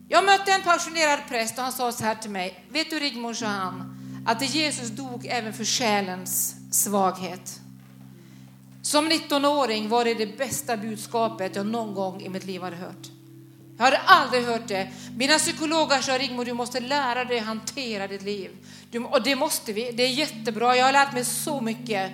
Jag 0.08 0.26
mötte 0.26 0.52
en 0.52 0.62
pensionerad 0.62 1.20
präst 1.30 1.58
och 1.58 1.64
han 1.64 1.74
sa 1.74 1.92
så 1.92 2.04
här 2.04 2.16
till 2.16 2.32
mig, 2.32 2.66
vet 2.70 2.90
du 2.90 3.00
Rigmor, 3.00 3.34
sa 3.34 3.46
han, 3.46 3.96
att 4.26 4.54
Jesus 4.56 4.90
dog 4.90 5.26
även 5.26 5.54
för 5.54 5.66
själens 5.66 6.56
svaghet. 6.72 7.60
Som 8.82 9.12
19-åring 9.12 9.90
var 9.90 10.06
det 10.06 10.14
det 10.14 10.38
bästa 10.38 10.78
budskapet 10.78 11.56
jag 11.56 11.66
någon 11.66 11.94
gång 11.94 12.22
i 12.22 12.30
mitt 12.30 12.46
liv 12.46 12.62
hade 12.62 12.76
hört. 12.76 13.10
Jag 13.78 13.84
hade 13.86 13.98
aldrig 13.98 14.44
hört 14.44 14.68
det. 14.68 14.88
Mina 15.18 15.38
psykologer 15.38 16.02
sa 16.02 16.18
Rigmor, 16.18 16.46
du 16.46 16.54
måste 16.54 16.80
lära 16.80 17.26
dig 17.26 17.40
hantera 17.40 18.08
ditt 18.08 18.22
liv. 18.22 18.52
Du, 18.92 19.00
och 19.00 19.24
det 19.24 19.36
måste 19.36 19.74
vi. 19.74 19.92
Det 19.92 20.04
är 20.04 20.10
jättebra. 20.10 20.76
Jag 20.76 20.86
har 20.86 20.92
lärt 20.92 21.14
mig 21.14 21.26
så 21.26 21.62
mycket. 21.62 22.12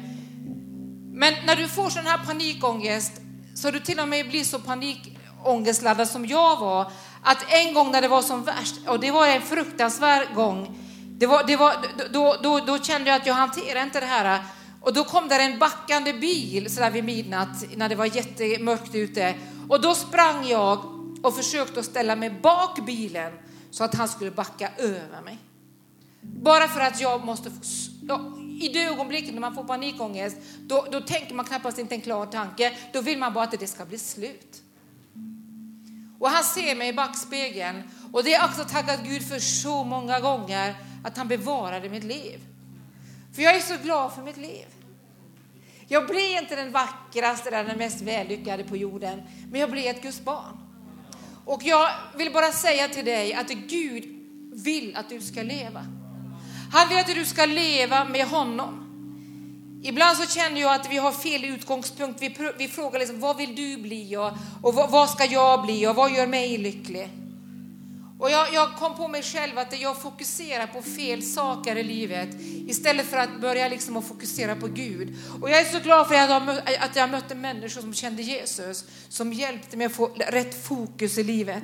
Men 1.13 1.33
när 1.45 1.55
du 1.55 1.67
får 1.67 1.89
sån 1.89 2.05
här 2.05 2.17
panikångest 2.17 3.11
så 3.55 3.71
du 3.71 3.79
till 3.79 3.99
och 3.99 4.07
med 4.07 4.29
blir 4.29 4.43
så 4.43 4.59
panikångestladdad 4.59 6.07
som 6.07 6.25
jag 6.25 6.59
var 6.59 6.91
att 7.23 7.45
en 7.49 7.73
gång 7.73 7.91
när 7.91 8.01
det 8.01 8.07
var 8.07 8.21
som 8.21 8.43
värst, 8.43 8.75
och 8.87 8.99
det 8.99 9.11
var 9.11 9.27
en 9.27 9.41
fruktansvärd 9.41 10.35
gång, 10.35 10.79
det 11.17 11.27
var, 11.27 11.43
det 11.43 11.55
var, 11.55 11.75
då, 12.13 12.35
då, 12.43 12.59
då 12.59 12.79
kände 12.79 13.09
jag 13.09 13.21
att 13.21 13.27
jag 13.27 13.33
hanterade 13.33 13.85
inte 13.85 13.99
det 13.99 14.05
här. 14.05 14.39
Och 14.81 14.93
då 14.93 15.03
kom 15.03 15.27
där 15.27 15.39
en 15.39 15.59
backande 15.59 16.13
bil 16.13 16.75
så 16.75 16.81
där 16.81 16.91
vid 16.91 17.03
midnatt 17.03 17.65
när 17.75 17.89
det 17.89 17.95
var 17.95 18.05
jättemörkt 18.05 18.95
ute. 18.95 19.35
Och 19.69 19.81
då 19.81 19.95
sprang 19.95 20.47
jag 20.47 20.98
och 21.23 21.35
försökte 21.35 21.79
att 21.79 21.85
ställa 21.85 22.15
mig 22.15 22.29
bak 22.29 22.85
bilen 22.85 23.33
så 23.71 23.83
att 23.83 23.95
han 23.95 24.07
skulle 24.07 24.31
backa 24.31 24.71
över 24.77 25.21
mig. 25.21 25.37
Bara 26.21 26.67
för 26.67 26.79
att 26.79 27.01
jag 27.01 27.25
måste 27.25 27.51
få... 27.51 28.39
I 28.61 28.69
det 28.73 28.83
ögonblicket 28.83 29.33
när 29.33 29.41
man 29.41 29.55
får 29.55 29.63
panikångest, 29.63 30.37
då, 30.59 30.85
då 30.91 31.01
tänker 31.01 31.35
man 31.35 31.45
knappast 31.45 31.79
inte 31.79 31.95
en 31.95 32.01
klar 32.01 32.25
tanke. 32.25 32.77
Då 32.93 33.01
vill 33.01 33.17
man 33.17 33.33
bara 33.33 33.43
att 33.43 33.59
det 33.59 33.67
ska 33.67 33.85
bli 33.85 33.97
slut. 33.97 34.61
Och 36.19 36.29
han 36.29 36.43
ser 36.43 36.75
mig 36.75 36.89
i 36.89 36.93
backspegeln 36.93 37.83
och 38.13 38.23
det 38.23 38.33
är 38.33 38.45
också 38.45 38.63
tackat 38.63 39.03
Gud 39.03 39.27
för 39.27 39.39
så 39.39 39.83
många 39.83 40.19
gånger 40.19 40.75
att 41.03 41.17
han 41.17 41.27
bevarade 41.27 41.89
mitt 41.89 42.03
liv. 42.03 42.39
För 43.35 43.41
jag 43.41 43.55
är 43.55 43.59
så 43.59 43.83
glad 43.83 44.13
för 44.13 44.21
mitt 44.21 44.37
liv. 44.37 44.65
Jag 45.87 46.07
blir 46.07 46.41
inte 46.41 46.55
den 46.55 46.71
vackraste 46.71 47.49
eller 47.49 47.63
den 47.63 47.77
mest 47.77 48.01
vällyckade 48.01 48.63
på 48.63 48.77
jorden, 48.77 49.21
men 49.51 49.61
jag 49.61 49.71
blir 49.71 49.89
ett 49.89 50.01
Guds 50.01 50.21
barn. 50.21 50.68
Och 51.49 51.63
jag 51.63 51.89
vill 52.17 52.33
bara 52.33 52.51
säga 52.51 52.87
till 52.87 53.05
dig 53.05 53.33
att 53.33 53.49
Gud 53.49 54.03
vill 54.53 54.95
att 54.95 55.09
du 55.09 55.21
ska 55.21 55.43
leva. 55.43 55.85
Han 56.71 56.89
vill 56.89 56.97
att 56.97 57.15
du 57.15 57.25
ska 57.25 57.45
leva 57.45 58.05
med 58.05 58.27
honom. 58.27 58.85
Ibland 59.83 60.17
så 60.17 60.25
känner 60.25 60.61
jag 60.61 60.73
att 60.73 60.91
vi 60.91 60.97
har 60.97 61.11
fel 61.11 61.45
utgångspunkt. 61.45 62.21
Vi, 62.21 62.35
vi 62.57 62.67
frågar 62.67 62.99
liksom, 62.99 63.19
vad 63.19 63.37
vill 63.37 63.55
du 63.55 63.77
bli 63.77 64.17
och, 64.17 64.31
och 64.61 64.73
vad, 64.73 64.91
vad, 64.91 65.09
ska 65.09 65.25
jag 65.25 65.65
bli 65.65 65.87
och 65.87 65.95
vad 65.95 66.11
gör 66.11 66.27
mig 66.27 66.57
lycklig? 66.57 67.09
Och 68.19 68.31
jag, 68.31 68.53
jag, 68.53 68.75
kom 68.75 68.95
på 68.95 69.07
mig 69.07 69.23
själv 69.23 69.57
att 69.57 69.79
jag 69.79 70.01
fokuserar 70.01 70.67
på 70.67 70.81
fel 70.81 71.23
saker 71.23 71.75
i 71.75 71.83
livet 71.83 72.29
istället 72.67 73.05
för 73.05 73.17
att 73.17 73.41
börja 73.41 73.67
liksom 73.67 73.97
att 73.97 74.07
fokusera 74.07 74.55
på 74.55 74.67
Gud. 74.67 75.15
Och 75.41 75.49
jag 75.49 75.59
är 75.59 75.65
så 75.65 75.79
glad 75.79 76.07
för 76.07 76.15
att 76.15 76.29
jag, 76.29 76.49
att 76.79 76.95
jag 76.95 77.09
mötte 77.09 77.35
människor 77.35 77.81
som 77.81 77.93
kände 77.93 78.21
Jesus, 78.21 78.85
som 79.09 79.33
hjälpte 79.33 79.77
mig 79.77 79.85
att 79.85 79.93
få 79.93 80.05
rätt 80.15 80.67
fokus 80.67 81.17
i 81.17 81.23
livet. 81.23 81.63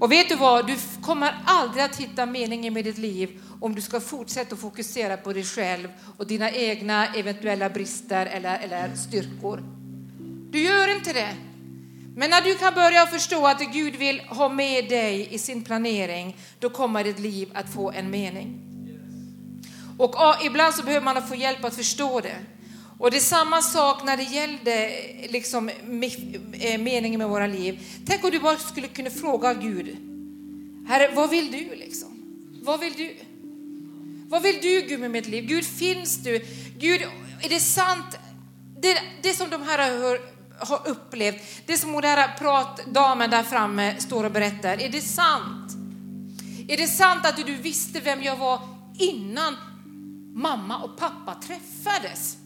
Och 0.00 0.12
vet 0.12 0.28
du 0.28 0.36
vad, 0.36 0.66
du 0.66 0.76
kommer 1.02 1.34
aldrig 1.46 1.84
att 1.84 1.96
hitta 1.96 2.26
meningen 2.26 2.74
med 2.74 2.84
ditt 2.84 2.98
liv 2.98 3.40
om 3.60 3.74
du 3.74 3.80
ska 3.80 4.00
fortsätta 4.00 4.54
att 4.54 4.60
fokusera 4.60 5.16
på 5.16 5.32
dig 5.32 5.44
själv 5.44 5.88
och 6.16 6.26
dina 6.26 6.50
egna 6.50 7.06
eventuella 7.06 7.70
brister 7.70 8.26
eller, 8.26 8.58
eller 8.58 8.96
styrkor. 8.96 9.62
Du 10.50 10.62
gör 10.62 10.96
inte 10.96 11.12
det. 11.12 11.47
Men 12.18 12.30
när 12.30 12.40
du 12.40 12.54
kan 12.54 12.74
börja 12.74 13.06
förstå 13.06 13.46
att 13.46 13.60
Gud 13.60 13.96
vill 13.96 14.20
ha 14.20 14.48
med 14.48 14.88
dig 14.88 15.28
i 15.30 15.38
sin 15.38 15.64
planering, 15.64 16.36
då 16.58 16.70
kommer 16.70 17.04
ditt 17.04 17.18
liv 17.18 17.50
att 17.54 17.74
få 17.74 17.90
en 17.90 18.10
mening. 18.10 18.60
Och 19.98 20.14
ibland 20.44 20.74
så 20.74 20.82
behöver 20.82 21.04
man 21.04 21.28
få 21.28 21.34
hjälp 21.34 21.64
att 21.64 21.74
förstå 21.74 22.20
det. 22.20 22.36
Och 22.98 23.10
det 23.10 23.16
är 23.16 23.20
samma 23.20 23.62
sak 23.62 24.04
när 24.04 24.16
det 24.16 24.22
gällde 24.22 24.90
liksom, 25.28 25.68
eh, 26.52 26.80
meningen 26.80 27.18
med 27.18 27.28
våra 27.28 27.46
liv. 27.46 27.80
Tänk 28.06 28.24
om 28.24 28.30
du 28.30 28.40
bara 28.40 28.56
skulle 28.56 28.88
kunna 28.88 29.10
fråga 29.10 29.54
Gud, 29.54 29.96
Herre, 30.88 31.10
vad 31.14 31.30
vill 31.30 31.52
du 31.52 31.76
liksom? 31.76 32.08
Vad 32.62 32.80
vill 32.80 32.92
du? 32.92 33.16
Vad 34.28 34.42
vill 34.42 34.58
du 34.62 34.80
Gud 34.80 35.00
med 35.00 35.10
mitt 35.10 35.28
liv? 35.28 35.44
Gud, 35.44 35.64
finns 35.64 36.16
du? 36.16 36.44
Gud, 36.78 37.00
är 37.42 37.48
det 37.48 37.60
sant? 37.60 38.18
Det, 38.80 39.02
det 39.22 39.32
som 39.32 39.50
de 39.50 39.62
här 39.62 39.78
har, 39.78 39.98
hört 39.98 40.37
har 40.58 40.88
upplevt, 40.88 41.42
det 41.66 41.76
som 41.76 41.92
den 41.92 42.04
här 42.04 42.38
pratdamen 42.38 43.30
där 43.30 43.42
framme 43.42 44.00
står 44.00 44.24
och 44.24 44.32
berättar, 44.32 44.82
är 44.82 44.88
det 44.88 45.00
sant? 45.00 45.72
Är 46.68 46.76
det 46.76 46.86
sant 46.86 47.26
att 47.26 47.36
du 47.36 47.54
visste 47.56 48.00
vem 48.00 48.22
jag 48.22 48.36
var 48.36 48.60
innan 48.98 49.56
mamma 50.34 50.78
och 50.78 50.98
pappa 50.98 51.34
träffades? 51.34 52.36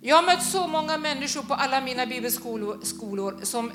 Jag 0.00 0.16
har 0.16 0.22
mött 0.22 0.42
så 0.42 0.66
många 0.66 0.98
människor 0.98 1.42
på 1.42 1.54
alla 1.54 1.80
mina 1.80 2.06
bibelskolor 2.06 3.44
som 3.44 3.72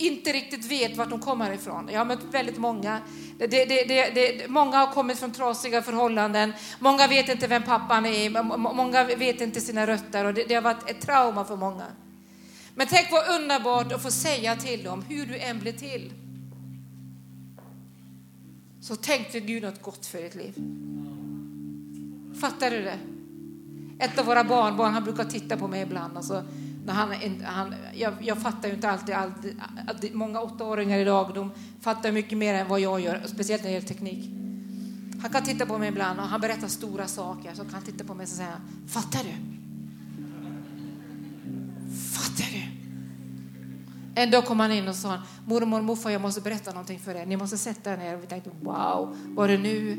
inte 0.00 0.32
riktigt 0.32 0.64
vet 0.64 0.96
vart 0.96 1.10
de 1.10 1.20
kommer 1.20 1.52
ifrån. 1.52 1.88
Jag 1.92 2.00
har 2.00 2.04
mött 2.04 2.24
väldigt 2.30 2.58
många. 2.58 3.00
Det, 3.38 3.46
det, 3.46 3.84
det, 4.14 4.48
många 4.48 4.76
har 4.76 4.92
kommit 4.92 5.18
från 5.18 5.32
trasiga 5.32 5.82
förhållanden. 5.82 6.52
Många 6.78 7.06
vet 7.06 7.28
inte 7.28 7.46
vem 7.46 7.62
pappan 7.62 8.06
är. 8.06 8.42
Många 8.56 9.04
vet 9.04 9.40
inte 9.40 9.60
sina 9.60 9.86
rötter 9.86 10.24
och 10.24 10.34
det, 10.34 10.54
har 10.54 10.62
varit 10.62 10.90
ett 10.90 11.00
trauma 11.00 11.44
för 11.44 11.56
många. 11.56 11.84
Men 12.74 12.86
tänk 12.86 13.12
vad 13.12 13.40
underbart 13.40 13.92
att 13.92 14.02
få 14.02 14.10
säga 14.10 14.56
till 14.56 14.84
dem 14.84 15.04
hur 15.08 15.26
du 15.26 15.38
än 15.38 15.58
blir 15.58 15.72
till. 15.72 16.12
Så 18.80 18.96
tänkte 18.96 19.40
Gud 19.40 19.62
något 19.62 19.82
gott 19.82 20.06
för 20.06 20.22
ditt 20.22 20.34
liv. 20.34 20.54
Fattar 22.40 22.70
du 22.70 22.82
det? 22.82 22.98
Ett 23.98 24.18
av 24.18 24.26
våra 24.26 24.44
barnbarn, 24.44 24.92
han 24.92 25.04
brukar 25.04 25.24
titta 25.24 25.56
på 25.56 25.68
mig 25.68 25.82
ibland. 25.82 26.16
Alltså, 26.16 26.44
han, 26.92 27.14
han, 27.44 27.74
jag, 27.94 28.14
jag 28.20 28.38
fattar 28.38 28.68
ju 28.68 28.74
inte 28.74 28.90
alltid, 28.90 29.14
alltid, 29.14 29.60
att 29.86 30.14
många 30.14 30.40
åttaåringar 30.40 30.98
idag, 30.98 31.30
de 31.34 31.50
fattar 31.80 32.12
mycket 32.12 32.38
mer 32.38 32.54
än 32.54 32.68
vad 32.68 32.80
jag 32.80 33.00
gör, 33.00 33.22
speciellt 33.26 33.62
när 33.62 33.70
det 33.70 33.74
gäller 33.74 33.88
teknik. 33.88 34.30
Han 35.22 35.30
kan 35.30 35.44
titta 35.44 35.66
på 35.66 35.78
mig 35.78 35.88
ibland 35.88 36.20
och 36.20 36.26
han 36.26 36.40
berättar 36.40 36.68
stora 36.68 37.06
saker, 37.06 37.54
så 37.54 37.62
kan 37.62 37.74
han 37.74 37.82
titta 37.82 38.04
på 38.04 38.14
mig 38.14 38.24
och 38.24 38.28
säga, 38.28 38.60
fattar 38.88 39.20
du? 39.24 39.34
Fattar 41.94 42.46
du? 42.52 42.62
En 44.14 44.30
dag 44.30 44.44
kom 44.44 44.60
han 44.60 44.72
in 44.72 44.88
och 44.88 44.94
sa, 44.94 45.18
mormor 45.46 45.78
och 45.78 45.84
morfar, 45.84 46.10
jag 46.10 46.20
måste 46.20 46.40
berätta 46.40 46.70
någonting 46.70 46.98
för 46.98 47.14
er. 47.14 47.26
Ni 47.26 47.36
måste 47.36 47.58
sätta 47.58 47.92
er 47.92 47.96
ner. 47.96 48.16
Och 48.16 48.22
vi 48.22 48.26
tänkte, 48.26 48.50
wow, 48.60 49.16
var 49.28 49.48
det 49.48 49.58
nu? 49.58 49.96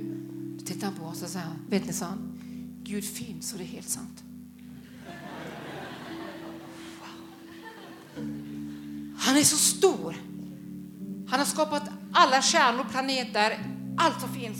Då 0.59 0.65
tittade 0.65 0.85
han 0.85 0.95
på 0.95 1.05
oss 1.05 1.23
och 1.23 1.29
sa, 1.29 1.39
vet 1.69 1.85
ni, 1.85 1.93
sa 1.93 2.05
han, 2.05 2.39
Gud 2.83 3.03
finns 3.03 3.53
och 3.53 3.59
det 3.59 3.65
är 3.65 3.67
helt 3.67 3.89
sant. 3.89 4.23
Han 9.31 9.39
är 9.39 9.43
så 9.43 9.57
stor. 9.57 10.15
Han 11.29 11.39
har 11.39 11.45
skapat 11.45 11.83
alla 12.13 12.41
stjärnor, 12.41 12.85
planeter, 12.91 13.59
allt 13.97 14.21
som 14.21 14.33
finns. 14.33 14.57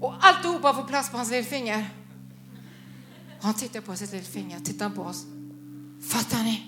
Och 0.00 0.14
alltihopa 0.20 0.74
får 0.74 0.82
plats 0.82 1.10
på 1.10 1.16
hans 1.16 1.30
lillfinger. 1.30 1.90
Och 3.38 3.44
han 3.44 3.54
tittar 3.54 3.80
på 3.80 3.96
sitt 3.96 4.12
lillfinger, 4.12 4.60
tittar 4.60 4.90
på 4.90 5.02
oss. 5.02 5.24
Fattar 6.08 6.42
ni? 6.42 6.62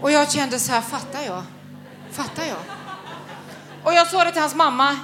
Och 0.00 0.12
jag 0.12 0.32
kände 0.32 0.58
så 0.58 0.72
här, 0.72 0.80
fattar 0.80 1.22
jag? 1.22 1.42
Fattar 2.10 2.44
jag? 2.44 2.60
Och 3.84 3.92
jag 3.92 4.06
sa 4.06 4.24
det 4.24 4.32
till 4.32 4.40
hans 4.40 4.54
mamma. 4.54 4.96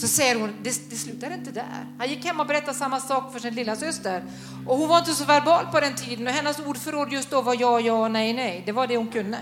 Så 0.00 0.08
säger 0.08 0.34
hon, 0.34 0.54
det, 0.62 0.90
det 0.90 0.96
slutar 0.96 1.30
inte 1.30 1.50
där. 1.50 1.86
Han 1.98 2.08
gick 2.08 2.24
hem 2.24 2.40
och 2.40 2.46
berättade 2.46 2.78
samma 2.78 3.00
sak 3.00 3.32
för 3.32 3.40
sin 3.40 3.54
lilla 3.54 3.76
syster. 3.76 4.24
Och 4.66 4.76
hon 4.76 4.88
var 4.88 4.98
inte 4.98 5.14
så 5.14 5.24
verbal 5.24 5.66
på 5.66 5.80
den 5.80 5.94
tiden 5.94 6.26
och 6.26 6.32
hennes 6.32 6.58
ordförråd 6.58 7.12
just 7.12 7.30
då 7.30 7.42
var 7.42 7.56
ja, 7.60 7.80
ja, 7.80 8.08
nej, 8.08 8.32
nej. 8.32 8.62
Det 8.66 8.72
var 8.72 8.86
det 8.86 8.96
hon 8.96 9.08
kunde. 9.08 9.38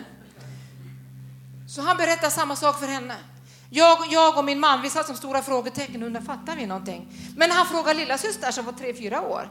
Så 1.68 1.82
han 1.82 1.96
berättade 1.96 2.30
samma 2.30 2.57
sak 2.57 2.78
för 2.78 2.86
henne. 2.86 3.14
Jag, 3.70 3.98
jag 4.11 4.38
och 4.38 4.44
min 4.44 4.61
man, 4.61 4.82
vi 4.82 4.90
satt 4.90 5.07
som 5.07 5.16
stora 5.16 5.42
frågetecken 5.42 6.02
undrar 6.02 6.20
fattar 6.20 6.57
vi 6.57 6.66
någonting? 6.66 7.09
Men 7.36 7.50
han 7.50 7.66
frågade 7.66 7.98
lilla 7.98 8.18
syster 8.18 8.50
som 8.50 8.64
var 8.64 8.72
tre, 8.72 8.94
fyra 8.94 9.20
år. 9.20 9.48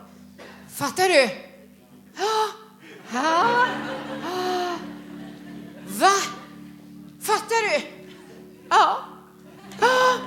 Fattar 0.74 1.10
du? 1.10 1.30
Ja. 2.18 2.48
Ja. 3.14 3.68
ja. 4.24 4.78
Va? 5.86 6.12
Fattar 7.22 7.70
du? 7.70 7.86
Ja. 8.70 8.98
ja. 9.82 10.18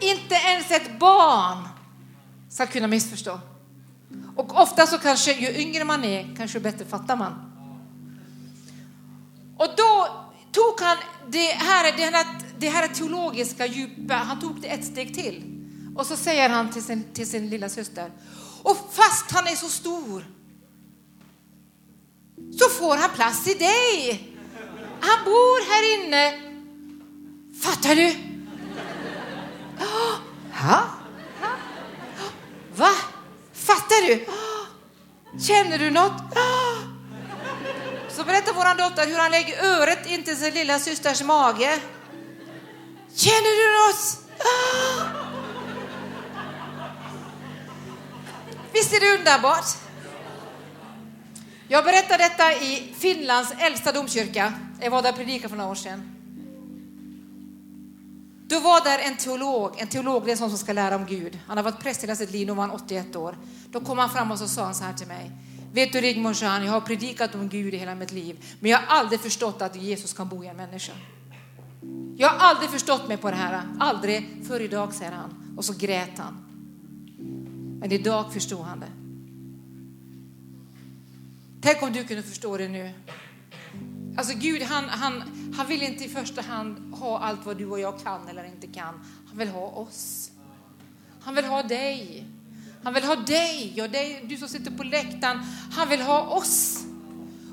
Inte 0.00 0.34
ens 0.34 0.70
ett 0.70 0.98
barn 0.98 1.68
ska 2.48 2.66
kunna 2.66 2.86
missförstå. 2.86 3.40
Och 4.36 4.60
ofta 4.62 4.86
så 4.86 4.98
kanske 4.98 5.32
ju 5.32 5.60
yngre 5.60 5.84
man 5.84 6.04
är, 6.04 6.36
kanske 6.36 6.60
bättre 6.60 6.84
fattar 6.84 7.16
man. 7.16 7.32
Och 9.56 9.68
då 9.76 10.08
tog 10.52 10.80
han 10.80 10.96
det 11.28 11.46
här, 11.46 11.96
det 11.96 12.16
här, 12.16 12.26
det 12.58 12.68
här 12.68 12.88
teologiska 12.88 13.66
djupa, 13.66 14.14
han 14.14 14.40
tog 14.40 14.60
det 14.60 14.68
ett 14.68 14.84
steg 14.84 15.14
till. 15.14 15.44
Och 15.96 16.06
så 16.06 16.16
säger 16.16 16.48
han 16.48 16.70
till 16.70 16.82
sin, 16.82 17.04
till 17.12 17.30
sin 17.30 17.50
lilla 17.50 17.68
syster, 17.68 18.10
och 18.62 18.76
fast 18.92 19.30
han 19.30 19.46
är 19.46 19.56
så 19.56 19.68
stor 19.68 20.24
så 22.58 22.68
får 22.68 22.96
han 22.96 23.10
plats 23.10 23.48
i 23.48 23.54
dig. 23.54 24.26
Han 25.00 25.24
bor 25.24 25.70
här 25.70 26.06
inne. 26.06 26.50
Fattar 27.62 27.96
du? 27.96 28.29
Ha? 30.54 30.82
Va? 32.74 32.90
Fattar 33.52 34.06
du? 34.06 34.26
Känner 35.42 35.78
du 35.78 35.90
något? 35.90 36.22
Så 38.08 38.24
berättar 38.24 38.52
vår 38.52 38.78
dotter 38.78 39.06
hur 39.06 39.18
han 39.18 39.30
lägger 39.30 39.64
öret 39.64 40.06
intill 40.06 40.36
sin 40.36 40.54
lilla 40.54 40.78
systers 40.78 41.22
mage. 41.22 41.80
Känner 43.14 43.56
du 43.60 43.88
något? 43.88 44.18
Visst 48.72 48.92
är 48.92 49.00
det 49.00 49.18
underbart? 49.18 49.66
Jag 51.68 51.84
berättade 51.84 52.24
detta 52.24 52.52
i 52.52 52.94
Finlands 52.98 53.52
äldsta 53.58 53.92
domkyrka. 53.92 54.52
Jag 54.80 54.90
var 54.90 55.02
där 55.02 55.10
och 55.10 55.16
predikade 55.16 55.48
för 55.48 55.56
några 55.56 55.70
år 55.70 55.74
sedan. 55.74 56.09
Då 58.50 58.60
var 58.60 58.84
där 58.84 58.98
en 58.98 59.16
teolog, 59.16 59.74
en 59.78 59.88
teolog 59.88 60.24
det 60.26 60.32
är 60.32 60.36
sån 60.36 60.48
som 60.48 60.58
ska 60.58 60.72
lära 60.72 60.96
om 60.96 61.06
Gud. 61.06 61.38
Han 61.46 61.56
har 61.56 61.64
varit 61.64 61.80
präst 61.80 62.02
hela 62.02 62.16
sitt 62.16 62.30
liv, 62.30 62.46
nu 62.46 62.52
var 62.52 62.62
han 62.62 62.70
81 62.70 63.16
år. 63.16 63.36
Då 63.70 63.80
kom 63.80 63.98
han 63.98 64.10
fram 64.10 64.30
och 64.30 64.38
så 64.38 64.48
sa 64.48 64.64
han 64.64 64.74
så 64.74 64.84
här 64.84 64.92
till 64.92 65.06
mig. 65.06 65.30
Vet 65.72 65.92
du 65.92 66.00
Rigmor, 66.00 66.32
sa 66.32 66.46
han, 66.46 66.64
jag 66.64 66.72
har 66.72 66.80
predikat 66.80 67.34
om 67.34 67.48
Gud 67.48 67.74
i 67.74 67.76
hela 67.76 67.94
mitt 67.94 68.12
liv, 68.12 68.44
men 68.60 68.70
jag 68.70 68.78
har 68.78 68.98
aldrig 68.98 69.20
förstått 69.20 69.62
att 69.62 69.76
Jesus 69.76 70.12
kan 70.12 70.28
bo 70.28 70.44
i 70.44 70.46
en 70.46 70.56
människa. 70.56 70.92
Jag 72.16 72.28
har 72.28 72.38
aldrig 72.38 72.70
förstått 72.70 73.08
mig 73.08 73.16
på 73.16 73.30
det 73.30 73.36
här, 73.36 73.62
aldrig 73.80 74.44
för 74.46 74.60
idag, 74.60 74.94
säger 74.94 75.12
han. 75.12 75.54
Och 75.56 75.64
så 75.64 75.72
grät 75.78 76.18
han. 76.18 76.46
Men 77.80 77.92
idag 77.92 78.32
förstod 78.32 78.60
han 78.60 78.80
det. 78.80 78.92
Tänk 81.60 81.82
om 81.82 81.92
du 81.92 82.04
kunde 82.04 82.22
förstå 82.22 82.56
det 82.56 82.68
nu. 82.68 82.92
Alltså 84.20 84.34
Gud, 84.38 84.62
han, 84.62 84.88
han, 84.88 85.22
han 85.56 85.66
vill 85.66 85.82
inte 85.82 86.04
i 86.04 86.08
första 86.08 86.42
hand 86.42 86.94
ha 86.94 87.18
allt 87.18 87.46
vad 87.46 87.56
du 87.56 87.66
och 87.66 87.80
jag 87.80 88.02
kan 88.02 88.28
eller 88.28 88.44
inte 88.44 88.66
kan. 88.66 89.04
Han 89.28 89.38
vill 89.38 89.48
ha 89.48 89.66
oss. 89.66 90.30
Han 91.20 91.34
vill 91.34 91.44
ha 91.44 91.62
dig. 91.62 92.24
Han 92.84 92.94
vill 92.94 93.04
ha 93.04 93.16
dig 93.16 93.82
och 93.82 93.90
dig, 93.90 94.24
du 94.28 94.36
som 94.36 94.48
sitter 94.48 94.70
på 94.70 94.82
läktaren. 94.82 95.38
Han 95.72 95.88
vill 95.88 96.00
ha 96.00 96.22
oss. 96.22 96.84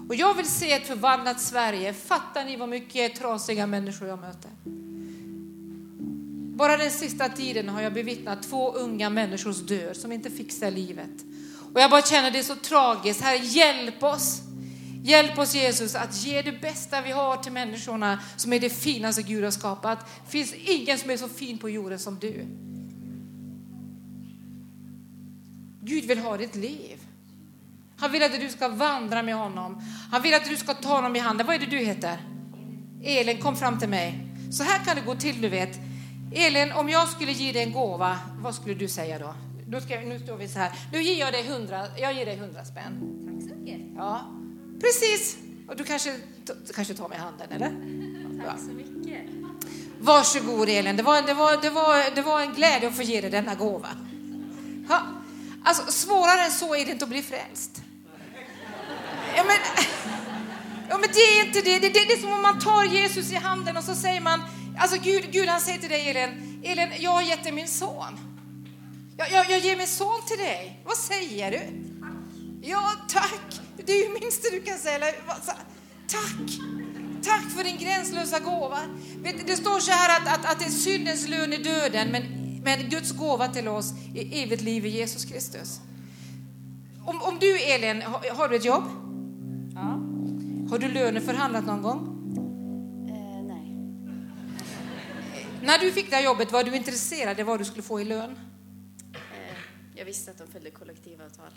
Och 0.09 0.15
jag 0.15 0.34
vill 0.34 0.45
se 0.45 0.72
ett 0.72 0.88
förvandlat 0.88 1.41
Sverige. 1.41 1.93
Fattar 1.93 2.45
ni 2.45 2.55
vad 2.55 2.70
mycket 2.70 3.15
trasiga 3.15 3.68
människor 3.68 4.07
jag 4.07 4.20
möter? 4.20 4.51
Bara 6.57 6.78
den 6.78 6.91
sista 6.91 7.30
tiden 7.30 7.70
har 7.70 7.82
jag 7.82 7.93
bevittnat 7.93 8.43
två 8.43 8.74
unga 8.74 9.09
människors 9.09 9.57
död 9.57 9.97
som 9.97 10.11
inte 10.11 10.30
fixar 10.30 10.72
livet. 10.72 11.26
Och 11.74 11.82
jag 11.82 11.91
bara 11.91 12.01
känner 12.01 12.32
det 12.32 12.39
är 12.39 12.43
så 12.43 12.55
tragiskt. 12.55 13.22
Herre, 13.22 13.38
hjälp 13.38 14.03
oss. 14.03 14.47
Hjälp 15.08 15.38
oss 15.38 15.55
Jesus 15.55 15.95
att 15.95 16.24
ge 16.24 16.41
det 16.41 16.51
bästa 16.51 17.01
vi 17.01 17.12
har 17.12 17.38
till 17.38 17.51
människorna 17.51 18.20
som 18.36 18.53
är 18.53 18.60
det 18.60 18.70
finaste 18.70 19.22
Gud 19.22 19.43
har 19.43 19.51
skapat. 19.51 19.99
Det 20.26 20.32
finns 20.32 20.53
ingen 20.53 20.97
som 20.97 21.10
är 21.10 21.18
så 21.18 21.28
fin 21.28 21.58
på 21.58 21.70
jorden 21.70 21.99
som 21.99 22.20
du. 22.20 22.45
Gud 25.82 26.05
vill 26.05 26.20
ha 26.20 26.38
ditt 26.38 26.55
liv. 26.55 26.99
Han 27.97 28.12
vill 28.12 28.24
att 28.24 28.39
du 28.39 28.49
ska 28.49 28.68
vandra 28.68 29.24
med 29.24 29.36
honom. 29.36 29.82
Han 30.12 30.22
vill 30.22 30.34
att 30.34 30.45
du 30.45 30.58
ska 30.58 30.74
ta 30.74 30.95
honom 30.95 31.16
i 31.16 31.20
handen. 31.20 31.47
Vad 31.47 31.55
är 31.55 31.60
det 31.60 31.66
du 31.66 31.78
heter? 31.78 32.18
Elin, 33.03 33.38
kom 33.38 33.55
fram 33.55 33.80
till 33.80 33.89
mig. 33.89 34.28
Så 34.51 34.64
här 34.64 34.86
kan 34.86 34.95
det 34.95 35.01
gå 35.01 35.16
till, 35.16 35.41
du 35.41 35.49
vet. 35.49 35.80
Elin, 36.34 36.72
om 36.72 36.89
jag 36.89 37.08
skulle 37.08 37.32
ge 37.32 37.51
dig 37.51 37.64
en 37.64 37.72
gåva, 37.72 38.18
vad 38.39 38.55
skulle 38.55 38.76
du 38.76 38.88
säga 38.88 39.20
då? 39.20 39.36
då 39.68 39.82
ska, 39.82 39.99
nu 39.99 40.20
står 40.20 40.38
vi 40.38 40.47
så 40.47 40.60
här. 40.60 40.72
Nu 40.91 41.03
ger 41.03 41.20
jag 41.20 41.34
dig 41.34 41.47
hundra, 41.47 41.86
jag 41.97 42.14
ger 42.14 42.26
dig 42.26 42.38
hundra 42.38 42.66
spänn. 42.66 42.99
Tack 43.26 43.49
så 43.49 43.55
mycket. 43.55 43.82
Ja, 43.97 44.22
Precis. 44.82 45.38
Och 45.67 45.75
du 45.75 45.84
kanske, 45.84 46.15
du 46.45 46.73
kanske 46.73 46.93
tar 46.93 47.09
med 47.09 47.17
handen, 47.19 47.47
eller? 47.51 47.67
Tack 48.45 48.59
så 48.59 48.71
mycket. 48.71 49.21
Varsågod 49.99 50.69
Elin, 50.69 50.97
det 50.97 51.03
var, 51.03 51.21
det, 51.21 51.34
var, 51.34 51.61
det, 51.61 51.69
var, 51.69 52.15
det 52.15 52.21
var 52.21 52.41
en 52.41 52.53
glädje 52.53 52.88
att 52.88 52.95
få 52.95 53.01
ge 53.03 53.21
dig 53.21 53.30
denna 53.30 53.55
gåva. 53.55 53.89
Ha. 54.88 55.01
Alltså, 55.63 55.91
svårare 55.91 56.41
än 56.41 56.51
så 56.51 56.75
är 56.75 56.86
det 56.86 56.91
inte 56.91 57.05
att 57.05 57.09
bli 57.09 57.21
frälst. 57.21 57.82
Ja, 59.36 59.43
men, 59.43 59.57
ja, 60.89 60.97
men 60.97 61.09
det 61.13 61.19
är 61.19 61.45
inte 61.45 61.61
det. 61.61 61.80
Det, 61.80 61.89
det. 61.89 62.05
det 62.05 62.13
är 62.13 62.17
som 62.17 62.32
om 62.32 62.41
man 62.41 62.59
tar 62.59 62.84
Jesus 62.84 63.32
i 63.32 63.36
handen 63.36 63.78
och 63.78 63.84
så 63.84 63.95
säger 63.95 64.21
man, 64.21 64.41
alltså 64.80 64.97
Gud, 65.03 65.32
Gud 65.32 65.49
han 65.49 65.61
säger 65.61 65.80
till 65.80 65.89
dig 65.89 66.09
Elin, 66.09 66.61
Elin, 66.63 66.89
jag 66.99 67.11
har 67.11 67.21
gett 67.21 67.43
dig 67.43 67.51
min 67.51 67.67
son. 67.67 68.19
Jag, 69.17 69.32
jag, 69.32 69.49
jag 69.49 69.59
ger 69.59 69.78
min 69.78 69.88
son 69.88 70.21
till 70.28 70.38
dig. 70.38 70.82
Vad 70.86 70.97
säger 70.97 71.51
du? 71.51 71.61
Ja, 72.61 72.91
tack. 73.09 73.61
Det 73.86 73.91
är 73.91 74.07
ju 74.07 74.13
minsta 74.13 74.49
du 74.51 74.61
kan 74.61 74.78
säga. 74.78 74.99
Tack! 76.07 76.59
Tack 77.23 77.51
för 77.51 77.63
din 77.63 77.78
gränslösa 77.78 78.39
gåva. 78.39 78.80
Det 79.45 79.55
står 79.55 79.80
så 79.80 79.91
här 79.91 80.21
att, 80.21 80.39
att, 80.39 80.51
att 80.51 80.71
syndens 80.71 81.28
lön 81.28 81.53
är 81.53 81.57
döden, 81.57 82.07
men, 82.11 82.23
men 82.63 82.89
Guds 82.89 83.11
gåva 83.11 83.47
till 83.47 83.67
oss 83.67 83.93
är 84.15 84.43
evigt 84.43 84.61
liv 84.61 84.86
i 84.86 84.89
Jesus 84.89 85.25
Kristus. 85.25 85.80
Om, 87.05 87.21
om 87.21 87.39
du 87.39 87.59
Elin, 87.59 88.01
har, 88.01 88.36
har 88.36 88.49
du 88.49 88.55
ett 88.55 88.65
jobb? 88.65 88.84
Ja. 89.75 90.01
Har 90.69 90.80
du 90.80 90.88
löneförhandlat 90.88 91.65
någon 91.65 91.82
gång? 91.82 91.99
Eh, 93.09 93.43
nej. 93.43 93.75
När 95.61 95.80
du 95.80 95.91
fick 95.91 96.09
det 96.09 96.15
här 96.15 96.23
jobbet, 96.23 96.51
var 96.51 96.63
du 96.63 96.75
intresserad 96.75 97.39
av 97.39 97.45
vad 97.45 97.59
du 97.59 97.65
skulle 97.65 97.84
få 97.84 98.01
i 98.01 98.03
lön? 98.03 98.39
Eh, 99.13 99.19
jag 99.95 100.05
visste 100.05 100.32
att 100.32 100.38
de 100.38 100.47
följde 100.47 100.71
kollektivavtal. 100.71 101.51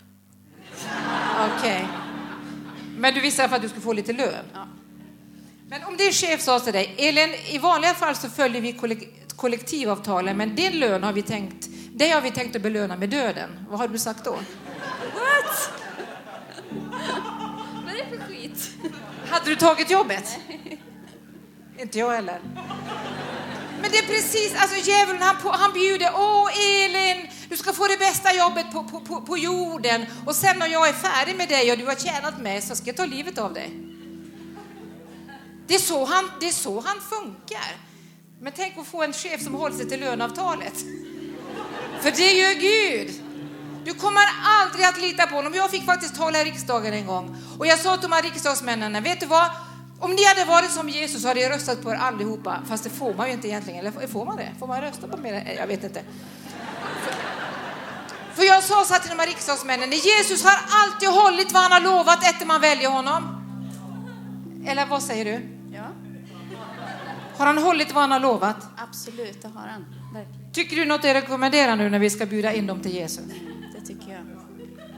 Okej. 1.57 1.87
Men 2.97 3.13
du 3.13 3.19
visste 3.21 3.47
fall 3.49 3.55
att 3.55 3.61
du 3.61 3.69
skulle 3.69 3.81
få 3.83 3.93
lite 3.93 4.13
lön? 4.13 4.45
Ja. 4.53 4.67
Men 5.69 5.83
om 5.83 5.97
din 5.97 6.11
chef 6.11 6.41
sa 6.41 6.59
till 6.59 6.73
dig, 6.73 6.95
Elin, 6.97 7.29
i 7.49 7.57
vanliga 7.57 7.93
fall 7.93 8.15
så 8.15 8.29
följer 8.29 8.61
vi 8.61 8.71
kollek- 8.71 9.09
kollektivavtalen, 9.35 10.37
men 10.37 10.55
din 10.55 10.79
lön 10.79 11.03
har 11.03 11.13
vi 11.13 11.21
tänkt, 11.21 11.67
det 11.95 12.09
har 12.09 12.21
vi 12.21 12.31
tänkt 12.31 12.55
att 12.55 12.61
belöna 12.61 12.97
med 12.97 13.09
döden. 13.09 13.49
Vad 13.69 13.79
har 13.79 13.87
du 13.87 13.99
sagt 13.99 14.23
då? 14.25 14.31
What? 14.31 15.71
Vad 17.85 17.93
är 17.93 17.97
det 17.97 18.17
för 18.17 18.25
skit? 18.27 18.69
Hade 19.29 19.45
du 19.49 19.55
tagit 19.55 19.91
jobbet? 19.91 20.37
Inte 21.79 21.99
jag 21.99 22.11
heller. 22.11 22.39
Men 23.81 23.91
det 23.91 23.97
är 23.97 24.07
precis, 24.07 24.55
alltså 24.61 24.89
djävulen 24.89 25.21
han, 25.21 25.35
på- 25.37 25.51
han 25.51 25.73
bjuder, 25.73 26.09
åh 26.15 26.49
Elin, 26.59 27.27
du 27.51 27.57
ska 27.57 27.73
få 27.73 27.87
det 27.87 27.97
bästa 27.99 28.33
jobbet 28.33 28.71
på, 28.71 28.83
på, 28.83 28.99
på, 28.99 29.21
på 29.21 29.37
jorden 29.37 30.05
och 30.25 30.35
sen 30.35 30.59
när 30.59 30.67
jag 30.67 30.89
är 30.89 30.93
färdig 30.93 31.35
med 31.35 31.49
dig 31.49 31.71
och 31.71 31.77
du 31.77 31.85
har 31.85 31.95
tjänat 31.95 32.41
mig 32.41 32.61
så 32.61 32.75
ska 32.75 32.87
jag 32.87 32.97
ta 32.97 33.05
livet 33.05 33.37
av 33.37 33.53
dig. 33.53 33.69
Det 35.67 35.75
är 35.75 35.79
så 35.79 36.05
han, 36.05 36.31
det 36.39 36.47
är 36.47 36.51
så 36.51 36.79
han 36.79 37.01
funkar. 37.01 37.75
Men 38.39 38.53
tänk 38.55 38.77
att 38.77 38.87
få 38.87 39.03
en 39.03 39.13
chef 39.13 39.43
som 39.43 39.53
håller 39.53 39.75
sig 39.75 39.89
till 39.89 39.99
löneavtalet. 39.99 40.73
För 42.01 42.11
det 42.11 42.31
gör 42.31 42.53
Gud. 42.53 43.11
Du 43.85 43.93
kommer 43.93 44.23
aldrig 44.43 44.85
att 44.85 45.01
lita 45.01 45.27
på 45.27 45.35
honom. 45.35 45.53
Jag 45.53 45.71
fick 45.71 45.85
faktiskt 45.85 46.15
tala 46.15 46.41
i 46.41 46.43
riksdagen 46.43 46.93
en 46.93 47.07
gång 47.07 47.35
och 47.59 47.67
jag 47.67 47.79
sa 47.79 47.97
till 47.97 48.09
de 48.09 48.15
här 48.15 48.23
riksdagsmännen, 48.23 49.03
vet 49.03 49.19
du 49.19 49.25
vad? 49.25 49.49
Om 49.99 50.11
ni 50.11 50.25
hade 50.25 50.45
varit 50.45 50.71
som 50.71 50.89
Jesus 50.89 51.25
hade 51.25 51.39
jag 51.39 51.51
röstat 51.51 51.83
på 51.83 51.91
er 51.91 51.95
allihopa. 51.95 52.59
Fast 52.67 52.83
det 52.83 52.89
får 52.89 53.13
man 53.13 53.27
ju 53.27 53.33
inte 53.33 53.47
egentligen. 53.47 53.79
Eller 53.79 54.07
får 54.07 54.25
man 54.25 54.37
det? 54.37 54.49
Får 54.59 54.67
man 54.67 54.81
rösta 54.81 55.07
på 55.07 55.17
mer? 55.17 55.55
Jag 55.57 55.67
vet 55.67 55.83
inte. 55.83 56.01
För, 58.35 58.43
jag 58.43 58.63
sa 58.63 58.83
så 58.85 58.93
här 58.93 59.01
till 59.01 59.09
de 59.09 59.19
här 59.19 59.27
riksdagsmännen, 59.27 59.91
Jesus 59.91 60.43
har 60.43 60.59
alltid 60.69 61.09
hållit 61.09 61.51
vad 61.51 61.63
han 61.63 61.71
har 61.71 61.79
lovat 61.79 62.23
efter 62.29 62.45
man 62.45 62.61
väljer 62.61 62.89
honom. 62.89 63.37
Eller 64.67 64.85
vad 64.85 65.03
säger 65.03 65.25
du? 65.25 65.47
Ja, 65.75 65.83
Har 67.37 67.45
han 67.45 67.57
hållit 67.57 67.91
vad 67.93 68.01
han 68.01 68.11
har 68.11 68.19
lovat? 68.19 68.57
absolut, 68.77 69.41
det 69.41 69.47
har 69.47 69.67
han. 69.67 69.85
Verkligen. 70.13 70.53
Tycker 70.53 70.75
du 70.75 70.85
något 70.85 71.03
jag 71.03 71.13
rekommenderar 71.13 71.75
nu 71.75 71.89
när 71.89 71.99
vi 71.99 72.09
ska 72.09 72.25
bjuda 72.25 72.53
in 72.53 72.67
dem 72.67 72.81
till 72.81 72.91
Jesus? 72.91 73.23
Det 73.79 73.87
tycker 73.87 74.11
jag. 74.11 74.21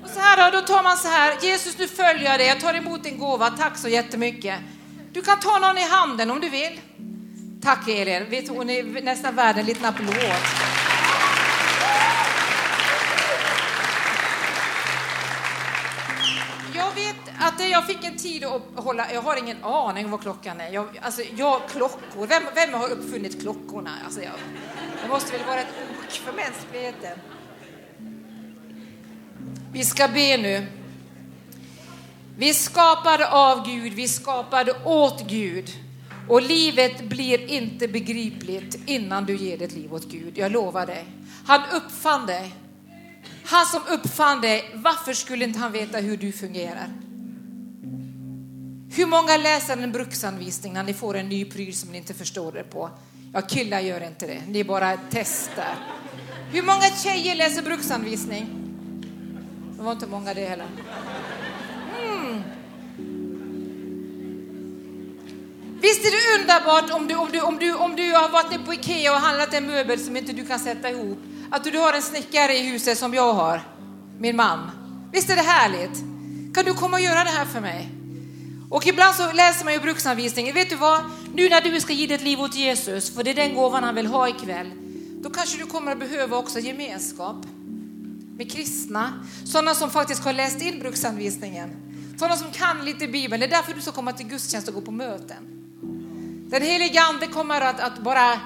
Och 0.04 0.10
så 0.10 0.20
här 0.20 0.52
då, 0.52 0.60
då 0.60 0.66
tar 0.66 0.84
man 0.84 0.98
så 0.98 1.08
här, 1.08 1.38
Jesus 1.42 1.78
nu 1.78 1.88
följer 1.88 2.30
jag 2.32 2.40
dig, 2.40 2.48
jag 2.48 2.60
tar 2.60 2.74
emot 2.74 3.04
din 3.04 3.18
gåva, 3.20 3.50
tack 3.50 3.78
så 3.78 3.90
jättemycket. 3.90 4.60
Du 5.14 5.22
kan 5.22 5.40
ta 5.40 5.60
någon 5.60 5.78
i 5.78 5.88
handen 5.90 6.32
om 6.32 6.40
du 6.40 6.50
vill. 6.50 6.80
Tack 7.62 7.88
Elin, 7.88 8.26
du, 8.30 8.50
hon 8.50 8.70
är 8.70 9.02
nästan 9.02 9.36
värd 9.36 9.58
en 9.58 9.66
liten 9.66 9.86
applåd. 9.86 10.72
Att 17.54 17.60
eh, 17.60 17.68
jag 17.68 17.88
fick 17.88 18.04
en 18.04 18.18
tid 18.18 18.43
att 18.43 18.62
hålla, 18.76 19.14
jag 19.14 19.22
har 19.22 19.38
ingen 19.38 19.64
aning 19.64 20.12
vad 20.12 20.22
klockan 20.22 20.62
är. 20.62 20.70
Jag, 20.70 20.99
alltså, 21.01 21.22
jag, 21.36 21.62
klockor, 21.70 22.28
vem, 22.28 22.43
vem 22.56 22.74
har 22.74 22.89
uppfunnit 22.89 23.41
klockorna? 23.41 23.91
Alltså, 24.06 24.22
jag, 24.22 24.34
det 25.04 25.10
måste 25.10 25.32
väl 25.38 25.47
vara 25.47 25.60
ett 25.60 25.74
ok 25.91 26.12
för 26.12 26.34
mänskligheten. 26.34 27.20
Vi 29.72 29.84
ska 29.84 30.08
be 30.08 30.38
nu. 30.38 30.68
Vi 32.38 32.49
är 32.49 32.54
skapade 32.54 33.30
av 33.30 33.66
Gud, 33.66 33.93
vi 33.93 34.04
är 34.04 34.08
skapade 34.08 34.74
åt 34.86 35.28
Gud. 35.30 35.70
Och 36.30 36.41
livet 36.41 37.04
blir 37.04 37.51
inte 37.51 37.88
begripligt 37.88 38.80
innan 38.86 39.26
du 39.26 39.36
ger 39.36 39.58
ditt 39.58 39.74
liv 39.74 39.93
åt 39.93 40.06
Gud. 40.06 40.38
Jag 40.38 40.51
lovar 40.51 40.86
dig. 40.86 41.06
Han 41.45 41.62
uppfann 41.74 42.26
dig. 42.26 42.56
Han 43.45 43.66
som 43.66 43.82
uppfann 43.89 44.41
dig, 44.41 44.72
varför 44.74 45.14
skulle 45.14 45.45
inte 45.45 45.60
han 45.60 45.72
veta 45.72 45.97
hur 45.97 46.18
du 46.18 46.32
fungerar? 46.32 46.88
Hur 48.96 49.06
många 49.06 49.38
läser 49.38 49.78
en 49.78 49.91
bruksanvisning 49.91 50.74
när 50.74 50.84
ni 50.84 50.94
får 50.94 51.18
en 51.18 51.30
ny 51.30 51.46
pryl 51.46 51.76
som 51.76 51.91
ni 51.91 51.98
inte 51.98 52.14
förstår 52.14 52.58
er 52.58 52.64
på? 52.64 52.89
Ja, 53.34 53.41
killar 53.41 53.80
gör 53.80 54.08
inte 54.08 54.28
det. 54.28 54.41
Ni 54.48 54.64
bara 54.64 54.98
testar. 55.12 55.76
Hur 56.52 56.62
många 56.62 56.82
tjejer 56.82 57.36
läser 57.36 57.62
bruksanvisning? 57.62 58.48
Det 59.78 59.84
var 59.84 59.91
inte 59.91 60.08
många 60.08 60.34
det 60.34 60.46
heller. 60.46 60.66
Mm. 62.00 62.44
Visst 65.82 66.06
är 66.06 66.12
det 66.12 66.41
underbart 66.41 66.91
om 66.91 67.08
du, 67.08 67.16
om, 67.16 67.30
du, 67.32 67.41
om, 67.41 67.58
du, 67.58 67.74
om 67.74 67.96
du 67.96 68.12
har 68.12 68.30
varit 68.30 68.66
på 68.66 68.74
Ikea 68.74 69.12
och 69.14 69.20
handlat 69.20 69.54
en 69.54 69.68
möbel 69.68 70.00
som 70.00 70.18
inte 70.18 70.34
du 70.34 70.46
kan 70.46 70.60
sätta 70.60 70.89
ihop. 70.89 71.20
Att 71.52 71.64
du 71.64 71.78
har 71.78 71.94
en 71.94 72.02
snickare 72.02 72.54
i 72.54 72.72
huset 72.72 72.98
som 72.98 73.14
jag 73.14 73.34
har, 73.34 73.62
min 74.20 74.36
man. 74.36 74.72
Visst 75.12 75.30
är 75.30 75.36
det 75.36 75.41
härligt? 75.41 76.04
Kan 76.56 76.66
du 76.66 76.74
komma 76.74 76.98
och 76.98 77.04
göra 77.04 77.24
det 77.24 77.30
här 77.30 77.46
för 77.46 77.62
mig? 77.62 78.03
Och 78.74 78.88
ibland 78.88 79.15
så 79.15 79.32
läser 79.32 79.65
man 79.65 79.74
ju 79.74 79.80
bruksanvisningen. 79.80 80.55
Vet 80.55 80.69
du 80.69 80.76
vad? 80.76 81.01
Nu 81.34 81.49
när 81.49 81.61
du 81.61 81.82
ska 81.82 81.93
ge 81.93 82.07
ditt 82.07 82.21
liv 82.21 82.41
åt 82.41 82.55
Jesus, 82.55 83.15
för 83.15 83.24
det 83.24 83.30
är 83.32 83.36
den 83.36 83.55
gåvan 83.55 83.84
han 83.84 83.95
vill 83.95 84.05
ha 84.05 84.30
ikväll, 84.30 84.71
då 85.21 85.30
kanske 85.30 85.57
du 85.57 85.65
kommer 85.65 85.91
att 85.91 85.99
behöva 85.99 86.38
också 86.38 86.59
gemenskap 86.59 87.45
med 88.38 88.51
kristna, 88.51 89.13
sådana 89.45 89.76
som 89.76 89.89
faktiskt 89.89 90.24
har 90.24 90.34
läst 90.34 90.61
in 90.61 90.80
bruksanvisningen, 90.80 91.69
sådana 92.19 92.36
som 92.36 92.51
kan 92.51 92.86
lite 92.86 93.07
Bibeln. 93.07 93.39
Det 93.39 93.45
är 93.45 93.49
därför 93.49 93.74
du 93.74 93.82
ska 93.82 93.91
komma 93.91 94.13
till 94.13 94.28
gudstjänst 94.28 94.67
och 94.67 94.74
gå 94.74 94.82
på 94.82 94.91
möten. 94.91 95.43
Den 96.49 96.61
helige 96.61 97.01
Ande 97.01 97.28
kommer 97.28 97.61
att, 97.61 97.80
att 97.80 97.99
bara 97.99 98.39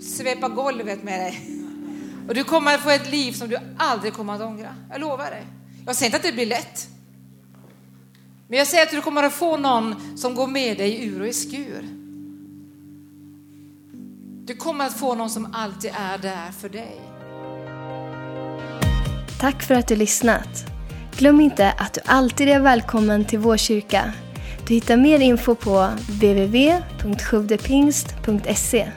svepa 0.00 0.48
golvet 0.48 1.02
med 1.02 1.20
dig. 1.20 1.60
Och 2.28 2.34
du 2.34 2.44
kommer 2.44 2.74
att 2.74 2.80
få 2.80 2.90
ett 2.90 3.10
liv 3.10 3.32
som 3.32 3.48
du 3.48 3.58
aldrig 3.78 4.12
kommer 4.12 4.34
att 4.34 4.40
ångra. 4.40 4.74
Jag 4.90 5.00
lovar 5.00 5.30
dig. 5.30 5.46
Jag 5.86 5.96
säger 5.96 6.06
inte 6.06 6.16
att 6.16 6.22
det 6.22 6.32
blir 6.32 6.46
lätt. 6.46 6.89
Men 8.50 8.58
jag 8.58 8.68
säger 8.68 8.82
att 8.82 8.90
du 8.90 9.00
kommer 9.00 9.22
att 9.22 9.32
få 9.32 9.56
någon 9.56 10.18
som 10.18 10.34
går 10.34 10.46
med 10.46 10.78
dig 10.78 11.06
ur 11.06 11.20
och 11.20 11.26
i 11.26 11.32
skur. 11.32 11.84
Du 14.44 14.56
kommer 14.56 14.86
att 14.86 14.98
få 14.98 15.14
någon 15.14 15.30
som 15.30 15.54
alltid 15.54 15.90
är 15.94 16.18
där 16.18 16.52
för 16.52 16.68
dig. 16.68 17.00
Tack 19.40 19.62
för 19.62 19.74
att 19.74 19.88
du 19.88 19.96
lyssnat. 19.96 20.64
Glöm 21.16 21.40
inte 21.40 21.72
att 21.72 21.94
du 21.94 22.00
alltid 22.04 22.48
är 22.48 22.60
välkommen 22.60 23.24
till 23.24 23.38
vår 23.38 23.56
kyrka. 23.56 24.12
Du 24.68 24.74
hittar 24.74 24.96
mer 24.96 25.20
info 25.20 25.54
på 25.54 25.88
www.sjuvdepingst.se 26.08 28.92